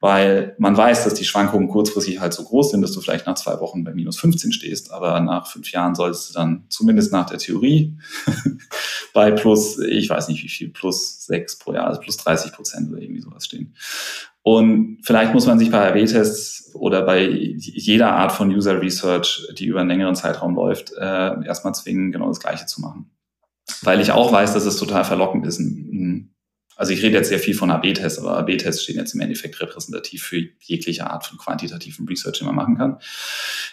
weil 0.02 0.56
man 0.58 0.76
weiß, 0.76 1.04
dass 1.04 1.14
die 1.14 1.24
Schwankungen 1.24 1.68
kurzfristig 1.68 2.18
halt 2.18 2.34
so 2.34 2.42
groß 2.42 2.72
sind, 2.72 2.82
dass 2.82 2.90
du 2.90 3.00
vielleicht 3.00 3.24
nach 3.28 3.36
zwei 3.36 3.60
Wochen 3.60 3.84
bei 3.84 3.94
minus 3.94 4.18
15 4.18 4.50
stehst, 4.50 4.90
aber 4.90 5.20
nach 5.20 5.46
fünf 5.46 5.70
Jahren 5.70 5.94
solltest 5.94 6.28
du 6.28 6.34
dann 6.34 6.64
zumindest 6.70 7.12
nach 7.12 7.26
der 7.26 7.38
Theorie 7.38 7.96
bei 9.14 9.30
plus, 9.30 9.78
ich 9.78 10.10
weiß 10.10 10.26
nicht 10.26 10.42
wie 10.42 10.48
viel, 10.48 10.70
plus 10.70 11.24
sechs 11.24 11.56
pro 11.56 11.72
Jahr, 11.72 11.86
also 11.86 12.00
plus 12.00 12.16
30 12.16 12.52
Prozent 12.52 12.90
oder 12.90 13.00
irgendwie 13.00 13.20
sowas 13.20 13.44
stehen. 13.44 13.76
Und 14.42 14.98
vielleicht 15.04 15.34
muss 15.34 15.46
man 15.46 15.60
sich 15.60 15.70
bei 15.70 15.88
AB-Tests 15.88 16.74
oder 16.74 17.02
bei 17.02 17.24
jeder 17.28 18.12
Art 18.12 18.32
von 18.32 18.50
User 18.50 18.82
Research, 18.82 19.46
die 19.56 19.66
über 19.66 19.78
einen 19.78 19.88
längeren 19.88 20.16
Zeitraum 20.16 20.56
läuft, 20.56 20.92
äh, 20.98 21.44
erstmal 21.44 21.76
zwingen, 21.76 22.10
genau 22.10 22.26
das 22.26 22.40
Gleiche 22.40 22.66
zu 22.66 22.80
machen. 22.80 23.12
Weil 23.82 24.00
ich 24.00 24.10
auch 24.10 24.32
weiß, 24.32 24.52
dass 24.52 24.66
es 24.66 24.78
total 24.78 25.04
verlockend 25.04 25.46
ist, 25.46 25.60
ein 25.60 26.31
Also 26.82 26.94
ich 26.94 27.02
rede 27.04 27.14
jetzt 27.14 27.28
sehr 27.28 27.38
viel 27.38 27.54
von 27.54 27.70
AB-Tests, 27.70 28.18
aber 28.18 28.36
AB-Tests 28.38 28.82
stehen 28.82 28.96
jetzt 28.96 29.14
im 29.14 29.20
Endeffekt 29.20 29.60
repräsentativ 29.60 30.24
für 30.24 30.42
jegliche 30.58 31.08
Art 31.08 31.24
von 31.24 31.38
quantitativen 31.38 32.08
Research, 32.08 32.40
die 32.40 32.44
man 32.44 32.56
machen 32.56 32.76
kann. 32.76 32.98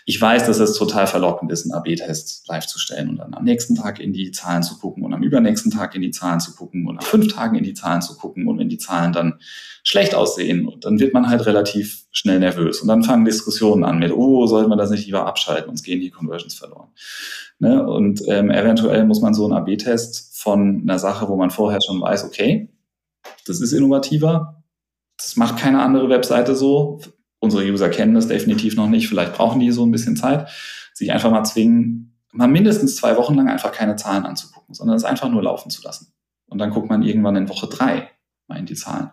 Ich 0.06 0.22
weiß, 0.22 0.46
dass 0.46 0.60
es 0.60 0.76
total 0.76 1.08
verlockend 1.08 1.52
ist, 1.52 1.64
einen 1.64 1.74
AB-Test 1.74 2.48
live 2.48 2.68
zu 2.68 2.78
stellen 2.78 3.10
und 3.10 3.18
dann 3.18 3.34
am 3.34 3.44
nächsten 3.44 3.74
Tag 3.74 4.00
in 4.00 4.14
die 4.14 4.30
Zahlen 4.30 4.62
zu 4.62 4.78
gucken 4.78 5.04
und 5.04 5.16
am 5.16 5.24
übernächsten 5.24 5.72
Tag 5.72 5.96
in 5.96 6.04
die 6.04 6.12
Zahlen 6.12 6.40
zu 6.40 6.54
gucken 6.54 6.86
und 6.86 6.98
nach 6.98 7.04
fünf 7.04 7.34
Tagen 7.34 7.56
in 7.56 7.64
die 7.64 7.74
Zahlen 7.74 8.04
zu 8.04 8.16
gucken 8.16 8.48
und 8.48 8.60
wenn 8.60 8.70
die 8.70 8.78
Zahlen 8.78 9.12
dann 9.12 9.40
schlecht 9.84 10.14
aussehen, 10.14 10.70
dann 10.82 11.00
wird 11.00 11.16
man 11.16 11.30
halt 11.30 11.48
relativ 11.48 12.04
schnell 12.12 12.38
nervös 12.38 12.80
und 12.80 12.90
dann 12.90 13.02
fangen 13.02 13.26
Diskussionen 13.26 13.86
an 13.86 13.98
mit, 13.98 14.12
oh, 14.12 14.46
sollte 14.46 14.70
man 14.70 14.78
das 14.78 14.92
nicht 14.92 15.08
lieber 15.08 15.26
abschalten, 15.26 15.72
uns 15.72 15.82
gehen 15.82 16.00
die 16.00 16.12
Conversions 16.12 16.54
verloren. 16.54 16.90
Ne? 17.58 17.84
Und 17.88 18.22
ähm, 18.28 18.52
eventuell 18.52 19.04
muss 19.06 19.20
man 19.20 19.34
so 19.34 19.46
einen 19.46 19.54
AB-Test 19.54 20.40
von 20.40 20.82
einer 20.84 21.00
Sache, 21.00 21.28
wo 21.28 21.38
man 21.38 21.50
vorher 21.50 21.80
schon 21.84 22.00
weiß, 22.00 22.26
okay, 22.26 22.70
das 23.46 23.62
ist 23.62 23.74
innovativer, 23.74 24.64
das 25.18 25.36
macht 25.36 25.58
keine 25.58 25.82
andere 25.82 26.10
Webseite 26.10 26.56
so. 26.56 27.02
Unsere 27.40 27.64
User 27.64 27.90
kennen 27.90 28.16
das 28.16 28.28
definitiv 28.28 28.76
noch 28.76 28.88
nicht, 28.88 29.08
vielleicht 29.08 29.34
brauchen 29.34 29.60
die 29.60 29.72
so 29.72 29.86
ein 29.86 29.92
bisschen 29.92 30.16
Zeit, 30.16 30.50
sich 30.94 31.12
einfach 31.12 31.32
mal 31.32 31.44
zwingen, 31.44 32.18
mal 32.32 32.48
mindestens 32.48 32.96
zwei 32.96 33.16
Wochen 33.18 33.36
lang 33.36 33.50
einfach 33.50 33.72
keine 33.72 33.96
Zahlen 33.96 34.26
anzugucken, 34.26 34.76
sondern 34.76 34.98
es 34.98 35.04
einfach 35.04 35.30
nur 35.30 35.44
laufen 35.44 35.70
zu 35.70 35.82
lassen. 35.82 36.14
Und 36.48 36.58
dann 36.60 36.72
guckt 36.72 36.90
man 36.90 37.04
irgendwann 37.04 37.36
in 37.36 37.50
Woche 37.50 37.68
drei 37.68 38.10
mal 38.48 38.58
in 38.58 38.66
die 38.66 38.76
Zahlen 38.76 39.12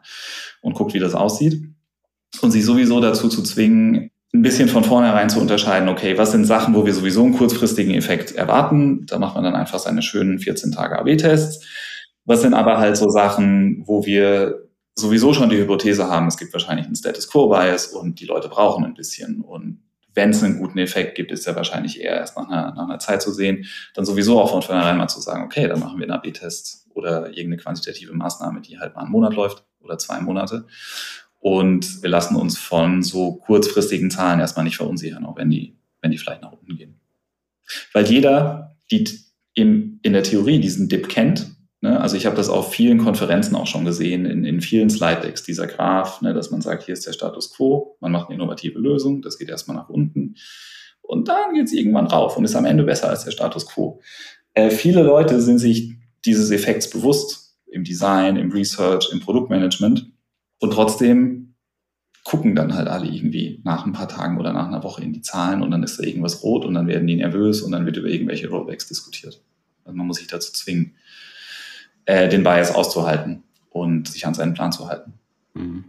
und 0.63 0.75
guckt, 0.75 0.95
wie 0.95 0.99
das 0.99 1.15
aussieht. 1.15 1.63
Und 2.41 2.51
sich 2.51 2.65
sowieso 2.65 3.01
dazu 3.01 3.29
zu 3.29 3.43
zwingen, 3.43 4.11
ein 4.35 4.43
bisschen 4.43 4.69
von 4.69 4.85
vornherein 4.85 5.31
zu 5.31 5.41
unterscheiden, 5.41 5.89
okay, 5.89 6.19
was 6.19 6.33
sind 6.33 6.45
Sachen, 6.45 6.75
wo 6.75 6.85
wir 6.85 6.93
sowieso 6.93 7.23
einen 7.25 7.37
kurzfristigen 7.37 7.95
Effekt 7.95 8.33
erwarten? 8.33 9.07
Da 9.07 9.19
macht 9.19 9.35
man 9.35 9.45
dann 9.45 9.55
einfach 9.55 9.79
seine 9.79 10.03
schönen 10.03 10.39
14 10.39 10.73
Tage 10.73 10.99
AB-Tests. 10.99 11.65
Was 12.27 12.43
sind 12.43 12.55
aber 12.55 12.79
halt 12.79 12.97
so 12.97 13.09
Sachen, 13.09 13.83
wo 13.87 14.05
wir 14.05 14.69
sowieso 14.95 15.33
schon 15.33 15.49
die 15.49 15.59
Hypothese 15.59 16.09
haben, 16.09 16.27
es 16.27 16.37
gibt 16.37 16.53
wahrscheinlich 16.53 16.87
einen 16.87 16.97
Status 16.97 17.29
Quo-Bias 17.29 17.89
und 17.89 18.21
die 18.21 18.27
Leute 18.27 18.49
brauchen 18.49 18.85
ein 18.85 18.95
bisschen. 18.95 19.43
Und 19.43 19.83
wenn 20.15 20.31
es 20.31 20.43
einen 20.43 20.59
guten 20.59 20.79
Effekt 20.79 21.15
gibt, 21.15 21.31
ist 21.31 21.47
der 21.47 21.55
wahrscheinlich 21.55 22.01
eher 22.01 22.17
erst 22.17 22.37
nach 22.37 22.49
einer, 22.49 22.75
nach 22.75 22.85
einer 22.85 22.99
Zeit 22.99 23.23
zu 23.23 23.33
sehen. 23.33 23.67
Dann 23.95 24.05
sowieso 24.05 24.41
auch 24.41 24.51
von 24.51 24.63
vornherein 24.63 24.97
mal 24.97 25.09
zu 25.09 25.21
sagen, 25.21 25.45
okay, 25.45 25.69
dann 25.69 25.81
machen 25.81 25.99
wir 25.99 26.05
einen 26.05 26.13
AB-Test 26.13 26.89
oder 26.95 27.29
irgendeine 27.29 27.59
quantitative 27.59 28.15
Maßnahme, 28.15 28.61
die 28.63 28.79
halt 28.79 28.95
mal 28.95 29.03
einen 29.03 29.13
Monat 29.13 29.35
läuft 29.35 29.65
oder 29.81 29.99
zwei 29.99 30.21
Monate. 30.21 30.67
Und 31.39 32.03
wir 32.03 32.11
lassen 32.11 32.35
uns 32.35 32.59
von 32.59 33.03
so 33.03 33.35
kurzfristigen 33.35 34.11
Zahlen 34.11 34.41
erstmal 34.41 34.65
nicht 34.65 34.79
verunsichern, 34.79 35.27
auch 35.27 35.37
wenn 35.37 35.51
die, 35.51 35.77
wenn 36.01 36.11
die 36.11 36.19
vielleicht 36.19 36.43
nach 36.43 36.53
unten 36.53 36.77
gehen. 36.77 36.99
Weil 37.93 38.07
jeder, 38.07 38.77
die 38.91 39.07
im, 39.55 40.01
in 40.03 40.13
der 40.13 40.23
Theorie 40.23 40.59
diesen 40.59 40.89
Dip 40.89 41.09
kennt, 41.09 41.56
ne, 41.81 42.01
also 42.01 42.17
ich 42.17 42.27
habe 42.27 42.37
das 42.37 42.49
auf 42.49 42.73
vielen 42.73 42.99
Konferenzen 42.99 43.55
auch 43.57 43.67
schon 43.67 43.85
gesehen, 43.85 44.27
in, 44.27 44.45
in 44.45 44.61
vielen 44.61 44.91
Slide-Decks, 44.91 45.43
dieser 45.43 45.67
Graph, 45.67 46.23
ne, 46.23 46.35
dass 46.35 46.51
man 46.51 46.61
sagt, 46.61 46.85
hier 46.85 46.95
ist 46.95 47.07
der 47.07 47.13
Status 47.13 47.53
quo, 47.55 47.97
man 48.01 48.13
macht 48.13 48.29
eine 48.29 48.37
innovative 48.37 48.79
Lösung, 48.79 49.23
das 49.23 49.39
geht 49.39 49.49
erstmal 49.49 49.77
nach 49.77 49.89
unten 49.89 50.37
und 51.03 51.29
dann 51.29 51.55
geht 51.55 51.67
es 51.67 51.73
irgendwann 51.73 52.07
rauf 52.07 52.37
und 52.37 52.45
ist 52.45 52.57
am 52.57 52.65
Ende 52.65 52.85
besser 52.85 53.09
als 53.09 53.25
der 53.25 53.31
Status 53.31 53.67
quo. 53.67 54.01
Äh, 54.55 54.71
viele 54.71 55.03
Leute 55.03 55.41
sind 55.41 55.59
sich 55.59 55.95
dieses 56.25 56.51
Effekts 56.51 56.91
bewusst 56.91 57.57
im 57.67 57.85
Design, 57.85 58.37
im 58.37 58.51
Research, 58.51 59.11
im 59.13 59.21
Produktmanagement 59.21 60.11
und 60.59 60.73
trotzdem 60.73 61.55
gucken 62.25 62.57
dann 62.57 62.75
halt 62.75 62.89
alle 62.89 63.07
irgendwie 63.07 63.61
nach 63.63 63.87
ein 63.87 63.93
paar 63.93 64.09
Tagen 64.09 64.41
oder 64.41 64.53
nach 64.53 64.67
einer 64.67 64.83
Woche 64.83 65.05
in 65.05 65.13
die 65.13 65.21
Zahlen 65.21 65.63
und 65.63 65.71
dann 65.71 65.85
ist 65.85 66.01
da 66.01 66.03
irgendwas 66.03 66.43
rot 66.43 66.65
und 66.65 66.75
dann 66.75 66.89
werden 66.89 67.07
die 67.07 67.15
nervös 67.15 67.63
und 67.63 67.71
dann 67.71 67.87
wird 67.87 67.99
über 67.99 68.09
irgendwelche 68.09 68.49
Rollbacks 68.49 68.89
diskutiert. 68.89 69.41
Also 69.85 69.97
man 69.97 70.09
muss 70.09 70.17
sich 70.17 70.27
dazu 70.27 70.53
zwingen, 70.53 70.97
äh, 72.07 72.29
den 72.29 72.43
Bias 72.43 72.75
auszuhalten 72.75 73.43
und 73.71 74.09
sich 74.09 74.27
an 74.27 74.35
seinen 74.35 74.55
Plan 74.55 74.73
zu 74.73 74.89
halten. 74.89 75.13
Mhm. 75.55 75.85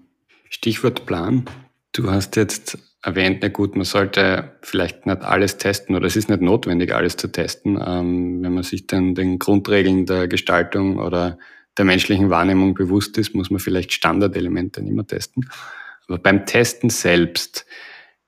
Stichwort 0.49 1.05
Plan. 1.05 1.45
Du 1.93 2.11
hast 2.11 2.35
jetzt 2.35 2.77
erwähnt, 3.01 3.39
na 3.41 3.47
gut, 3.47 3.75
man 3.75 3.85
sollte 3.85 4.51
vielleicht 4.61 5.05
nicht 5.05 5.21
alles 5.21 5.57
testen 5.57 5.95
oder 5.95 6.05
es 6.05 6.15
ist 6.15 6.29
nicht 6.29 6.41
notwendig, 6.41 6.93
alles 6.93 7.17
zu 7.17 7.27
testen. 7.29 7.79
Ähm, 7.83 8.43
wenn 8.43 8.53
man 8.53 8.63
sich 8.63 8.87
dann 8.87 9.15
den 9.15 9.39
Grundregeln 9.39 10.05
der 10.05 10.27
Gestaltung 10.27 10.97
oder 10.97 11.37
der 11.77 11.85
menschlichen 11.85 12.29
Wahrnehmung 12.29 12.73
bewusst 12.73 13.17
ist, 13.17 13.35
muss 13.35 13.49
man 13.49 13.59
vielleicht 13.59 13.93
Standardelemente 13.93 14.81
nicht 14.81 14.93
mehr 14.93 15.07
testen. 15.07 15.49
Aber 16.07 16.17
beim 16.17 16.45
Testen 16.45 16.89
selbst, 16.89 17.65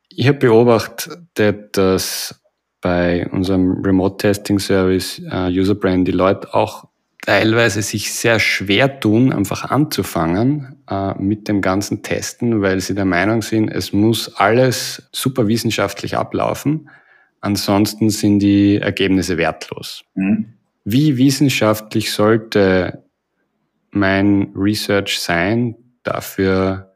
ich 0.10 0.28
habe 0.28 0.38
beobachtet, 0.38 1.78
dass 1.78 2.42
bei 2.82 3.28
unserem 3.30 3.82
Remote 3.84 4.18
Testing 4.18 4.60
Service 4.60 5.22
uh, 5.32 5.48
Userbrand 5.48 6.08
die 6.08 6.14
Leute 6.14 6.54
auch 6.54 6.88
teilweise 7.30 7.84
sich 7.84 8.12
sehr 8.12 8.40
schwer 8.40 9.00
tun, 9.00 9.32
einfach 9.32 9.70
anzufangen 9.70 10.78
uh, 10.90 11.14
mit 11.20 11.48
dem 11.48 11.62
ganzen 11.62 12.02
Testen, 12.02 12.64
weil 12.64 12.80
sie 12.80 12.96
der 12.96 13.06
Meinung 13.06 13.44
sind, 13.44 13.70
es 13.70 13.94
muss 13.94 14.36
alles 14.38 15.08
super 15.12 15.48
wissenschaftlich 15.48 16.18
ablaufen. 16.18 16.90
Ansonsten 17.40 18.10
sind 18.10 18.40
die 18.40 18.78
Ergebnisse 18.78 19.38
wertlos. 19.38 20.04
Mhm. 20.16 20.56
Wie 20.86 21.20
wissenschaftlich 21.20 22.12
sollte 22.12 23.04
mein 23.92 24.52
Research 24.56 25.20
sein 25.20 25.76
dafür, 26.02 26.96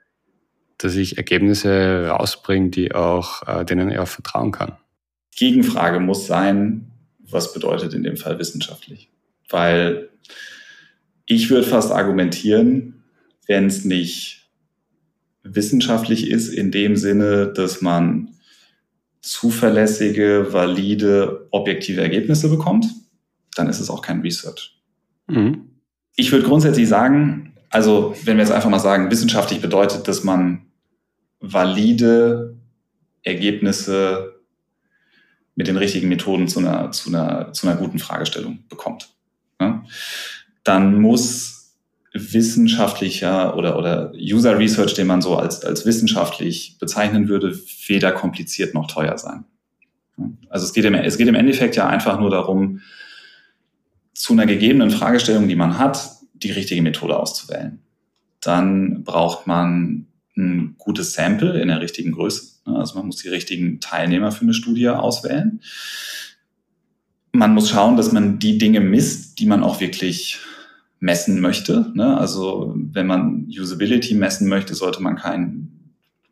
dass 0.80 0.96
ich 0.96 1.18
Ergebnisse 1.18 2.08
rausbringe, 2.08 2.72
die 2.72 2.96
auch, 2.96 3.48
äh, 3.48 3.66
denen 3.66 3.92
ich 3.92 4.00
auch 4.00 4.08
vertrauen 4.08 4.52
kann. 4.52 4.78
Gegenfrage 5.36 6.00
muss 6.00 6.26
sein, 6.26 6.90
was 7.20 7.54
bedeutet 7.54 7.94
in 7.94 8.02
dem 8.02 8.18
Fall 8.18 8.40
wissenschaftlich? 8.40 9.12
Weil 9.48 10.10
ich 11.26 11.50
würde 11.50 11.68
fast 11.68 11.92
argumentieren, 11.92 13.04
wenn 13.48 13.68
es 13.68 13.86
nicht 13.86 14.50
wissenschaftlich 15.44 16.30
ist, 16.30 16.50
in 16.50 16.72
dem 16.72 16.96
Sinne, 16.96 17.48
dass 17.54 17.82
man 17.82 18.30
zuverlässige, 19.22 20.52
valide, 20.52 21.48
objektive 21.52 22.02
Ergebnisse 22.02 22.50
bekommt, 22.50 22.88
dann 23.56 23.70
ist 23.70 23.80
es 23.80 23.90
auch 23.90 24.02
kein 24.02 24.22
Research. 24.22 24.82
Mhm. 25.28 25.70
Ich 26.16 26.32
würde 26.32 26.46
grundsätzlich 26.46 26.88
sagen, 26.88 27.54
also 27.70 28.16
wenn 28.24 28.38
wir 28.38 28.44
jetzt 28.44 28.54
einfach 28.54 28.70
mal 28.70 28.80
sagen, 28.80 29.10
wissenschaftlich 29.10 29.62
bedeutet, 29.62 30.08
dass 30.08 30.24
man 30.24 30.68
valide 31.40 32.56
Ergebnisse 33.24 34.42
mit 35.56 35.68
den 35.68 35.78
richtigen 35.78 36.10
Methoden 36.10 36.48
zu 36.48 36.60
einer, 36.60 36.92
zu 36.92 37.10
einer, 37.10 37.54
zu 37.54 37.68
einer 37.68 37.78
guten 37.78 38.00
Fragestellung 38.00 38.64
bekommt. 38.70 39.13
Ja? 39.60 39.84
Dann 40.64 41.02
muss 41.02 41.54
wissenschaftlicher 42.14 43.58
oder, 43.58 43.78
oder 43.78 44.14
User 44.16 44.58
Research, 44.58 44.94
den 44.94 45.08
man 45.08 45.22
so 45.22 45.36
als, 45.36 45.64
als 45.64 45.86
wissenschaftlich 45.86 46.78
bezeichnen 46.80 47.28
würde, 47.28 47.60
weder 47.88 48.12
kompliziert 48.12 48.74
noch 48.74 48.88
teuer 48.88 49.18
sein. 49.18 49.46
Also 50.50 50.66
es 50.66 50.74
geht, 50.74 50.86
im, 50.86 50.94
es 50.94 51.18
geht 51.18 51.28
im 51.28 51.36
Endeffekt 51.36 51.76
ja 51.76 51.88
einfach 51.88 52.20
nur 52.20 52.30
darum, 52.30 52.82
zu 54.14 54.34
einer 54.34 54.46
gegebenen 54.46 54.92
Fragestellung, 54.92 55.48
die 55.48 55.56
man 55.56 55.80
hat, 55.80 56.12
die 56.34 56.52
richtige 56.52 56.84
Methode 56.84 57.18
auszuwählen. 57.18 57.80
Dann 58.42 59.04
braucht 59.04 59.48
man 59.48 60.08
ein 60.38 60.76
gutes 60.78 61.14
Sample 61.14 61.60
in 61.60 61.70
der 61.70 61.82
richtigen 61.82 62.12
Größe. 62.12 62.60
Also 62.66 62.96
man 62.98 63.08
muss 63.08 63.18
die 63.18 63.30
richtigen 63.30 63.80
Teilnehmer 63.80 64.32
für 64.32 64.42
eine 64.42 64.54
Studie 64.54 64.90
auswählen. 64.90 65.62
Man 67.34 67.54
muss 67.54 67.70
schauen, 67.70 67.98
dass 67.98 68.12
man 68.12 68.40
die 68.40 68.58
Dinge 68.58 68.80
misst, 68.80 69.40
die 69.40 69.46
man 69.46 69.64
auch 69.64 69.82
wirklich 69.82 70.40
messen 71.00 71.42
möchte. 71.42 71.92
Also 71.98 72.74
wenn 72.76 73.08
man 73.08 73.48
Usability 73.50 74.14
messen 74.14 74.48
möchte, 74.48 74.76
sollte 74.76 75.02
man 75.02 75.18
kein 75.18 75.74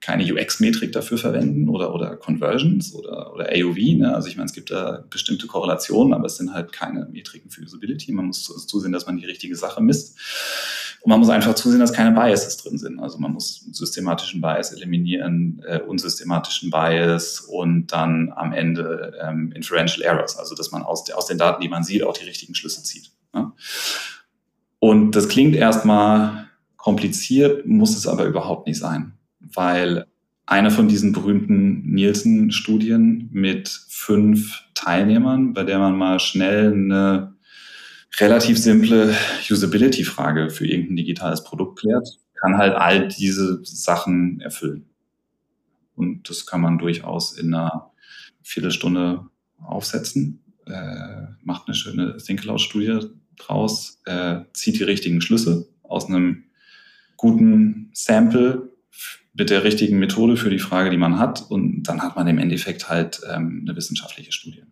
keine 0.02 0.24
UX-Metrik 0.34 0.92
dafür 0.92 1.20
verwenden 1.20 1.70
oder, 1.70 1.94
oder 1.94 2.18
Conversions 2.18 2.94
oder, 2.96 3.34
oder 3.34 3.50
AOV. 3.50 3.78
Ne? 3.98 4.14
Also 4.14 4.28
ich 4.28 4.36
meine, 4.36 4.48
es 4.48 4.54
gibt 4.54 4.72
da 4.72 5.06
bestimmte 5.10 5.46
Korrelationen, 5.46 6.14
aber 6.14 6.26
es 6.26 6.38
sind 6.38 6.54
halt 6.54 6.72
keine 6.74 7.08
Metriken 7.12 7.52
für 7.52 7.62
Usability. 7.62 8.12
Man 8.12 8.26
muss 8.26 8.44
zusehen, 8.66 8.92
dass 8.92 9.06
man 9.06 9.18
die 9.18 9.26
richtige 9.26 9.56
Sache 9.56 9.82
misst. 9.82 10.18
Und 11.02 11.10
man 11.10 11.20
muss 11.20 11.30
einfach 11.30 11.56
zusehen, 11.56 11.80
dass 11.80 11.94
keine 11.94 12.12
Biases 12.12 12.58
drin 12.58 12.78
sind. 12.78 13.00
Also 13.00 13.18
man 13.18 13.34
muss 13.34 13.66
systematischen 13.72 14.40
Bias 14.40 14.72
eliminieren, 14.72 15.62
äh, 15.68 15.80
unsystematischen 15.80 16.70
Bias 16.70 17.40
und 17.42 17.88
dann 17.88 18.32
am 18.36 18.54
Ende 18.54 19.14
ähm, 19.22 19.52
Inferential 19.54 20.04
Errors, 20.04 20.38
also 20.38 20.56
dass 20.56 20.72
man 20.72 20.84
aus, 20.84 21.10
aus 21.12 21.26
den 21.26 21.38
Daten, 21.38 21.62
die 21.62 21.70
man 21.70 21.84
sieht, 21.84 22.04
auch 22.04 22.18
die 22.18 22.26
richtigen 22.26 22.54
Schlüsse 22.54 22.84
zieht. 22.84 23.12
Ne? 23.34 23.52
Und 24.80 25.16
das 25.16 25.28
klingt 25.28 25.56
erstmal 25.56 26.48
kompliziert, 26.78 27.66
muss 27.66 27.96
es 27.96 28.08
aber 28.08 28.26
überhaupt 28.26 28.68
nicht 28.68 28.80
sein 28.80 29.14
weil 29.42 30.06
eine 30.46 30.72
von 30.72 30.88
diesen 30.88 31.14
berühmten 31.14 31.92
Nielsen-Studien 31.92 33.30
mit 33.32 33.70
fünf 33.90 34.64
Teilnehmern, 34.74 35.54
bei 35.54 35.64
der 35.64 35.80
man 35.80 35.98
mal 35.98 36.20
schnell 36.20 36.74
eine 36.74 37.36
relativ 38.20 38.58
simple 38.58 39.16
Usability-Frage 39.50 40.50
für 40.50 40.68
irgendein 40.68 40.98
digitales 40.98 41.44
Produkt 41.44 41.80
klärt, 41.80 42.08
kann 42.40 42.58
halt 42.58 42.76
all 42.76 43.08
diese 43.08 43.64
Sachen 43.64 44.42
erfüllen. 44.42 44.86
Und 45.96 46.30
das 46.30 46.46
kann 46.46 46.62
man 46.62 46.78
durchaus 46.78 47.38
in 47.38 47.54
einer 47.54 47.92
Viertelstunde 48.44 49.26
aufsetzen, 49.64 50.42
äh, 50.66 51.28
macht 51.44 51.68
eine 51.68 51.76
schöne 51.76 52.18
Think-Aloud-Studie 52.18 53.08
draus, 53.38 54.02
äh, 54.06 54.42
zieht 54.54 54.80
die 54.80 54.84
richtigen 54.84 55.22
Schlüsse 55.22 55.68
aus 55.84 56.08
einem 56.08 56.46
guten 57.18 57.92
Sample 57.94 58.72
mit 59.34 59.50
der 59.50 59.64
richtigen 59.64 60.00
Methode 60.00 60.38
für 60.38 60.50
die 60.50 60.60
Frage, 60.60 60.90
die 60.90 60.98
man 60.98 61.20
hat. 61.20 61.50
Und 61.50 61.84
dann 61.84 62.02
hat 62.02 62.16
man 62.16 62.28
im 62.28 62.38
Endeffekt 62.38 62.90
halt 62.90 63.22
ähm, 63.30 63.66
eine 63.66 63.76
wissenschaftliche 63.76 64.32
Studie. 64.32 64.64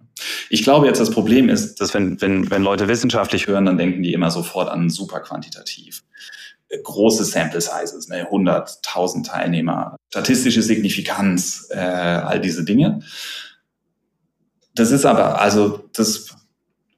Ich 0.49 0.63
glaube 0.63 0.87
jetzt, 0.87 0.99
das 0.99 1.11
Problem 1.11 1.49
ist, 1.49 1.81
dass 1.81 1.93
wenn, 1.93 2.19
wenn, 2.21 2.49
wenn 2.49 2.63
Leute 2.63 2.87
wissenschaftlich 2.87 3.47
hören, 3.47 3.65
dann 3.65 3.77
denken 3.77 4.03
die 4.03 4.13
immer 4.13 4.31
sofort 4.31 4.69
an 4.69 4.89
super 4.89 5.19
quantitativ. 5.19 6.03
Äh, 6.69 6.79
große 6.81 7.23
Sample 7.25 7.61
Sizes, 7.61 8.07
ne, 8.07 8.25
100, 8.25 8.79
1000 8.85 9.27
Teilnehmer, 9.27 9.97
statistische 10.09 10.61
Signifikanz, 10.61 11.67
äh, 11.71 11.77
all 11.77 12.39
diese 12.39 12.63
Dinge. 12.63 13.01
Das 14.75 14.91
ist 14.91 15.05
aber, 15.05 15.41
also 15.41 15.89
das 15.93 16.35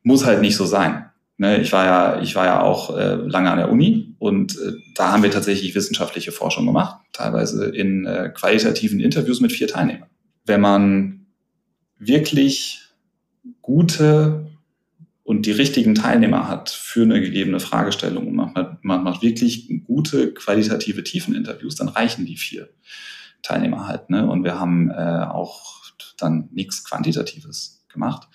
muss 0.03 0.25
halt 0.25 0.41
nicht 0.41 0.55
so 0.55 0.65
sein. 0.65 1.05
Ne, 1.37 1.59
ich 1.59 1.71
war 1.71 1.85
ja, 1.85 2.21
ich 2.21 2.35
war 2.35 2.45
ja 2.45 2.61
auch 2.61 2.95
äh, 2.95 3.15
lange 3.15 3.49
an 3.49 3.57
der 3.57 3.71
Uni 3.71 4.15
und 4.19 4.55
äh, 4.59 4.73
da 4.93 5.11
haben 5.11 5.23
wir 5.23 5.31
tatsächlich 5.31 5.73
wissenschaftliche 5.73 6.31
Forschung 6.31 6.67
gemacht, 6.67 6.99
teilweise 7.13 7.65
in 7.65 8.05
äh, 8.05 8.29
qualitativen 8.29 8.99
Interviews 8.99 9.41
mit 9.41 9.51
vier 9.51 9.67
Teilnehmern. 9.67 10.09
Wenn 10.45 10.61
man 10.61 11.25
wirklich 11.97 12.80
gute 13.61 14.47
und 15.23 15.45
die 15.45 15.51
richtigen 15.51 15.95
Teilnehmer 15.95 16.47
hat 16.47 16.69
für 16.69 17.03
eine 17.03 17.21
gegebene 17.21 17.59
Fragestellung 17.59 18.27
und 18.27 18.35
man, 18.35 18.77
man 18.81 19.03
macht 19.03 19.21
wirklich 19.21 19.71
gute 19.85 20.33
qualitative 20.33 21.03
Tiefeninterviews, 21.03 21.75
dann 21.75 21.89
reichen 21.89 22.25
die 22.25 22.37
vier 22.37 22.69
Teilnehmer 23.43 23.87
halt. 23.87 24.09
Ne? 24.09 24.29
Und 24.29 24.43
wir 24.43 24.59
haben 24.59 24.89
äh, 24.89 25.25
auch 25.25 25.81
dann 26.17 26.49
nichts 26.51 26.83
Quantitatives 26.83 27.85
gemacht. 27.89 28.27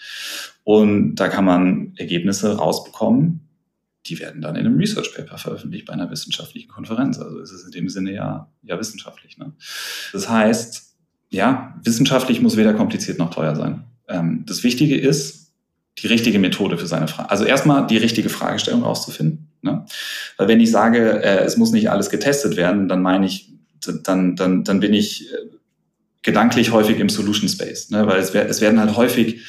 Und 0.64 1.16
da 1.16 1.28
kann 1.28 1.44
man 1.44 1.92
Ergebnisse 1.96 2.56
rausbekommen, 2.56 3.40
die 4.06 4.18
werden 4.20 4.40
dann 4.40 4.56
in 4.56 4.66
einem 4.66 4.78
Research 4.78 5.14
Paper 5.14 5.38
veröffentlicht 5.38 5.86
bei 5.86 5.92
einer 5.92 6.10
wissenschaftlichen 6.10 6.68
Konferenz. 6.68 7.18
Also 7.18 7.40
ist 7.40 7.50
es 7.50 7.64
in 7.64 7.72
dem 7.72 7.88
Sinne 7.88 8.12
ja, 8.12 8.50
ja 8.62 8.78
wissenschaftlich. 8.78 9.38
Ne? 9.38 9.52
Das 10.12 10.28
heißt, 10.28 10.96
ja, 11.28 11.78
wissenschaftlich 11.82 12.40
muss 12.40 12.56
weder 12.56 12.74
kompliziert 12.74 13.18
noch 13.18 13.30
teuer 13.30 13.56
sein. 13.56 13.84
Ähm, 14.08 14.44
das 14.46 14.62
Wichtige 14.62 14.98
ist, 14.98 15.52
die 15.98 16.06
richtige 16.08 16.38
Methode 16.38 16.76
für 16.76 16.86
seine 16.86 17.08
Frage. 17.08 17.30
Also 17.30 17.44
erstmal 17.44 17.86
die 17.86 17.96
richtige 17.96 18.28
Fragestellung 18.28 18.82
rauszufinden. 18.82 19.48
Ne? 19.62 19.86
Weil 20.36 20.48
wenn 20.48 20.60
ich 20.60 20.70
sage, 20.70 21.22
äh, 21.22 21.44
es 21.44 21.56
muss 21.56 21.72
nicht 21.72 21.90
alles 21.90 22.10
getestet 22.10 22.56
werden, 22.56 22.88
dann 22.88 23.02
meine 23.02 23.26
ich, 23.26 23.52
dann, 24.02 24.36
dann, 24.36 24.64
dann 24.64 24.80
bin 24.80 24.92
ich 24.92 25.32
äh, 25.32 25.36
gedanklich 26.22 26.72
häufig 26.72 26.98
im 26.98 27.08
Solution 27.08 27.48
Space, 27.48 27.90
ne? 27.90 28.06
weil 28.06 28.20
es, 28.20 28.30
es 28.30 28.60
werden 28.60 28.78
halt 28.78 28.96
häufig 28.96 29.42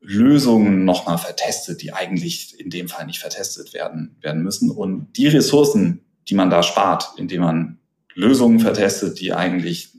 Lösungen 0.00 0.84
nochmal 0.84 1.18
vertestet, 1.18 1.82
die 1.82 1.92
eigentlich 1.92 2.58
in 2.58 2.70
dem 2.70 2.88
Fall 2.88 3.06
nicht 3.06 3.20
vertestet 3.20 3.74
werden, 3.74 4.16
werden 4.20 4.42
müssen. 4.42 4.70
Und 4.70 5.08
die 5.16 5.28
Ressourcen, 5.28 6.00
die 6.28 6.34
man 6.34 6.50
da 6.50 6.62
spart, 6.62 7.12
indem 7.16 7.42
man 7.42 7.78
Lösungen 8.14 8.60
vertestet, 8.60 9.20
die 9.20 9.32
eigentlich, 9.32 9.90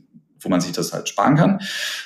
wo 0.41 0.49
man 0.49 0.61
sich 0.61 0.71
das 0.71 0.93
halt 0.93 1.07
sparen 1.07 1.35
kann, 1.35 1.59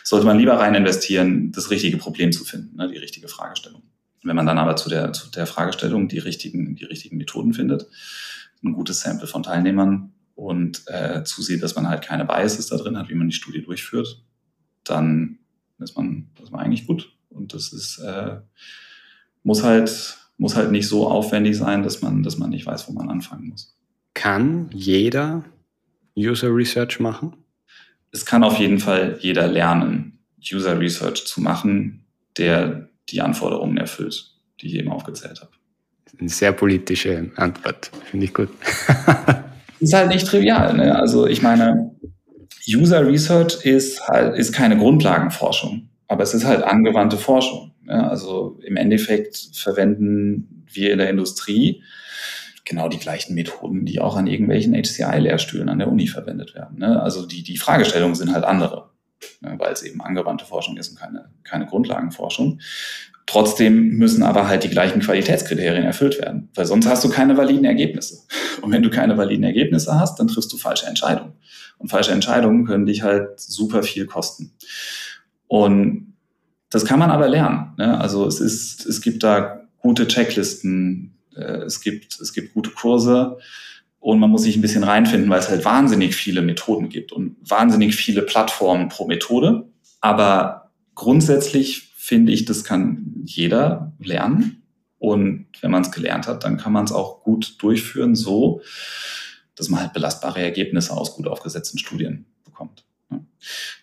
sollte 0.03 0.25
man 0.25 0.37
lieber 0.37 0.59
rein 0.59 0.75
investieren, 0.75 1.51
das 1.51 1.71
richtige 1.71 1.97
Problem 1.97 2.31
zu 2.31 2.43
finden, 2.45 2.77
ne? 2.77 2.87
die 2.87 2.97
richtige 2.97 3.27
Fragestellung. 3.27 3.83
Wenn 4.23 4.35
man 4.35 4.45
dann 4.45 4.57
aber 4.57 4.75
zu 4.75 4.89
der, 4.89 5.13
zu 5.13 5.29
der 5.29 5.47
Fragestellung 5.47 6.07
die 6.07 6.19
richtigen, 6.19 6.75
die 6.75 6.85
richtigen 6.85 7.17
Methoden 7.17 7.53
findet, 7.53 7.87
ein 8.63 8.73
gutes 8.73 9.01
Sample 9.01 9.27
von 9.27 9.43
Teilnehmern, 9.43 10.11
und 10.35 10.83
äh, 10.87 11.23
zusieht, 11.23 11.63
dass 11.63 11.75
man 11.75 11.87
halt 11.87 12.03
keine 12.03 12.25
Biases 12.25 12.67
da 12.67 12.77
drin 12.77 12.97
hat, 12.97 13.09
wie 13.09 13.15
man 13.15 13.27
die 13.27 13.35
Studie 13.35 13.61
durchführt, 13.61 14.21
dann 14.83 15.39
ist 15.79 15.97
man, 15.97 16.27
ist 16.41 16.51
man 16.51 16.61
eigentlich 16.61 16.85
gut. 16.85 17.13
Und 17.29 17.53
das 17.53 17.73
ist, 17.73 17.99
äh, 17.99 18.37
muss 19.43 19.63
halt, 19.63 20.17
muss 20.37 20.55
halt 20.55 20.71
nicht 20.71 20.87
so 20.87 21.07
aufwendig 21.07 21.57
sein, 21.57 21.83
dass 21.83 22.01
man, 22.01 22.21
dass 22.21 22.37
man 22.37 22.49
nicht 22.49 22.65
weiß, 22.65 22.87
wo 22.87 22.93
man 22.93 23.09
anfangen 23.09 23.49
muss. 23.49 23.75
Kann 24.13 24.69
jeder 24.73 25.43
User 26.17 26.53
Research 26.53 26.99
machen? 26.99 27.35
Es 28.15 28.25
kann 28.25 28.45
auf 28.45 28.59
jeden 28.59 28.79
Fall 28.79 29.17
jeder 29.19 29.45
lernen, 29.45 30.19
User 30.39 30.79
Research 30.79 31.25
zu 31.25 31.41
machen, 31.41 32.05
der 32.37 32.87
die 33.09 33.19
Anforderungen 33.19 33.75
erfüllt, 33.75 34.31
die 34.61 34.67
ich 34.67 34.75
eben 34.75 34.89
aufgezählt 34.89 35.41
habe. 35.41 35.51
Eine 36.17 36.29
sehr 36.29 36.53
politische 36.53 37.29
Antwort, 37.35 37.91
finde 38.09 38.25
ich 38.25 38.33
gut. 38.33 38.47
ist 39.81 39.93
halt 39.93 40.07
nicht 40.07 40.25
trivial. 40.25 40.73
Ne? 40.77 40.97
Also 40.97 41.27
ich 41.27 41.41
meine, 41.41 41.91
User 42.65 43.05
Research 43.05 43.65
ist 43.65 44.07
halt 44.07 44.37
ist 44.37 44.53
keine 44.53 44.77
Grundlagenforschung, 44.77 45.89
aber 46.07 46.23
es 46.23 46.33
ist 46.33 46.45
halt 46.45 46.63
angewandte 46.63 47.17
Forschung. 47.17 47.73
Ne? 47.83 48.09
Also 48.09 48.61
im 48.63 48.77
Endeffekt 48.77 49.49
verwenden 49.53 50.63
wir 50.71 50.93
in 50.93 50.99
der 50.99 51.09
Industrie 51.09 51.83
genau 52.65 52.89
die 52.89 52.99
gleichen 52.99 53.35
Methoden, 53.35 53.85
die 53.85 54.01
auch 54.01 54.15
an 54.17 54.27
irgendwelchen 54.27 54.73
HCI-Lehrstühlen 54.73 55.69
an 55.69 55.79
der 55.79 55.87
Uni 55.87 56.07
verwendet 56.07 56.55
werden. 56.55 56.79
Ne? 56.79 57.01
Also 57.01 57.25
die, 57.25 57.43
die 57.43 57.57
Fragestellungen 57.57 58.15
sind 58.15 58.33
halt 58.33 58.43
andere, 58.43 58.89
ne? 59.41 59.55
weil 59.57 59.71
es 59.71 59.83
eben 59.83 60.01
angewandte 60.01 60.45
Forschung 60.45 60.75
ist 60.77 60.89
und 60.89 60.99
keine, 60.99 61.29
keine 61.43 61.67
Grundlagenforschung. 61.67 62.59
Trotzdem 63.27 63.89
müssen 63.97 64.21
aber 64.23 64.47
halt 64.47 64.63
die 64.63 64.69
gleichen 64.69 64.99
Qualitätskriterien 64.99 65.83
erfüllt 65.83 66.19
werden, 66.19 66.49
weil 66.53 66.65
sonst 66.65 66.87
hast 66.87 67.03
du 67.03 67.09
keine 67.09 67.37
validen 67.37 67.65
Ergebnisse. 67.65 68.19
Und 68.61 68.71
wenn 68.71 68.83
du 68.83 68.89
keine 68.89 69.17
validen 69.17 69.43
Ergebnisse 69.43 69.99
hast, 69.99 70.19
dann 70.19 70.27
triffst 70.27 70.53
du 70.53 70.57
falsche 70.57 70.85
Entscheidungen. 70.85 71.33
Und 71.77 71.89
falsche 71.89 72.11
Entscheidungen 72.11 72.65
können 72.65 72.85
dich 72.85 73.01
halt 73.01 73.39
super 73.39 73.83
viel 73.83 74.05
kosten. 74.05 74.53
Und 75.47 76.13
das 76.69 76.85
kann 76.85 76.99
man 76.99 77.11
aber 77.11 77.27
lernen. 77.27 77.73
Ne? 77.77 77.99
Also 77.99 78.27
es 78.27 78.39
ist, 78.39 78.85
es 78.85 79.01
gibt 79.01 79.23
da 79.23 79.61
gute 79.79 80.07
Checklisten, 80.07 81.15
es 81.41 81.81
gibt, 81.81 82.19
es 82.19 82.33
gibt 82.33 82.53
gute 82.53 82.71
Kurse 82.71 83.37
und 83.99 84.19
man 84.19 84.29
muss 84.29 84.43
sich 84.43 84.55
ein 84.55 84.61
bisschen 84.61 84.83
reinfinden, 84.83 85.29
weil 85.29 85.39
es 85.39 85.49
halt 85.49 85.65
wahnsinnig 85.65 86.15
viele 86.15 86.41
Methoden 86.41 86.89
gibt 86.89 87.11
und 87.11 87.37
wahnsinnig 87.41 87.95
viele 87.95 88.21
Plattformen 88.21 88.89
pro 88.89 89.07
Methode. 89.07 89.67
Aber 90.01 90.71
grundsätzlich 90.93 91.91
finde 91.95 92.31
ich, 92.31 92.45
das 92.45 92.63
kann 92.63 93.13
jeder 93.23 93.93
lernen. 93.99 94.61
Und 94.99 95.47
wenn 95.61 95.71
man 95.71 95.81
es 95.81 95.91
gelernt 95.91 96.27
hat, 96.27 96.43
dann 96.43 96.57
kann 96.57 96.71
man 96.71 96.85
es 96.85 96.91
auch 96.91 97.21
gut 97.21 97.55
durchführen, 97.61 98.15
so 98.15 98.61
dass 99.55 99.69
man 99.69 99.79
halt 99.81 99.93
belastbare 99.93 100.41
Ergebnisse 100.41 100.93
aus 100.93 101.15
gut 101.15 101.27
aufgesetzten 101.27 101.79
Studien 101.79 102.25
bekommt. 102.43 102.85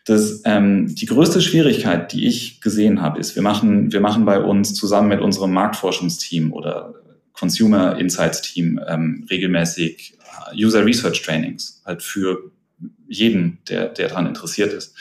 Das, 0.04 0.42
ähm, 0.44 0.94
die 0.94 1.06
größte 1.06 1.40
Schwierigkeit, 1.40 2.12
die 2.12 2.26
ich 2.26 2.60
gesehen 2.60 3.00
habe, 3.00 3.20
ist, 3.20 3.34
wir 3.36 3.42
machen, 3.42 3.92
wir 3.92 4.00
machen 4.00 4.24
bei 4.24 4.40
uns 4.42 4.74
zusammen 4.74 5.08
mit 5.08 5.20
unserem 5.20 5.52
Marktforschungsteam 5.52 6.52
oder 6.52 6.94
Consumer 7.42 7.98
Insights 7.98 8.40
Team 8.40 8.80
ähm, 8.86 9.26
regelmäßig 9.28 10.16
User 10.54 10.86
Research 10.86 11.22
Trainings 11.22 11.82
halt 11.84 12.00
für 12.00 12.52
jeden, 13.08 13.58
der, 13.68 13.88
der 13.88 14.06
daran 14.06 14.28
interessiert 14.28 14.72
ist. 14.72 14.94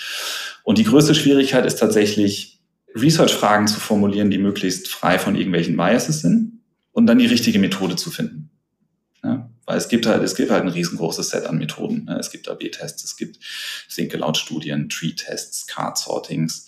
Und 0.63 0.80
die 0.80 0.84
größte 0.84 1.13
Schwierigkeit 1.13 1.67
ist 1.67 1.75
tatsächlich, 1.75 2.60
Research-Fragen 2.95 3.67
zu 3.67 3.80
formulieren, 3.80 4.32
die 4.32 4.39
möglichst 4.39 4.88
frei 4.88 5.19
von 5.19 5.36
irgendwelchen 5.36 5.77
Biases 5.77 6.21
sind 6.21 6.60
und 6.93 7.06
dann 7.06 7.19
die 7.19 7.27
richtige 7.27 7.60
Methode 7.60 7.95
zu 7.95 8.10
finden. 8.10 8.49
Ja, 9.23 9.47
weil 9.65 9.77
es 9.77 9.88
gibt 9.88 10.08
halt, 10.08 10.23
es 10.23 10.34
gibt 10.34 10.49
halt 10.49 10.63
ein 10.63 10.69
riesengroßes 10.69 11.30
Set 11.30 11.45
an 11.45 11.60
Methoden. 11.60 12.06
Ne? 12.06 12.17
Es 12.17 12.32
gibt 12.32 12.49
AB-Tests, 12.49 13.04
es 13.04 13.15
gibt 13.17 13.38
Think-Aloud-Studien, 13.93 14.89
Tree-Tests, 14.89 15.67
Card-Sortings, 15.67 16.65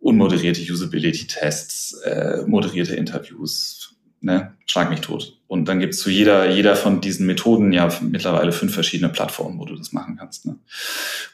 unmoderierte 0.00 0.60
Usability-Tests, 0.60 1.92
äh, 2.04 2.42
moderierte 2.44 2.96
Interviews, 2.96 3.95
ne? 4.26 4.54
schlag 4.66 4.90
mich 4.90 5.00
tot. 5.00 5.38
Und 5.46 5.66
dann 5.66 5.80
gibt 5.80 5.94
es 5.94 6.00
zu 6.00 6.10
jeder, 6.10 6.50
jeder 6.50 6.76
von 6.76 7.00
diesen 7.00 7.26
Methoden 7.26 7.72
ja 7.72 7.88
mittlerweile 8.02 8.52
fünf 8.52 8.74
verschiedene 8.74 9.10
Plattformen, 9.10 9.58
wo 9.58 9.64
du 9.64 9.76
das 9.76 9.92
machen 9.92 10.16
kannst. 10.18 10.44
Ne? 10.44 10.56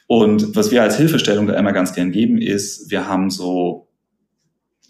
Und 0.07 0.55
was 0.55 0.71
wir 0.71 0.81
als 0.81 0.95
Hilfestellung 0.95 1.47
da 1.47 1.55
immer 1.55 1.73
ganz 1.73 1.93
gern 1.93 2.11
geben, 2.11 2.37
ist, 2.37 2.89
wir 2.89 3.07
haben 3.07 3.29
so 3.29 3.89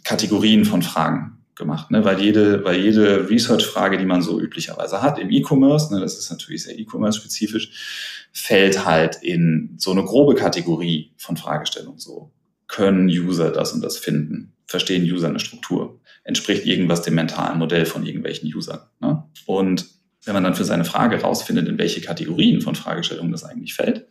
Kategorien 0.03 0.65
von 0.65 0.83
Fragen 0.83 1.37
gemacht, 1.55 1.89
ne? 1.89 2.03
weil 2.03 2.19
jede, 2.19 2.63
weil 2.65 2.79
jede 2.79 3.29
Research-Frage, 3.29 3.97
die 3.97 4.05
man 4.05 4.21
so 4.21 4.39
üblicherweise 4.39 5.01
hat 5.01 5.17
im 5.19 5.31
E-Commerce, 5.31 5.93
ne, 5.93 6.01
das 6.01 6.17
ist 6.17 6.29
natürlich 6.29 6.63
sehr 6.63 6.77
E-Commerce-spezifisch, 6.77 8.27
fällt 8.33 8.85
halt 8.85 9.19
in 9.21 9.75
so 9.77 9.91
eine 9.91 10.03
grobe 10.03 10.35
Kategorie 10.35 11.13
von 11.17 11.37
Fragestellungen. 11.37 11.99
So 11.99 12.31
können 12.67 13.07
User 13.07 13.51
das 13.51 13.71
und 13.71 13.81
das 13.83 13.97
finden? 13.97 14.52
Verstehen 14.65 15.03
User 15.03 15.27
eine 15.27 15.39
Struktur? 15.39 15.99
Entspricht 16.23 16.65
irgendwas 16.65 17.01
dem 17.01 17.15
mentalen 17.15 17.59
Modell 17.59 17.85
von 17.85 18.05
irgendwelchen 18.05 18.53
Usern? 18.53 18.81
Ne? 18.99 19.23
Und 19.45 19.85
wenn 20.25 20.33
man 20.33 20.43
dann 20.43 20.55
für 20.55 20.63
seine 20.63 20.85
Frage 20.85 21.21
rausfindet, 21.21 21.67
in 21.67 21.77
welche 21.77 22.01
Kategorien 22.01 22.61
von 22.61 22.75
Fragestellungen 22.75 23.31
das 23.31 23.43
eigentlich 23.43 23.73
fällt, 23.73 24.07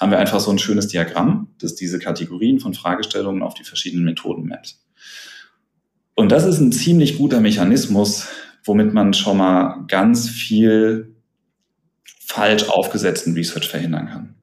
haben 0.00 0.10
wir 0.10 0.18
einfach 0.18 0.40
so 0.40 0.50
ein 0.50 0.58
schönes 0.58 0.88
Diagramm, 0.88 1.54
das 1.58 1.74
diese 1.74 1.98
Kategorien 1.98 2.60
von 2.60 2.74
Fragestellungen 2.74 3.42
auf 3.42 3.54
die 3.54 3.64
verschiedenen 3.64 4.04
Methoden 4.04 4.46
mappt. 4.46 4.76
Und 6.14 6.30
das 6.32 6.44
ist 6.44 6.60
ein 6.60 6.72
ziemlich 6.72 7.18
guter 7.18 7.40
Mechanismus, 7.40 8.28
womit 8.64 8.94
man 8.94 9.12
schon 9.12 9.36
mal 9.36 9.84
ganz 9.88 10.28
viel 10.28 11.14
falsch 12.20 12.68
aufgesetzten 12.68 13.34
Research 13.34 13.68
verhindern 13.68 14.08
kann. 14.08 14.34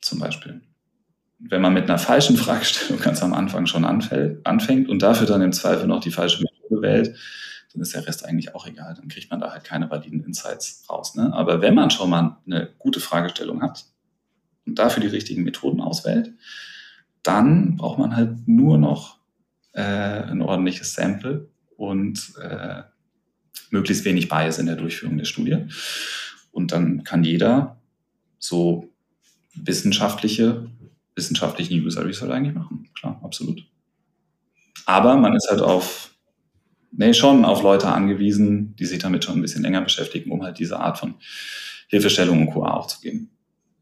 Zum 0.00 0.18
Beispiel. 0.18 0.62
Wenn 1.40 1.62
man 1.62 1.72
mit 1.72 1.84
einer 1.84 1.98
falschen 1.98 2.36
Fragestellung 2.36 3.00
ganz 3.02 3.22
am 3.22 3.32
Anfang 3.32 3.66
schon 3.66 3.84
anfängt 3.84 4.88
und 4.88 5.02
dafür 5.02 5.26
dann 5.26 5.42
im 5.42 5.52
Zweifel 5.52 5.86
noch 5.86 6.00
die 6.00 6.10
falsche 6.10 6.42
Methode 6.42 6.82
wählt, 6.82 7.16
dann 7.72 7.82
ist 7.82 7.94
der 7.94 8.06
Rest 8.06 8.24
eigentlich 8.24 8.54
auch 8.54 8.66
egal. 8.66 8.94
Dann 8.94 9.08
kriegt 9.08 9.30
man 9.30 9.40
da 9.40 9.52
halt 9.52 9.64
keine 9.64 9.90
validen 9.90 10.24
Insights 10.24 10.84
raus. 10.90 11.14
Ne? 11.14 11.32
Aber 11.32 11.60
wenn 11.60 11.74
man 11.74 11.90
schon 11.90 12.10
mal 12.10 12.38
eine 12.46 12.70
gute 12.78 13.00
Fragestellung 13.00 13.62
hat 13.62 13.84
und 14.66 14.78
dafür 14.78 15.02
die 15.02 15.08
richtigen 15.08 15.44
Methoden 15.44 15.80
auswählt, 15.80 16.32
dann 17.22 17.76
braucht 17.76 17.98
man 17.98 18.16
halt 18.16 18.48
nur 18.48 18.78
noch 18.78 19.18
äh, 19.72 19.82
ein 19.82 20.42
ordentliches 20.42 20.94
Sample 20.94 21.48
und 21.76 22.32
äh, 22.42 22.82
möglichst 23.70 24.04
wenig 24.04 24.28
Bias 24.28 24.58
in 24.58 24.66
der 24.66 24.76
Durchführung 24.76 25.16
der 25.16 25.24
Studie. 25.24 25.66
Und 26.50 26.72
dann 26.72 27.04
kann 27.04 27.22
jeder 27.22 27.80
so 28.38 28.88
wissenschaftliche, 29.54 30.68
wissenschaftlichen 31.20 31.84
User 31.84 32.04
Research 32.06 32.32
eigentlich 32.32 32.54
machen. 32.54 32.88
Klar, 32.98 33.20
absolut. 33.22 33.62
Aber 34.86 35.16
man 35.16 35.34
ist 35.36 35.48
halt 35.50 35.60
auf, 35.60 36.14
nee, 36.90 37.12
schon 37.12 37.44
auf 37.44 37.62
Leute 37.62 37.88
angewiesen, 37.88 38.74
die 38.76 38.86
sich 38.86 38.98
damit 38.98 39.22
schon 39.22 39.36
ein 39.36 39.42
bisschen 39.42 39.62
länger 39.62 39.82
beschäftigen, 39.82 40.30
um 40.30 40.42
halt 40.42 40.58
diese 40.58 40.80
Art 40.80 40.98
von 40.98 41.16
Hilfestellung 41.88 42.48
und 42.48 42.54
QA 42.54 42.72
auch 42.72 42.86
zu 42.86 43.00
geben. 43.00 43.30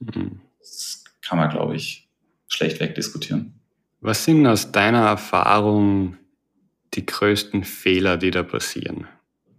Mhm. 0.01 0.41
Das 0.59 1.05
kann 1.23 1.39
man, 1.39 1.49
glaube 1.51 1.77
ich, 1.77 2.09
schlecht 2.49 2.81
wegdiskutieren. 2.81 3.61
Was 4.01 4.25
sind 4.25 4.45
aus 4.47 4.73
deiner 4.73 5.07
Erfahrung 5.07 6.17
die 6.95 7.07
größten 7.07 7.63
Fehler, 7.63 8.17
die 8.17 8.33
da 8.33 8.43
passieren? 8.43 9.07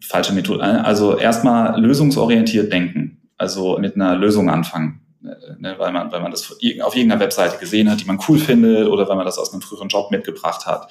Falsche 0.01 0.33
Methode. 0.33 0.63
Also 0.83 1.17
erstmal 1.17 1.79
lösungsorientiert 1.79 2.73
denken. 2.73 3.29
Also 3.37 3.77
mit 3.79 3.95
einer 3.95 4.17
Lösung 4.17 4.49
anfangen. 4.49 5.01
Ne, 5.21 5.75
weil, 5.77 5.91
man, 5.91 6.11
weil 6.11 6.21
man 6.21 6.31
das 6.31 6.49
auf 6.49 6.95
irgendeiner 6.95 7.19
Webseite 7.19 7.57
gesehen 7.57 7.89
hat, 7.91 7.99
die 7.99 8.05
man 8.05 8.19
cool 8.27 8.39
findet, 8.39 8.87
oder 8.87 9.07
weil 9.09 9.17
man 9.17 9.25
das 9.25 9.37
aus 9.37 9.51
einem 9.51 9.61
früheren 9.61 9.89
Job 9.89 10.11
mitgebracht 10.11 10.65
hat. 10.65 10.89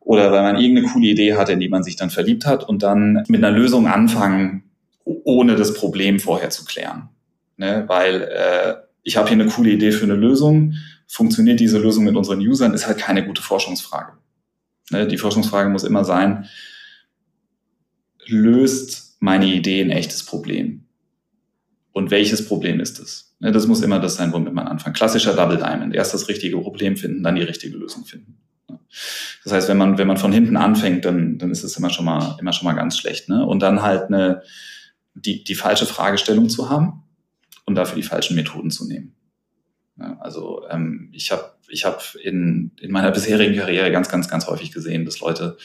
Oder 0.00 0.30
weil 0.30 0.42
man 0.42 0.56
irgendeine 0.56 0.88
coole 0.88 1.08
Idee 1.08 1.34
hatte, 1.34 1.52
in 1.52 1.60
die 1.60 1.68
man 1.68 1.82
sich 1.82 1.96
dann 1.96 2.10
verliebt 2.10 2.46
hat 2.46 2.68
und 2.68 2.82
dann 2.82 3.24
mit 3.28 3.44
einer 3.44 3.50
Lösung 3.50 3.88
anfangen, 3.88 4.62
ohne 5.04 5.56
das 5.56 5.74
Problem 5.74 6.20
vorher 6.20 6.50
zu 6.50 6.64
klären. 6.64 7.08
Ne? 7.56 7.84
Weil 7.88 8.22
äh, 8.22 8.74
ich 9.02 9.16
habe 9.16 9.28
hier 9.28 9.38
eine 9.38 9.50
coole 9.50 9.70
Idee 9.70 9.90
für 9.90 10.04
eine 10.04 10.14
Lösung. 10.14 10.74
Funktioniert 11.08 11.58
diese 11.58 11.78
Lösung 11.78 12.04
mit 12.04 12.14
unseren 12.14 12.40
Usern? 12.40 12.74
Ist 12.74 12.86
halt 12.86 12.98
keine 12.98 13.26
gute 13.26 13.42
Forschungsfrage. 13.42 14.12
Ne? 14.90 15.08
Die 15.08 15.18
Forschungsfrage 15.18 15.68
muss 15.68 15.84
immer 15.84 16.04
sein, 16.04 16.46
löst 18.26 19.16
meine 19.20 19.46
Idee 19.46 19.82
ein 19.82 19.90
echtes 19.90 20.24
Problem? 20.24 20.84
Und 21.92 22.10
welches 22.10 22.46
Problem 22.46 22.78
ist 22.80 23.00
es? 23.00 23.27
Ne? 23.40 23.52
Das 23.52 23.66
muss 23.66 23.82
immer 23.82 24.00
das 24.00 24.16
sein, 24.16 24.32
womit 24.32 24.52
man 24.52 24.66
anfängt. 24.66 24.96
Klassischer 24.96 25.34
Double 25.34 25.56
Diamond. 25.56 25.94
Erst 25.94 26.14
das 26.14 26.28
richtige 26.28 26.58
Problem 26.58 26.96
finden, 26.96 27.22
dann 27.22 27.36
die 27.36 27.42
richtige 27.42 27.76
Lösung 27.76 28.04
finden. 28.04 28.38
Das 29.44 29.52
heißt, 29.52 29.68
wenn 29.68 29.78
man, 29.78 29.98
wenn 29.98 30.06
man 30.06 30.16
von 30.16 30.32
hinten 30.32 30.56
anfängt, 30.56 31.04
dann, 31.04 31.38
dann 31.38 31.50
ist 31.50 31.62
es 31.62 31.76
immer 31.76 31.90
schon 31.90 32.04
mal, 32.04 32.36
immer 32.40 32.52
schon 32.52 32.66
mal 32.66 32.74
ganz 32.74 32.98
schlecht. 32.98 33.28
Ne? 33.28 33.44
Und 33.44 33.60
dann 33.60 33.82
halt 33.82 34.04
eine, 34.04 34.42
die, 35.14 35.44
die 35.44 35.54
falsche 35.54 35.86
Fragestellung 35.86 36.48
zu 36.48 36.70
haben 36.70 37.04
und 37.66 37.74
dafür 37.74 37.96
die 37.96 38.02
falschen 38.02 38.34
Methoden 38.34 38.70
zu 38.70 38.86
nehmen. 38.86 39.14
Ja, 39.98 40.16
also 40.20 40.62
ähm, 40.70 41.10
ich 41.12 41.32
habe 41.32 41.52
ich 41.68 41.84
hab 41.84 42.14
in, 42.22 42.70
in 42.80 42.90
meiner 42.90 43.10
bisherigen 43.10 43.56
Karriere 43.56 43.90
ganz, 43.90 44.08
ganz, 44.08 44.28
ganz 44.28 44.46
häufig 44.46 44.72
gesehen, 44.72 45.04
dass 45.04 45.20
Leute 45.20 45.56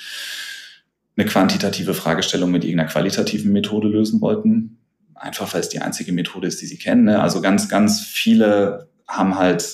eine 1.15 1.27
quantitative 1.27 1.93
Fragestellung 1.93 2.51
mit 2.51 2.63
irgendeiner 2.63 2.89
qualitativen 2.89 3.53
Methode 3.53 3.87
lösen 3.87 4.19
wollten. 4.21 4.79
Einfach 5.23 5.53
weil 5.53 5.61
es 5.61 5.69
die 5.69 5.79
einzige 5.79 6.11
Methode 6.11 6.49
ist, 6.49 6.61
die 6.61 6.65
sie 6.65 6.77
kennen. 6.77 7.05
Ne? 7.05 7.21
Also 7.21 7.39
ganz, 7.39 7.69
ganz 7.69 8.01
viele 8.01 8.89
haben 9.07 9.37
halt 9.37 9.65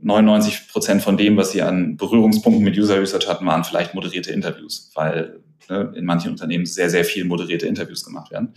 99 0.00 0.54
äh, 0.54 0.72
Prozent 0.72 1.02
von 1.02 1.18
dem, 1.18 1.36
was 1.36 1.52
sie 1.52 1.60
an 1.60 1.98
Berührungspunkten 1.98 2.64
mit 2.64 2.78
User 2.78 2.98
Research 2.98 3.28
hatten, 3.28 3.44
waren 3.44 3.64
vielleicht 3.64 3.94
moderierte 3.94 4.32
Interviews, 4.32 4.90
weil 4.94 5.40
ne, 5.68 5.92
in 5.94 6.06
manchen 6.06 6.30
Unternehmen 6.30 6.64
sehr, 6.64 6.88
sehr 6.88 7.04
viel 7.04 7.26
moderierte 7.26 7.66
Interviews 7.66 8.02
gemacht 8.02 8.30
werden. 8.30 8.54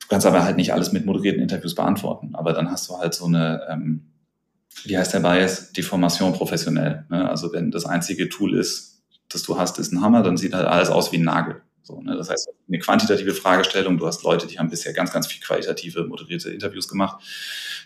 Du 0.00 0.08
kannst 0.08 0.26
aber 0.26 0.42
halt 0.42 0.56
nicht 0.56 0.72
alles 0.72 0.90
mit 0.90 1.06
moderierten 1.06 1.40
Interviews 1.40 1.76
beantworten. 1.76 2.34
Aber 2.34 2.52
dann 2.52 2.68
hast 2.68 2.88
du 2.88 2.98
halt 2.98 3.14
so 3.14 3.26
eine, 3.26 3.60
ähm, 3.70 4.10
wie 4.82 4.98
heißt 4.98 5.14
der 5.14 5.20
Bias? 5.20 5.70
Deformation 5.70 6.32
professionell. 6.32 7.06
Ne? 7.08 7.30
Also 7.30 7.52
wenn 7.52 7.70
das 7.70 7.86
einzige 7.86 8.28
Tool 8.28 8.58
ist, 8.58 9.04
das 9.28 9.44
du 9.44 9.56
hast, 9.56 9.78
ist 9.78 9.92
ein 9.92 10.00
Hammer, 10.00 10.24
dann 10.24 10.36
sieht 10.36 10.54
halt 10.54 10.66
alles 10.66 10.88
aus 10.88 11.12
wie 11.12 11.18
ein 11.18 11.24
Nagel. 11.24 11.62
So, 11.84 12.00
ne? 12.00 12.16
Das 12.16 12.30
heißt, 12.30 12.48
eine 12.66 12.78
quantitative 12.78 13.34
Fragestellung, 13.34 13.98
du 13.98 14.06
hast 14.06 14.22
Leute, 14.24 14.46
die 14.46 14.58
haben 14.58 14.70
bisher 14.70 14.94
ganz, 14.94 15.12
ganz 15.12 15.26
viel 15.26 15.42
qualitative, 15.42 16.04
moderierte 16.04 16.50
Interviews 16.50 16.88
gemacht, 16.88 17.22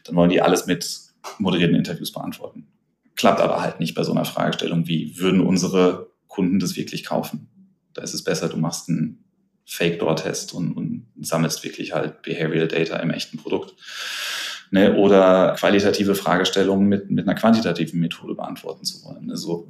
dann 0.04 0.14
wollen 0.14 0.30
die 0.30 0.40
alles 0.40 0.66
mit 0.66 1.00
moderierten 1.38 1.76
Interviews 1.76 2.12
beantworten. 2.12 2.68
Klappt 3.16 3.40
aber 3.40 3.60
halt 3.60 3.80
nicht 3.80 3.96
bei 3.96 4.04
so 4.04 4.12
einer 4.12 4.24
Fragestellung 4.24 4.86
wie, 4.86 5.18
würden 5.18 5.40
unsere 5.40 6.12
Kunden 6.28 6.60
das 6.60 6.76
wirklich 6.76 7.04
kaufen? 7.04 7.48
Da 7.92 8.02
ist 8.02 8.14
es 8.14 8.22
besser, 8.22 8.48
du 8.48 8.56
machst 8.56 8.88
einen 8.88 9.24
Fake-Door-Test 9.66 10.54
und, 10.54 10.72
und 10.74 11.08
sammelst 11.20 11.64
wirklich 11.64 11.92
halt 11.92 12.22
Behavioral 12.22 12.68
Data 12.68 12.96
im 12.98 13.10
echten 13.10 13.36
Produkt. 13.36 13.74
Ne, 14.70 14.94
oder 14.96 15.56
qualitative 15.58 16.14
Fragestellungen 16.14 16.88
mit, 16.88 17.10
mit 17.10 17.26
einer 17.26 17.38
quantitativen 17.38 18.00
Methode 18.00 18.34
beantworten 18.34 18.84
zu 18.84 19.02
wollen. 19.02 19.30
Also 19.30 19.66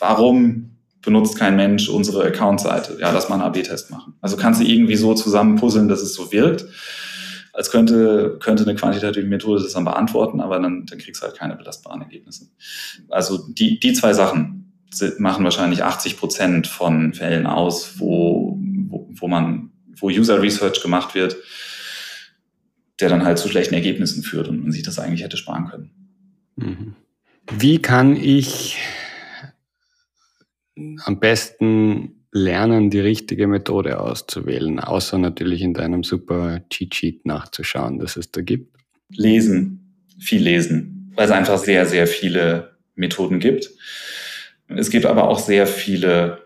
warum 0.00 0.79
benutzt 1.02 1.38
kein 1.38 1.56
Mensch 1.56 1.88
unsere 1.88 2.24
Account-Seite? 2.24 2.98
Ja, 3.00 3.10
lass 3.10 3.28
mal 3.28 3.36
einen 3.36 3.44
AB-Test 3.44 3.90
machen. 3.90 4.14
Also 4.20 4.36
kannst 4.36 4.60
du 4.60 4.66
irgendwie 4.66 4.96
so 4.96 5.14
zusammenpuzzeln, 5.14 5.88
dass 5.88 6.02
es 6.02 6.14
so 6.14 6.32
wirkt, 6.32 6.66
als 7.52 7.70
könnte, 7.70 8.38
könnte 8.40 8.62
eine 8.62 8.74
quantitative 8.74 9.26
Methode 9.26 9.62
das 9.62 9.72
dann 9.72 9.84
beantworten, 9.84 10.40
aber 10.40 10.60
dann, 10.60 10.86
dann 10.86 10.98
kriegst 10.98 11.22
du 11.22 11.26
halt 11.26 11.36
keine 11.36 11.56
belastbaren 11.56 12.02
Ergebnisse. 12.02 12.48
Also 13.08 13.48
die, 13.48 13.80
die 13.80 13.92
zwei 13.92 14.12
Sachen 14.12 14.72
machen 15.18 15.44
wahrscheinlich 15.44 15.84
80 15.84 16.16
Prozent 16.16 16.66
von 16.66 17.14
Fällen 17.14 17.46
aus, 17.46 17.98
wo, 17.98 18.58
wo, 18.88 19.08
wo 19.10 19.28
man, 19.28 19.70
wo 19.96 20.08
User 20.08 20.42
Research 20.42 20.82
gemacht 20.82 21.14
wird, 21.14 21.36
der 23.00 23.08
dann 23.08 23.24
halt 23.24 23.38
zu 23.38 23.48
schlechten 23.48 23.74
Ergebnissen 23.74 24.22
führt 24.22 24.48
und 24.48 24.62
man 24.62 24.72
sich 24.72 24.82
das 24.82 24.98
eigentlich 24.98 25.22
hätte 25.22 25.36
sparen 25.36 25.68
können. 25.68 25.90
Mhm. 26.56 26.94
Wie 27.50 27.78
kann 27.78 28.16
ich 28.16 28.78
am 31.04 31.20
besten 31.20 32.26
lernen, 32.32 32.90
die 32.90 33.00
richtige 33.00 33.46
Methode 33.46 34.00
auszuwählen, 34.00 34.78
außer 34.78 35.18
natürlich 35.18 35.62
in 35.62 35.74
deinem 35.74 36.04
super 36.04 36.62
Cheat 36.70 36.94
Sheet 36.94 37.26
nachzuschauen, 37.26 37.98
dass 37.98 38.16
es 38.16 38.30
da 38.30 38.40
gibt? 38.40 38.76
Lesen, 39.08 39.96
viel 40.18 40.42
lesen, 40.42 41.12
weil 41.16 41.26
es 41.26 41.32
einfach 41.32 41.58
sehr, 41.58 41.86
sehr 41.86 42.06
viele 42.06 42.76
Methoden 42.94 43.40
gibt. 43.40 43.70
Es 44.68 44.90
gibt 44.90 45.06
aber 45.06 45.28
auch 45.28 45.40
sehr 45.40 45.66
viele 45.66 46.42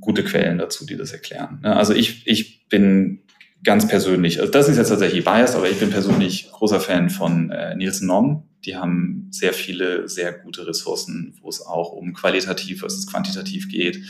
gute 0.00 0.24
Quellen 0.24 0.56
dazu, 0.56 0.86
die 0.86 0.96
das 0.96 1.12
erklären. 1.12 1.60
Also 1.62 1.92
ich, 1.92 2.26
ich 2.26 2.68
bin 2.68 3.20
ganz 3.62 3.86
persönlich, 3.86 4.40
also 4.40 4.50
das 4.50 4.68
ist 4.68 4.76
jetzt 4.76 4.88
tatsächlich 4.88 5.24
biased, 5.24 5.54
aber 5.54 5.68
ich 5.68 5.78
bin 5.78 5.90
persönlich 5.90 6.50
großer 6.52 6.80
Fan 6.80 7.10
von 7.10 7.50
äh, 7.50 7.74
Nielsen 7.76 8.06
Norm. 8.06 8.44
Die 8.64 8.76
haben 8.76 9.28
sehr 9.30 9.52
viele, 9.52 10.08
sehr 10.08 10.32
gute 10.32 10.66
Ressourcen, 10.66 11.34
wo 11.40 11.48
es 11.48 11.62
auch 11.64 11.92
um 11.92 12.12
qualitativ 12.12 12.80
versus 12.80 13.06
quantitativ 13.06 13.68
geht 13.68 14.02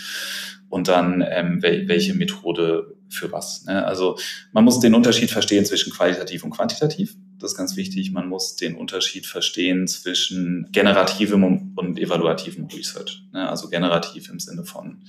und 0.68 0.88
dann 0.88 1.24
ähm, 1.28 1.62
wel 1.62 1.88
welche 1.88 2.14
Methode 2.14 2.96
für 3.08 3.30
was. 3.32 3.64
Ne? 3.64 3.84
Also 3.84 4.16
man 4.52 4.64
muss 4.64 4.80
den 4.80 4.94
Unterschied 4.94 5.30
verstehen 5.30 5.64
zwischen 5.64 5.92
qualitativ 5.92 6.44
und 6.44 6.50
quantitativ. 6.50 7.16
Das 7.38 7.52
ist 7.52 7.56
ganz 7.56 7.76
wichtig. 7.76 8.12
Man 8.12 8.28
muss 8.28 8.56
den 8.56 8.76
Unterschied 8.76 9.26
verstehen 9.26 9.88
zwischen 9.88 10.68
generativem 10.72 11.72
und 11.74 11.98
evaluativem 11.98 12.66
Research. 12.66 13.24
Ne? 13.32 13.48
Also 13.48 13.68
generativ 13.68 14.30
im 14.30 14.38
Sinne 14.38 14.64
von 14.64 15.02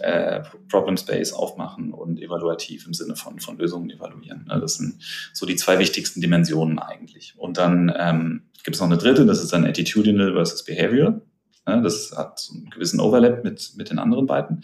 äh, 0.00 0.42
Problem 0.68 0.96
Space 0.96 1.32
aufmachen 1.32 1.92
und 1.92 2.20
evaluativ 2.20 2.86
im 2.86 2.94
Sinne 2.94 3.16
von, 3.16 3.40
von 3.40 3.58
Lösungen 3.58 3.90
evaluieren. 3.90 4.46
Ne? 4.48 4.58
Das 4.60 4.74
sind 4.74 5.02
so 5.32 5.46
die 5.46 5.56
zwei 5.56 5.78
wichtigsten 5.78 6.20
Dimensionen 6.20 6.78
eigentlich. 6.78 7.34
Und 7.36 7.58
dann 7.58 7.92
ähm, 7.96 8.42
gibt 8.64 8.76
es 8.76 8.80
noch 8.80 8.88
eine 8.88 8.98
dritte, 8.98 9.26
das 9.26 9.42
ist 9.42 9.52
dann 9.52 9.66
Attitudinal 9.66 10.32
versus 10.32 10.64
Behavioral. 10.64 11.20
Ne? 11.66 11.82
Das 11.82 12.12
hat 12.16 12.38
so 12.38 12.54
einen 12.54 12.70
gewissen 12.70 13.00
Overlap 13.00 13.44
mit, 13.44 13.72
mit 13.76 13.90
den 13.90 13.98
anderen 13.98 14.26
beiden. 14.26 14.62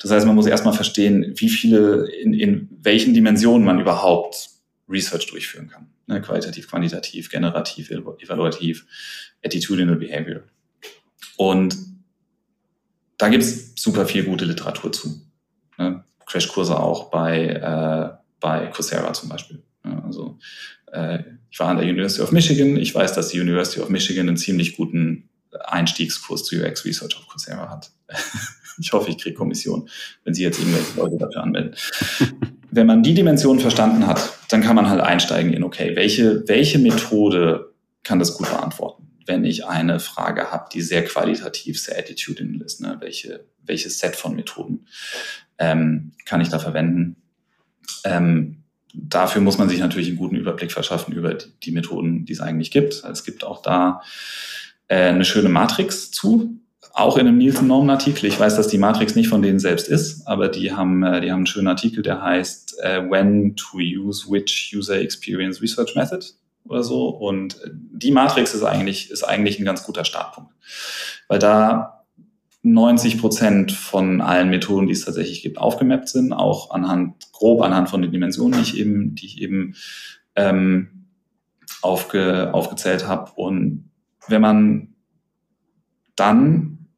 Das 0.00 0.10
heißt, 0.10 0.26
man 0.26 0.34
muss 0.34 0.46
erstmal 0.46 0.74
verstehen, 0.74 1.34
wie 1.36 1.48
viele, 1.48 2.10
in, 2.10 2.34
in 2.34 2.68
welchen 2.82 3.14
Dimensionen 3.14 3.64
man 3.64 3.80
überhaupt 3.80 4.50
Research 4.88 5.26
durchführen 5.26 5.68
kann. 5.68 5.88
Ne? 6.06 6.20
Qualitativ, 6.20 6.68
quantitativ, 6.68 7.30
generativ, 7.30 7.90
evaluativ, 7.90 8.86
attitudinal 9.44 9.96
behavior. 9.96 10.42
Und 11.36 11.76
da 13.18 13.28
gibt's 13.28 13.72
super 13.76 14.06
viel 14.06 14.24
gute 14.24 14.44
Literatur 14.44 14.92
zu. 14.92 15.20
Ne? 15.78 16.04
Crashkurse 16.26 16.78
auch 16.78 17.10
bei, 17.10 17.46
äh, 17.48 18.16
bei 18.40 18.66
Coursera 18.66 19.12
zum 19.12 19.28
Beispiel. 19.28 19.62
Ja, 19.84 20.02
also 20.04 20.38
äh, 20.92 21.20
ich 21.50 21.58
war 21.58 21.68
an 21.68 21.78
der 21.78 21.86
University 21.86 22.22
of 22.22 22.32
Michigan. 22.32 22.76
Ich 22.76 22.94
weiß, 22.94 23.14
dass 23.14 23.28
die 23.28 23.40
University 23.40 23.80
of 23.80 23.88
Michigan 23.88 24.28
einen 24.28 24.36
ziemlich 24.36 24.76
guten 24.76 25.28
Einstiegskurs 25.64 26.44
zu 26.44 26.56
UX 26.56 26.84
Research 26.84 27.16
auf 27.16 27.26
Coursera 27.28 27.70
hat. 27.70 27.90
ich 28.78 28.92
hoffe, 28.92 29.10
ich 29.10 29.18
kriege 29.18 29.36
Kommission, 29.36 29.88
wenn 30.24 30.34
Sie 30.34 30.42
jetzt 30.42 30.58
irgendwelche 30.58 30.96
Leute 30.96 31.16
dafür 31.16 31.42
anmelden. 31.42 31.74
wenn 32.70 32.86
man 32.86 33.02
die 33.02 33.14
Dimension 33.14 33.58
verstanden 33.58 34.06
hat, 34.06 34.32
dann 34.50 34.62
kann 34.62 34.76
man 34.76 34.90
halt 34.90 35.00
einsteigen 35.00 35.52
in, 35.52 35.64
okay, 35.64 35.96
welche, 35.96 36.46
welche 36.46 36.78
Methode 36.78 37.72
kann 38.02 38.18
das 38.18 38.36
gut 38.36 38.48
beantworten? 38.50 39.05
Wenn 39.26 39.44
ich 39.44 39.66
eine 39.66 40.00
Frage 40.00 40.50
habe, 40.50 40.68
die 40.72 40.82
sehr 40.82 41.04
qualitativ, 41.04 41.80
sehr 41.80 41.98
attitudinal 41.98 42.62
ist. 42.62 42.80
Ne? 42.80 42.96
Welche, 43.00 43.44
welches 43.62 43.98
Set 43.98 44.16
von 44.16 44.36
Methoden 44.36 44.86
ähm, 45.58 46.12
kann 46.24 46.40
ich 46.40 46.48
da 46.48 46.58
verwenden? 46.58 47.16
Ähm, 48.04 48.62
dafür 48.94 49.42
muss 49.42 49.58
man 49.58 49.68
sich 49.68 49.80
natürlich 49.80 50.08
einen 50.08 50.16
guten 50.16 50.36
Überblick 50.36 50.72
verschaffen 50.72 51.14
über 51.14 51.34
die, 51.34 51.46
die 51.62 51.72
Methoden, 51.72 52.24
die 52.24 52.32
es 52.32 52.40
eigentlich 52.40 52.70
gibt. 52.70 53.04
Es 53.04 53.24
gibt 53.24 53.44
auch 53.44 53.62
da 53.62 54.00
äh, 54.88 55.08
eine 55.08 55.24
schöne 55.24 55.48
Matrix 55.48 56.10
zu, 56.10 56.58
auch 56.92 57.18
in 57.18 57.26
einem 57.26 57.38
Nielsen-Normen-Artikel. 57.38 58.26
Ich 58.26 58.40
weiß, 58.40 58.56
dass 58.56 58.68
die 58.68 58.78
Matrix 58.78 59.14
nicht 59.14 59.28
von 59.28 59.42
denen 59.42 59.58
selbst 59.58 59.88
ist, 59.88 60.26
aber 60.26 60.48
die 60.48 60.72
haben, 60.72 61.02
äh, 61.02 61.20
die 61.20 61.30
haben 61.30 61.40
einen 61.40 61.46
schönen 61.46 61.68
Artikel, 61.68 62.02
der 62.02 62.22
heißt 62.22 62.78
äh, 62.80 63.02
When 63.10 63.54
to 63.56 63.78
use 63.78 64.30
which 64.30 64.72
User 64.74 64.98
Experience 64.98 65.60
Research 65.60 65.94
Method 65.94 66.24
oder 66.68 66.82
so. 66.82 67.08
Und 67.08 67.60
die 67.72 68.12
Matrix 68.12 68.54
ist 68.54 68.62
eigentlich, 68.62 69.10
ist 69.10 69.22
eigentlich 69.22 69.58
ein 69.58 69.64
ganz 69.64 69.84
guter 69.84 70.04
Startpunkt, 70.04 70.52
weil 71.28 71.38
da 71.38 72.04
90 72.62 73.18
Prozent 73.20 73.72
von 73.72 74.20
allen 74.20 74.50
Methoden, 74.50 74.86
die 74.86 74.92
es 74.92 75.04
tatsächlich 75.04 75.42
gibt, 75.42 75.58
aufgemappt 75.58 76.08
sind, 76.08 76.32
auch 76.32 76.70
anhand, 76.70 77.32
grob 77.32 77.62
anhand 77.62 77.88
von 77.88 78.02
den 78.02 78.10
Dimensionen, 78.10 78.54
die 78.54 78.62
ich 78.62 78.78
eben, 78.78 79.14
die 79.14 79.26
ich 79.26 79.40
eben 79.40 79.76
ähm, 80.34 81.06
aufge, 81.80 82.52
aufgezählt 82.52 83.06
habe. 83.06 83.30
Und 83.36 83.90
wenn 84.26 84.40
man 84.40 84.94
dann 86.16 86.88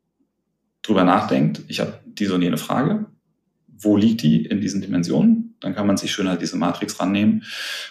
drüber 0.82 1.04
nachdenkt, 1.04 1.62
ich 1.68 1.80
habe 1.80 2.00
diese 2.06 2.34
und 2.34 2.42
jene 2.42 2.56
Frage, 2.56 3.06
wo 3.66 3.96
liegt 3.96 4.22
die 4.22 4.46
in 4.46 4.60
diesen 4.60 4.80
Dimensionen? 4.80 5.37
Dann 5.60 5.74
kann 5.74 5.86
man 5.86 5.96
sich 5.96 6.12
schön 6.12 6.28
halt 6.28 6.40
diese 6.40 6.56
Matrix 6.56 7.00
rannehmen 7.00 7.44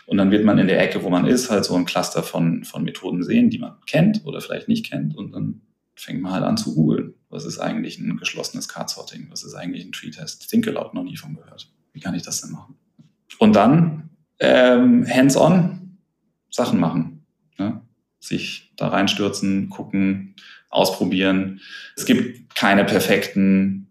und 0.05 0.17
dann 0.17 0.31
wird 0.31 0.45
man 0.45 0.57
in 0.57 0.67
der 0.67 0.81
Ecke, 0.81 1.03
wo 1.03 1.09
man 1.09 1.25
ist, 1.25 1.49
halt 1.49 1.65
so 1.65 1.75
ein 1.75 1.85
Cluster 1.85 2.23
von, 2.23 2.63
von 2.63 2.83
Methoden 2.83 3.23
sehen, 3.23 3.49
die 3.49 3.59
man 3.59 3.73
kennt 3.85 4.25
oder 4.25 4.41
vielleicht 4.41 4.67
nicht 4.67 4.85
kennt 4.85 5.15
und 5.17 5.33
dann 5.33 5.61
fängt 5.95 6.21
man 6.21 6.31
halt 6.31 6.43
an 6.43 6.57
zu 6.57 6.75
googeln. 6.75 7.13
Was 7.29 7.45
ist 7.45 7.59
eigentlich 7.59 7.99
ein 7.99 8.17
geschlossenes 8.17 8.69
Card-Sorting? 8.69 9.27
Was 9.29 9.43
ist 9.43 9.55
eigentlich 9.55 9.83
ein 9.83 9.91
Tree-Test? 9.91 10.49
Think 10.49 10.67
Aloud 10.67 10.93
noch 10.93 11.03
nie 11.03 11.17
von 11.17 11.35
gehört. 11.35 11.69
Wie 11.91 11.99
kann 11.99 12.15
ich 12.15 12.21
das 12.21 12.41
denn 12.41 12.51
machen? 12.51 12.75
Und 13.39 13.55
dann 13.55 14.09
ähm, 14.39 15.05
hands-on 15.07 15.97
Sachen 16.49 16.79
machen. 16.79 17.25
Ne? 17.57 17.81
Sich 18.19 18.73
da 18.77 18.89
reinstürzen, 18.89 19.69
gucken, 19.69 20.35
ausprobieren. 20.69 21.61
Es 21.95 22.05
gibt 22.05 22.55
keine 22.55 22.85
perfekten 22.85 23.87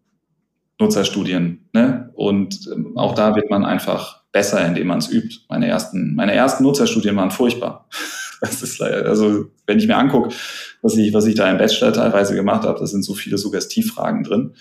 Nutzerstudien. 0.79 1.69
Ne? 1.73 2.06
Und 2.17 2.69
ähm, 2.73 2.97
auch 2.97 3.15
da 3.15 3.37
wird 3.37 3.51
man 3.51 3.65
einfach 3.65 4.23
besser, 4.33 4.65
indem 4.67 4.89
man 4.89 4.99
es 4.99 5.11
übt. 5.11 5.41
Meine 5.49 5.69
ersten, 5.69 6.15
meine 6.15 6.35
ersten 6.35 6.65
Nutzerstudien 6.65 7.17
waren 7.17 7.31
furchtbar. 7.31 7.89
Das 8.43 8.63
ist 8.63 8.79
leider, 8.79 9.09
also 9.09 9.47
wenn 9.67 9.79
ich 9.79 9.87
mir 9.87 9.97
angucke, 9.97 10.29
was 10.83 10.95
ich, 10.95 11.15
was 11.15 11.25
ich 11.25 11.37
da 11.37 11.51
im 11.51 11.57
Bachelor 11.57 11.95
teilweise 11.95 12.35
gemacht 12.35 12.65
habe, 12.65 12.79
da 12.79 12.87
sind 12.87 13.03
so 13.03 13.15
viele 13.15 13.39
Suggestivfragen 13.39 14.25
drin, 14.25 14.53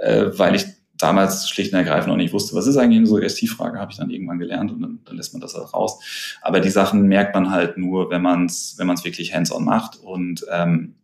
äh, 0.00 0.26
weil 0.34 0.56
ich 0.56 0.64
damals 0.98 1.48
schlicht 1.48 1.72
und 1.72 1.78
ergreifend 1.78 2.08
noch 2.08 2.16
nicht 2.16 2.32
wusste, 2.32 2.56
was 2.56 2.66
ist 2.66 2.76
eigentlich 2.76 2.98
eine 2.98 3.06
Suggestivfrage, 3.06 3.78
habe 3.78 3.92
ich 3.92 3.98
dann 3.98 4.10
irgendwann 4.10 4.40
gelernt 4.40 4.72
und 4.72 4.82
dann, 4.82 4.98
dann 5.04 5.16
lässt 5.16 5.34
man 5.34 5.40
das 5.40 5.54
halt 5.54 5.72
raus. 5.72 6.00
Aber 6.42 6.58
die 6.58 6.70
Sachen 6.70 7.02
merkt 7.02 7.32
man 7.36 7.52
halt 7.52 7.78
nur, 7.78 8.10
wenn 8.10 8.22
man 8.22 8.46
es 8.46 8.74
wenn 8.78 8.88
man's 8.88 9.04
wirklich 9.04 9.32
hands-on 9.32 9.64
macht 9.64 10.00
und 10.02 10.44
ähm, 10.50 10.96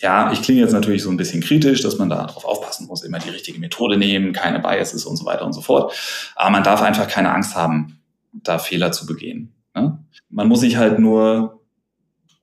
ja, 0.00 0.32
ich 0.32 0.42
klinge 0.42 0.60
jetzt 0.60 0.72
natürlich 0.72 1.02
so 1.02 1.10
ein 1.10 1.16
bisschen 1.16 1.42
kritisch, 1.42 1.82
dass 1.82 1.98
man 1.98 2.08
da 2.08 2.26
drauf 2.26 2.44
aufpassen 2.44 2.86
muss, 2.86 3.02
immer 3.02 3.18
die 3.18 3.30
richtige 3.30 3.58
Methode 3.58 3.96
nehmen, 3.96 4.32
keine 4.32 4.60
Biases 4.60 5.04
und 5.04 5.16
so 5.16 5.24
weiter 5.24 5.44
und 5.44 5.52
so 5.52 5.60
fort. 5.60 5.94
Aber 6.34 6.50
man 6.50 6.64
darf 6.64 6.82
einfach 6.82 7.08
keine 7.08 7.32
Angst 7.32 7.54
haben, 7.54 8.00
da 8.32 8.58
Fehler 8.58 8.92
zu 8.92 9.06
begehen. 9.06 9.52
Ne? 9.74 9.98
Man 10.30 10.48
muss 10.48 10.60
sich 10.60 10.76
halt 10.76 10.98
nur 10.98 11.60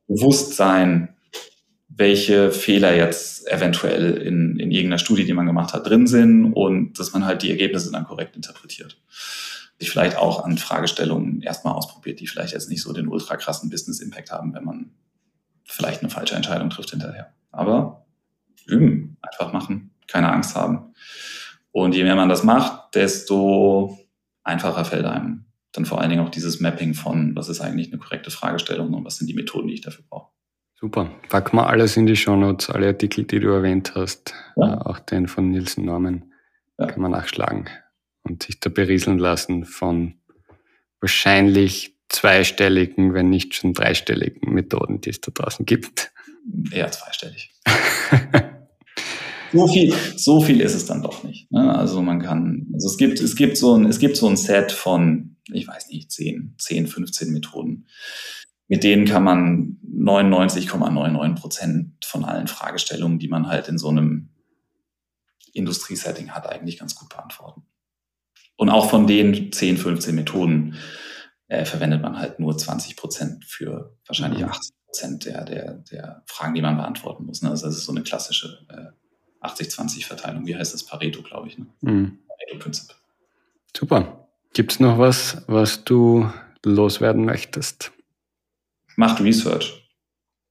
bewusst 0.08 0.56
sein, 0.56 1.16
welche 1.88 2.52
Fehler 2.52 2.96
jetzt 2.96 3.48
eventuell 3.48 4.18
in, 4.18 4.58
in 4.58 4.72
irgendeiner 4.72 5.00
Studie, 5.00 5.26
die 5.26 5.34
man 5.34 5.46
gemacht 5.46 5.74
hat, 5.74 5.88
drin 5.88 6.08
sind 6.08 6.54
und 6.54 6.98
dass 7.00 7.14
man 7.14 7.26
halt 7.26 7.42
die 7.44 7.50
Ergebnisse 7.50 7.92
dann 7.92 8.06
korrekt 8.06 8.36
interpretiert. 8.36 9.02
Sich 9.78 9.90
vielleicht 9.90 10.18
auch 10.18 10.44
an 10.44 10.58
Fragestellungen 10.58 11.42
erstmal 11.42 11.74
ausprobiert, 11.74 12.20
die 12.20 12.28
vielleicht 12.28 12.54
jetzt 12.54 12.70
nicht 12.70 12.82
so 12.82 12.94
den 12.94 13.08
ultra 13.08 13.36
krassen 13.36 13.70
Business 13.70 14.00
Impact 14.00 14.32
haben, 14.32 14.54
wenn 14.54 14.64
man 14.64 14.92
vielleicht 15.66 16.02
eine 16.02 16.10
falsche 16.10 16.36
Entscheidung 16.36 16.70
trifft 16.70 16.92
hinterher. 16.92 17.34
Aber 17.52 18.06
üben, 18.66 19.18
einfach 19.22 19.54
machen, 19.54 19.92
keine 20.08 20.32
Angst 20.32 20.56
haben. 20.56 20.94
Und 21.72 21.96
je 21.96 22.04
mehr 22.04 22.16
man 22.16 22.30
das 22.30 22.44
macht, 22.44 22.96
desto 22.96 23.98
einfacher 24.44 24.86
fällt 24.86 25.06
einem 25.06 25.46
dann 25.72 25.86
vor 25.86 26.02
allen 26.02 26.10
Dingen 26.10 26.26
auch 26.26 26.32
dieses 26.32 26.60
Mapping 26.60 26.94
von, 26.94 27.36
was 27.36 27.50
ist 27.50 27.62
eigentlich 27.62 27.92
eine 27.92 28.00
korrekte 28.00 28.32
Fragestellung 28.32 28.94
und 28.94 29.06
was 29.06 29.18
sind 29.18 29.28
die 29.28 29.34
Methoden, 29.34 29.68
die 29.68 29.76
ich 29.76 29.82
dafür 29.82 30.04
brauche. 30.10 30.32
Super. 30.76 31.12
Packen 31.30 31.58
wir 31.58 31.68
alles 31.68 31.98
in 31.98 32.06
die 32.06 32.16
Shownotes, 32.16 32.70
alle 32.70 32.88
Artikel, 32.88 33.26
die 33.26 33.40
du 33.40 33.50
erwähnt 33.50 33.94
hast, 33.96 34.34
ja. 34.56 34.74
äh, 34.74 34.78
auch 34.78 35.00
den 35.00 35.28
von 35.28 35.50
Nielsen 35.50 35.86
Norman, 35.86 36.32
ja. 36.78 36.88
kann 36.88 37.02
man 37.02 37.12
nachschlagen 37.12 37.70
und 38.24 38.44
sich 38.44 38.60
da 38.60 38.70
berieseln 38.70 39.20
lassen 39.20 39.66
von 39.66 40.16
wahrscheinlich 41.02 41.99
zweistelligen, 42.10 43.14
wenn 43.14 43.30
nicht 43.30 43.56
schon 43.56 43.74
dreistelligen 43.74 44.54
Methoden, 44.54 45.02
die 45.02 45.12
es 45.12 45.22
da 45.22 45.32
draußen 45.32 45.66
gibt. 45.66 46.12
Eher 46.72 46.92
zweistellig. 46.92 47.54
so 49.54 49.68
viel, 49.68 49.94
so 50.16 50.42
viel 50.42 50.62
ist 50.62 50.74
es 50.74 50.86
dann 50.86 51.02
doch 51.02 51.24
nicht. 51.24 51.52
Ne? 51.52 51.74
Also 51.76 52.02
man 52.02 52.22
kann, 52.22 52.68
also 52.74 52.88
es 52.88 52.98
gibt, 52.98 53.20
es 53.20 53.36
gibt 53.36 53.58
so 53.58 53.76
ein, 53.76 53.86
es 53.86 54.00
gibt 54.00 54.18
so 54.18 54.28
ein 54.28 54.38
Set 54.38 54.72
von, 54.72 55.38
ich 55.52 55.68
weiß 55.68 55.90
nicht, 55.90 56.12
10, 56.12 56.56
10, 56.58 56.88
15 56.88 57.32
Methoden. 57.32 57.88
Mit 58.68 58.84
denen 58.84 59.06
kann 59.06 59.24
man 59.24 59.80
99,99 59.84 61.36
Prozent 61.36 62.06
von 62.06 62.24
allen 62.26 62.48
Fragestellungen, 62.48 63.20
die 63.20 63.28
man 63.28 63.48
halt 63.48 63.68
in 63.68 63.78
so 63.78 63.90
einem 63.90 64.30
Industriesetting 65.54 66.32
hat, 66.32 66.48
eigentlich 66.48 66.78
ganz 66.78 66.96
gut 66.96 67.10
beantworten. 67.10 67.64
Und 68.56 68.70
auch 68.70 68.90
von 68.90 69.08
den 69.08 69.52
10, 69.52 69.78
15 69.78 70.14
Methoden 70.14 70.76
äh, 71.50 71.66
verwendet 71.66 72.02
man 72.02 72.18
halt 72.18 72.40
nur 72.40 72.58
20 72.58 72.96
Prozent 72.96 73.44
für 73.44 73.98
wahrscheinlich 74.06 74.46
80 74.46 74.72
mhm. 74.72 74.86
Prozent 74.86 75.26
der, 75.26 75.44
der, 75.44 75.74
der 75.92 76.24
Fragen, 76.28 76.54
die 76.54 76.62
man 76.62 76.78
beantworten 76.78 77.26
muss. 77.26 77.42
Ne? 77.42 77.50
Also 77.50 77.66
das 77.66 77.76
ist 77.76 77.86
so 77.86 77.92
eine 77.92 78.04
klassische 78.04 78.66
äh, 78.70 79.46
80-20-Verteilung. 79.46 80.46
Wie 80.46 80.56
heißt 80.56 80.74
das? 80.74 80.86
Pareto, 80.86 81.22
glaube 81.22 81.48
ich. 81.48 81.58
Ne? 81.58 81.66
Mhm. 81.82 82.20
Pareto-Prinzip. 82.28 82.96
Super. 83.76 84.28
Gibt 84.54 84.74
es 84.74 84.80
noch 84.80 84.98
was, 84.98 85.44
was 85.48 85.84
du 85.84 86.32
loswerden 86.64 87.26
möchtest? 87.26 87.92
Macht 88.96 89.22
Research. 89.22 89.90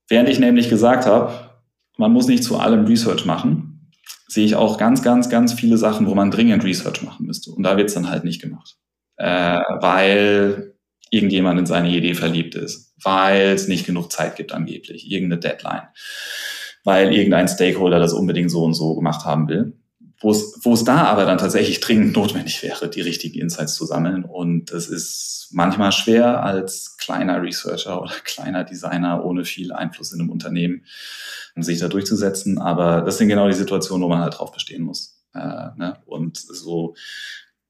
Während 0.09 0.28
ich 0.28 0.38
nämlich 0.38 0.68
gesagt 0.68 1.07
habe, 1.07 1.51
man 1.96 2.12
muss 2.12 2.26
nicht 2.26 2.44
zu 2.44 2.59
allem 2.59 2.86
Research 2.86 3.24
machen, 3.24 3.92
sehe 4.26 4.46
ich 4.46 4.57
auch 4.57 4.78
ganz, 4.78 5.03
ganz, 5.03 5.28
ganz 5.28 5.53
viele 5.53 5.76
Sachen, 5.78 6.07
wo 6.07 6.14
man 6.14 6.30
dringend 6.30 6.64
Research 6.64 7.03
machen 7.03 7.26
müsste. 7.26 7.51
Und 7.51 7.62
da 7.62 7.76
wird 7.76 7.88
es 7.88 7.94
dann 7.94 8.09
halt 8.09 8.24
nicht 8.24 8.40
gemacht. 8.40 8.76
Äh, 9.16 9.61
weil 9.80 10.78
irgendjemand 11.11 11.59
in 11.59 11.66
seine 11.66 11.90
Idee 11.90 12.14
verliebt 12.14 12.55
ist, 12.55 12.94
weil 13.03 13.49
es 13.49 13.68
nicht 13.68 13.86
genug 13.86 14.12
Zeit 14.12 14.36
gibt 14.36 14.53
angeblich, 14.53 15.11
irgendeine 15.11 15.40
Deadline, 15.40 15.88
weil 16.84 17.12
irgendein 17.12 17.49
Stakeholder 17.49 17.99
das 17.99 18.12
unbedingt 18.12 18.51
so 18.51 18.62
und 18.64 18.74
so 18.74 18.94
gemacht 18.94 19.24
haben 19.24 19.49
will. 19.49 19.74
Wo 20.20 20.32
es, 20.32 20.59
wo 20.62 20.74
es 20.74 20.82
da 20.82 21.05
aber 21.05 21.24
dann 21.26 21.38
tatsächlich 21.38 21.78
dringend 21.78 22.16
notwendig 22.16 22.64
wäre, 22.64 22.90
die 22.90 23.03
richtigen 23.03 23.38
Insights 23.38 23.74
zu 23.74 23.86
sammeln. 23.86 24.24
Und 24.24 24.72
das 24.72 24.88
ist 24.88 25.51
manchmal 25.53 25.92
schwer 25.92 26.42
als 26.42 26.96
kleiner 26.99 27.40
Researcher 27.40 28.03
oder 28.03 28.12
kleiner 28.24 28.64
Designer 28.64 29.24
ohne 29.24 29.44
viel 29.44 29.72
Einfluss 29.72 30.12
in 30.12 30.20
einem 30.20 30.30
Unternehmen, 30.30 30.84
sich 31.55 31.78
da 31.78 31.88
durchzusetzen. 31.88 32.59
Aber 32.59 33.03
das 33.03 33.18
sind 33.18 33.28
genau 33.28 33.46
die 33.46 33.55
Situationen, 33.55 34.05
wo 34.05 34.09
man 34.09 34.20
halt 34.20 34.38
drauf 34.38 34.51
bestehen 34.53 34.82
muss. 34.82 35.22
Äh, 35.34 35.38
ne? 35.76 35.99
Und 36.07 36.36
so 36.36 36.94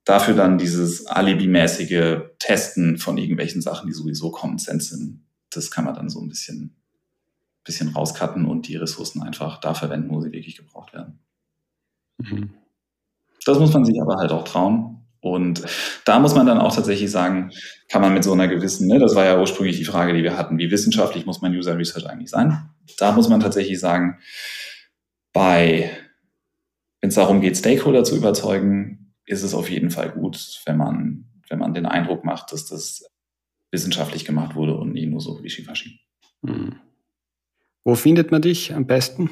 dafür 0.08 0.34
dann 0.34 0.56
dieses 0.56 1.06
alibimäßige 1.06 2.20
Testen 2.38 2.96
von 2.96 3.18
irgendwelchen 3.18 3.60
Sachen, 3.60 3.88
die 3.88 3.92
sowieso 3.92 4.30
Common 4.30 4.56
Sense 4.56 4.96
sind, 4.96 5.20
das 5.50 5.70
kann 5.70 5.84
man 5.84 5.94
dann 5.94 6.08
so 6.08 6.18
ein 6.20 6.28
bisschen, 6.28 6.76
bisschen 7.62 7.90
rauscutten 7.90 8.46
und 8.46 8.68
die 8.68 8.76
Ressourcen 8.76 9.22
einfach 9.22 9.60
da 9.60 9.74
verwenden, 9.74 10.10
wo 10.10 10.22
sie 10.22 10.32
wirklich 10.32 10.56
gebraucht 10.56 10.94
werden. 10.94 11.18
Mhm. 12.16 12.50
Das 13.44 13.58
muss 13.58 13.74
man 13.74 13.84
sich 13.84 14.00
aber 14.00 14.16
halt 14.16 14.32
auch 14.32 14.44
trauen. 14.44 15.04
Und 15.20 15.62
da 16.06 16.18
muss 16.20 16.34
man 16.34 16.46
dann 16.46 16.58
auch 16.58 16.74
tatsächlich 16.74 17.10
sagen, 17.10 17.50
kann 17.90 18.00
man 18.00 18.14
mit 18.14 18.24
so 18.24 18.32
einer 18.32 18.48
gewissen, 18.48 18.88
ne, 18.88 18.98
das 18.98 19.14
war 19.14 19.26
ja 19.26 19.38
ursprünglich 19.38 19.76
die 19.76 19.84
Frage, 19.84 20.14
die 20.14 20.22
wir 20.22 20.38
hatten, 20.38 20.56
wie 20.56 20.70
wissenschaftlich 20.70 21.26
muss 21.26 21.42
man 21.42 21.54
User 21.54 21.76
Research 21.76 22.08
eigentlich 22.08 22.30
sein? 22.30 22.70
Da 22.96 23.12
muss 23.12 23.28
man 23.28 23.40
tatsächlich 23.40 23.78
sagen, 23.78 24.18
bei, 25.34 25.90
wenn 27.00 27.08
es 27.08 27.16
darum 27.16 27.42
geht, 27.42 27.58
Stakeholder 27.58 28.04
zu 28.04 28.16
überzeugen, 28.16 28.87
ist 29.28 29.42
es 29.42 29.54
auf 29.54 29.70
jeden 29.70 29.90
Fall 29.90 30.10
gut, 30.10 30.62
wenn 30.64 30.76
man, 30.76 31.24
wenn 31.48 31.58
man 31.58 31.74
den 31.74 31.86
Eindruck 31.86 32.24
macht, 32.24 32.52
dass 32.52 32.66
das 32.66 33.04
wissenschaftlich 33.70 34.24
gemacht 34.24 34.54
wurde 34.54 34.74
und 34.74 34.92
nie 34.92 35.06
nur 35.06 35.20
so 35.20 35.42
wischiwaschi. 35.42 36.00
Hm. 36.44 36.76
Wo 37.84 37.94
findet 37.94 38.30
man 38.30 38.42
dich 38.42 38.74
am 38.74 38.86
besten? 38.86 39.30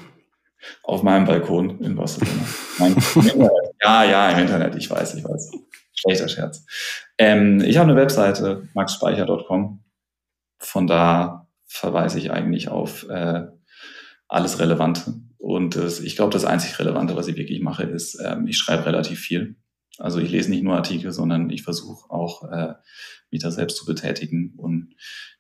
Auf 0.83 1.03
meinem 1.03 1.27
Balkon 1.27 1.81
in 1.81 1.95
Barcelona. 1.95 2.47
ja, 3.83 4.05
ja, 4.05 4.31
im 4.31 4.39
Internet, 4.41 4.75
ich 4.77 4.91
weiß, 4.91 5.15
ich 5.15 5.25
weiß. 5.25 5.53
Schlechter 5.95 6.29
Scherz. 6.29 6.67
Ähm, 7.19 7.61
ich 7.61 7.79
habe 7.79 7.91
eine 7.91 8.01
Webseite, 8.01 8.69
maxspeicher.com. 8.75 9.83
Von 10.59 10.87
da 10.87 11.49
verweise 11.67 12.19
ich 12.19 12.31
eigentlich 12.31 12.69
auf 12.69 13.09
äh, 13.09 13.47
alles 14.29 14.59
Relevante. 14.59 15.15
Und 15.39 15.77
das, 15.77 16.01
ich 16.01 16.17
glaube, 16.17 16.33
das 16.33 16.45
einzig 16.45 16.79
Relevante, 16.79 17.17
was 17.17 17.29
ich 17.29 17.37
wirklich 17.37 17.61
mache, 17.61 17.85
ist, 17.85 18.21
ähm, 18.23 18.47
ich 18.47 18.59
schreibe 18.59 18.87
relativ 18.87 19.21
viel. 19.21 19.57
Also 19.99 20.19
ich 20.21 20.31
lese 20.31 20.51
nicht 20.51 20.63
nur 20.63 20.77
Artikel, 20.77 21.13
sondern 21.13 21.51
ich 21.51 21.63
versuche 21.63 22.11
auch, 22.11 22.51
äh, 22.51 22.75
mich 23.31 23.43
da 23.43 23.51
selbst 23.51 23.77
zu 23.77 23.87
betätigen 23.87 24.55
und 24.57 24.95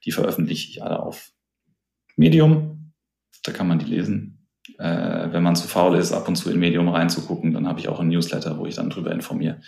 die 0.04 0.12
veröffentliche 0.12 0.70
ich 0.70 0.82
alle 0.82 1.00
auf 1.00 1.32
Medium. 2.16 2.92
Da 3.44 3.52
kann 3.52 3.68
man 3.68 3.78
die 3.78 3.86
lesen. 3.86 4.48
Äh, 4.78 5.32
wenn 5.32 5.42
man 5.42 5.54
zu 5.54 5.68
faul 5.68 5.96
ist, 5.96 6.12
ab 6.12 6.26
und 6.26 6.36
zu 6.36 6.50
in 6.50 6.58
Medium 6.58 6.88
reinzugucken, 6.88 7.52
dann 7.52 7.68
habe 7.68 7.78
ich 7.78 7.88
auch 7.88 8.00
ein 8.00 8.08
Newsletter, 8.08 8.58
wo 8.58 8.66
ich 8.66 8.74
dann 8.74 8.90
drüber 8.90 9.12
informiere, 9.12 9.60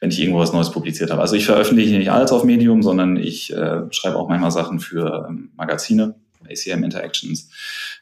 wenn 0.00 0.10
ich 0.10 0.18
irgendwo 0.18 0.38
was 0.38 0.52
Neues 0.52 0.70
publiziert 0.70 1.10
habe. 1.10 1.20
Also 1.20 1.36
ich 1.36 1.44
veröffentliche 1.44 1.98
nicht 1.98 2.10
alles 2.10 2.32
auf 2.32 2.44
Medium, 2.44 2.82
sondern 2.82 3.16
ich 3.16 3.52
äh, 3.52 3.82
schreibe 3.90 4.16
auch 4.16 4.28
manchmal 4.28 4.50
Sachen 4.50 4.80
für 4.80 5.26
ähm, 5.28 5.52
Magazine, 5.56 6.14
ACM 6.48 6.84
Interactions, 6.84 7.50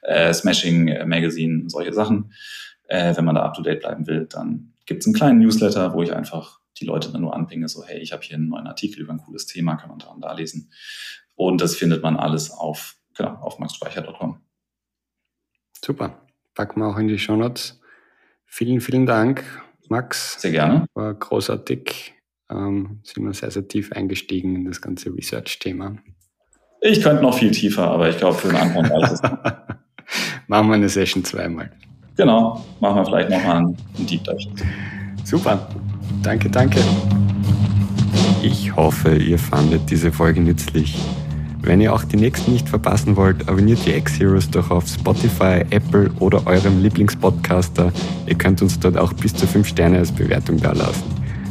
äh, 0.03 0.32
Smashing 0.32 1.09
Magazine, 1.09 1.64
solche 1.68 1.92
Sachen. 1.92 2.32
Äh, 2.86 3.16
wenn 3.16 3.24
man 3.24 3.34
da 3.34 3.42
up 3.42 3.55
to 3.55 3.62
date 3.62 3.80
bleiben 3.80 4.07
will, 4.07 4.26
dann 4.30 4.74
gibt 4.87 5.03
es 5.03 5.07
einen 5.07 5.14
kleinen 5.14 5.39
Newsletter, 5.39 5.95
wo 5.95 6.03
ich 6.03 6.12
einfach 6.12 6.61
die 6.78 6.85
Leute 6.85 7.12
dann 7.12 7.20
nur 7.20 7.35
anpinge, 7.35 7.68
so 7.68 7.85
hey, 7.85 8.01
ich 8.01 8.12
habe 8.12 8.22
hier 8.22 8.37
einen 8.37 8.49
neuen 8.49 8.66
Artikel 8.66 9.01
über 9.01 9.12
ein 9.12 9.18
cooles 9.18 9.47
Thema, 9.47 9.76
kann 9.76 9.91
man 9.91 9.99
da 9.99 10.07
und 10.07 10.20
da 10.20 10.32
lesen. 10.32 10.72
Und 11.35 11.61
das 11.61 11.76
findet 11.76 12.03
man 12.03 12.16
alles 12.16 12.51
auf, 12.51 12.97
genau, 13.16 13.35
auf 13.37 13.59
maxspeicher.com. 13.59 14.41
Super 15.85 16.24
packen 16.55 16.80
wir 16.80 16.87
auch 16.87 16.99
in 16.99 17.09
die 17.09 17.18
Show 17.18 17.37
Notes. 17.37 17.80
Vielen, 18.47 18.80
vielen 18.80 19.07
Dank, 19.07 19.45
Max. 19.89 20.41
Sehr 20.41 20.53
gerne. 20.53 20.87
War 20.95 21.14
großartig. 21.14 22.14
Ähm, 22.51 23.01
sind 23.03 23.24
wir 23.24 23.32
sehr, 23.32 23.51
sehr 23.51 23.66
tief 23.66 23.93
eingestiegen 23.93 24.55
in 24.55 24.64
das 24.66 24.80
ganze 24.80 25.14
Research-Thema. 25.14 25.97
Ich 26.80 27.03
könnte 27.03 27.22
noch 27.22 27.39
viel 27.39 27.51
tiefer, 27.51 27.91
aber 27.91 28.09
ich 28.11 28.18
glaube, 28.18 28.37
für 28.37 28.49
den 28.49 28.57
Anfang 28.57 28.87
reicht 28.87 29.12
es. 29.12 29.22
machen 30.47 30.68
wir 30.68 30.74
eine 30.74 30.89
Session 30.89 31.24
zweimal. 31.24 31.72
Genau, 32.16 32.62
machen 32.80 32.96
wir 32.96 33.04
vielleicht 33.04 33.30
nochmal 33.30 33.56
einen 33.56 33.76
Deep 33.98 34.22
Dive. 34.24 34.38
Super. 35.24 35.66
Danke, 36.22 36.48
danke. 36.48 36.80
Ich 38.42 38.74
hoffe, 38.76 39.16
ihr 39.16 39.38
fandet 39.38 39.90
diese 39.90 40.12
Folge 40.12 40.40
nützlich. 40.40 40.96
Wenn 41.62 41.80
ihr 41.80 41.94
auch 41.94 42.04
die 42.04 42.18
nächsten 42.18 42.52
nicht 42.52 42.68
verpassen 42.68 43.16
wollt, 43.16 43.48
abonniert 43.48 43.86
die 43.86 43.92
X-Heroes 43.92 44.50
doch 44.50 44.70
auf 44.70 44.86
Spotify, 44.86 45.64
Apple 45.70 46.10
oder 46.20 46.46
eurem 46.46 46.82
Lieblingspodcaster. 46.82 47.90
Ihr 48.26 48.34
könnt 48.34 48.60
uns 48.60 48.78
dort 48.78 48.98
auch 48.98 49.12
bis 49.14 49.34
zu 49.34 49.46
5 49.46 49.66
Sterne 49.66 49.98
als 49.98 50.12
Bewertung 50.12 50.60
dalassen. 50.60 51.02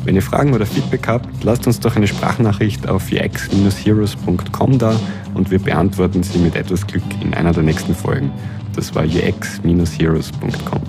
Wenn 0.03 0.15
ihr 0.15 0.21
Fragen 0.21 0.53
oder 0.53 0.65
Feedback 0.65 1.07
habt, 1.07 1.43
lasst 1.43 1.65
uns 1.65 1.79
doch 1.79 1.95
eine 1.95 2.07
Sprachnachricht 2.07 2.89
auf 2.89 3.09
ux-heroes.com 3.11 4.77
da 4.77 4.99
und 5.33 5.49
wir 5.49 5.59
beantworten 5.59 6.23
sie 6.23 6.39
mit 6.39 6.55
etwas 6.55 6.85
Glück 6.85 7.03
in 7.21 7.33
einer 7.33 7.53
der 7.53 7.63
nächsten 7.63 7.95
Folgen. 7.95 8.31
Das 8.75 8.93
war 8.95 9.05
ux-heroes.com. 9.05 10.81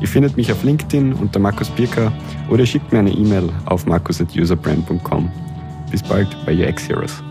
Ihr 0.00 0.08
findet 0.08 0.36
mich 0.36 0.52
auf 0.52 0.62
LinkedIn 0.62 1.12
unter 1.12 1.38
Markus 1.38 1.70
Birker 1.70 2.12
oder 2.48 2.64
schickt 2.66 2.92
mir 2.92 3.00
eine 3.00 3.10
E-Mail 3.10 3.48
auf 3.66 3.86
markus.userbrand.com. 3.86 5.30
Bis 5.90 6.02
bald 6.02 6.28
bei 6.44 6.54
UX 6.54 6.88
Heroes. 6.88 7.22